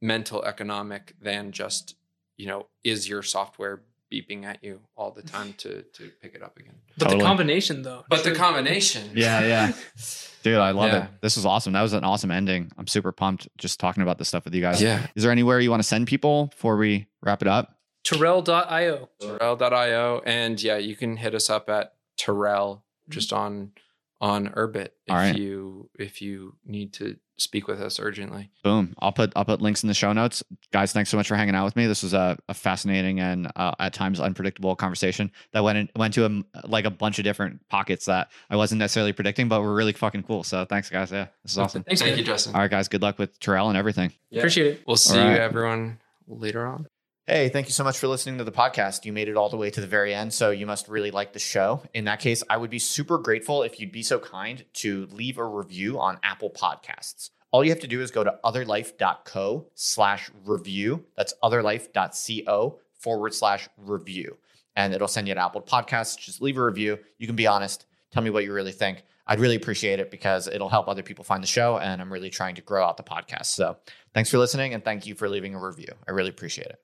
mental 0.00 0.44
economic 0.44 1.14
than 1.20 1.52
just 1.52 1.94
you 2.36 2.46
know, 2.46 2.66
is 2.84 3.08
your 3.08 3.22
software 3.22 3.82
beeping 4.12 4.44
at 4.44 4.62
you 4.62 4.80
all 4.96 5.10
the 5.10 5.22
time 5.22 5.52
to 5.58 5.82
to 5.82 6.10
pick 6.22 6.34
it 6.34 6.42
up 6.42 6.56
again? 6.56 6.74
But 6.96 7.06
Totally. 7.06 7.20
the 7.22 7.26
combination, 7.26 7.82
though. 7.82 8.04
But 8.08 8.22
the 8.24 8.34
combination, 8.34 9.10
Yeah, 9.14 9.40
yeah. 9.44 9.72
Dude, 10.44 10.56
I 10.58 10.70
love 10.70 10.92
Yeah. 10.92 11.04
it. 11.06 11.10
This 11.20 11.34
was 11.36 11.44
awesome. 11.44 11.72
That 11.72 11.82
was 11.82 11.92
an 11.94 12.04
awesome 12.04 12.30
ending. 12.30 12.70
I'm 12.78 12.86
super 12.86 13.10
pumped 13.10 13.48
just 13.58 13.80
talking 13.80 14.04
about 14.04 14.18
this 14.18 14.28
stuff 14.28 14.44
with 14.44 14.54
you 14.54 14.60
guys. 14.62 14.80
yeah. 14.80 15.04
Is 15.16 15.24
there 15.24 15.32
anywhere 15.32 15.58
you 15.58 15.68
want 15.70 15.82
to 15.82 15.88
send 15.88 16.06
people 16.06 16.46
before 16.46 16.76
we 16.76 17.06
wrap 17.22 17.42
it 17.42 17.48
up? 17.48 17.76
Tirrel.io. 18.04 19.08
Tirrel.io, 19.20 20.22
and 20.24 20.62
yeah, 20.62 20.76
you 20.78 20.94
can 20.96 21.16
hit 21.16 21.34
us 21.34 21.50
up 21.50 21.68
at 21.68 21.94
Tirrel 22.16 22.82
just 23.08 23.32
on 23.32 23.72
on 24.20 24.48
Urbit 24.50 24.90
if 25.06 25.10
All 25.10 25.16
right. 25.16 25.36
you 25.36 25.90
if 25.98 26.22
you 26.22 26.54
need 26.64 26.92
to 26.94 27.16
speak 27.38 27.66
with 27.68 27.80
us 27.80 27.98
urgently. 27.98 28.50
Boom. 28.62 28.94
I'll 28.98 29.12
put 29.12 29.32
I'll 29.36 29.44
put 29.44 29.62
links 29.62 29.82
in 29.82 29.88
the 29.88 29.94
show 29.94 30.12
notes. 30.12 30.42
Guys, 30.72 30.92
thanks 30.92 31.08
so 31.10 31.16
much 31.16 31.28
for 31.28 31.36
hanging 31.36 31.54
out 31.54 31.64
with 31.64 31.76
me. 31.76 31.86
This 31.86 32.02
was 32.02 32.12
a, 32.14 32.36
a 32.48 32.54
fascinating 32.54 33.20
and 33.20 33.50
uh, 33.56 33.74
at 33.78 33.94
times 33.94 34.20
unpredictable 34.20 34.76
conversation 34.76 35.30
that 35.52 35.64
went 35.64 35.78
in, 35.78 35.88
went 35.96 36.14
to 36.14 36.26
a, 36.26 36.66
like 36.66 36.84
a 36.84 36.90
bunch 36.90 37.18
of 37.18 37.24
different 37.24 37.66
pockets 37.68 38.04
that 38.06 38.30
I 38.50 38.56
wasn't 38.56 38.80
necessarily 38.80 39.12
predicting, 39.12 39.48
but 39.48 39.62
were 39.62 39.74
really 39.74 39.92
fucking 39.92 40.24
cool. 40.24 40.44
So 40.44 40.64
thanks, 40.64 40.90
guys. 40.90 41.10
Yeah, 41.10 41.28
this 41.42 41.52
is 41.52 41.58
awesome. 41.58 41.84
Thanks, 41.84 42.00
Thank 42.00 42.12
man. 42.12 42.18
you, 42.18 42.24
Justin. 42.24 42.54
All 42.54 42.60
right, 42.60 42.70
guys. 42.70 42.88
Good 42.88 43.02
luck 43.02 43.18
with 43.18 43.38
Tirrel 43.40 43.68
and 43.68 43.76
everything. 43.78 44.12
Yeah. 44.30 44.40
Appreciate 44.40 44.66
it. 44.66 44.82
We'll 44.86 44.96
see 44.96 45.18
All 45.18 45.24
right. 45.24 45.34
you 45.34 45.38
everyone 45.38 45.98
later 46.26 46.66
on. 46.66 46.86
Hey, 47.30 47.50
thank 47.50 47.66
you 47.66 47.74
so 47.74 47.84
much 47.84 47.98
for 47.98 48.08
listening 48.08 48.38
to 48.38 48.44
the 48.44 48.50
podcast. 48.50 49.04
You 49.04 49.12
made 49.12 49.28
it 49.28 49.36
all 49.36 49.50
the 49.50 49.58
way 49.58 49.68
to 49.68 49.82
the 49.82 49.86
very 49.86 50.14
end, 50.14 50.32
so 50.32 50.48
you 50.48 50.64
must 50.64 50.88
really 50.88 51.10
like 51.10 51.34
the 51.34 51.38
show. 51.38 51.82
In 51.92 52.06
that 52.06 52.20
case, 52.20 52.42
I 52.48 52.56
would 52.56 52.70
be 52.70 52.78
super 52.78 53.18
grateful 53.18 53.62
if 53.62 53.78
you'd 53.78 53.92
be 53.92 54.02
so 54.02 54.18
kind 54.18 54.64
to 54.76 55.04
leave 55.12 55.36
a 55.36 55.44
review 55.44 56.00
on 56.00 56.18
Apple 56.22 56.48
Podcasts. 56.48 57.28
All 57.50 57.62
you 57.62 57.68
have 57.68 57.80
to 57.80 57.86
do 57.86 58.00
is 58.00 58.10
go 58.10 58.24
to 58.24 58.38
otherlife.co 58.42 59.66
slash 59.74 60.30
review. 60.46 61.04
That's 61.18 61.34
otherlife.co 61.42 62.78
forward 62.94 63.34
slash 63.34 63.68
review. 63.76 64.38
And 64.74 64.94
it'll 64.94 65.06
send 65.06 65.28
you 65.28 65.32
an 65.32 65.38
Apple 65.38 65.60
Podcasts. 65.60 66.16
Just 66.16 66.40
leave 66.40 66.56
a 66.56 66.64
review. 66.64 66.98
You 67.18 67.26
can 67.26 67.36
be 67.36 67.46
honest. 67.46 67.84
Tell 68.10 68.22
me 68.22 68.30
what 68.30 68.44
you 68.44 68.54
really 68.54 68.72
think. 68.72 69.04
I'd 69.26 69.40
really 69.40 69.56
appreciate 69.56 70.00
it 70.00 70.10
because 70.10 70.48
it'll 70.48 70.70
help 70.70 70.88
other 70.88 71.02
people 71.02 71.24
find 71.24 71.42
the 71.42 71.46
show. 71.46 71.76
And 71.76 72.00
I'm 72.00 72.10
really 72.10 72.30
trying 72.30 72.54
to 72.54 72.62
grow 72.62 72.86
out 72.86 72.96
the 72.96 73.02
podcast. 73.02 73.48
So 73.48 73.76
thanks 74.14 74.30
for 74.30 74.38
listening 74.38 74.72
and 74.72 74.82
thank 74.82 75.04
you 75.04 75.14
for 75.14 75.28
leaving 75.28 75.54
a 75.54 75.60
review. 75.60 75.92
I 76.06 76.12
really 76.12 76.30
appreciate 76.30 76.68
it. 76.68 76.80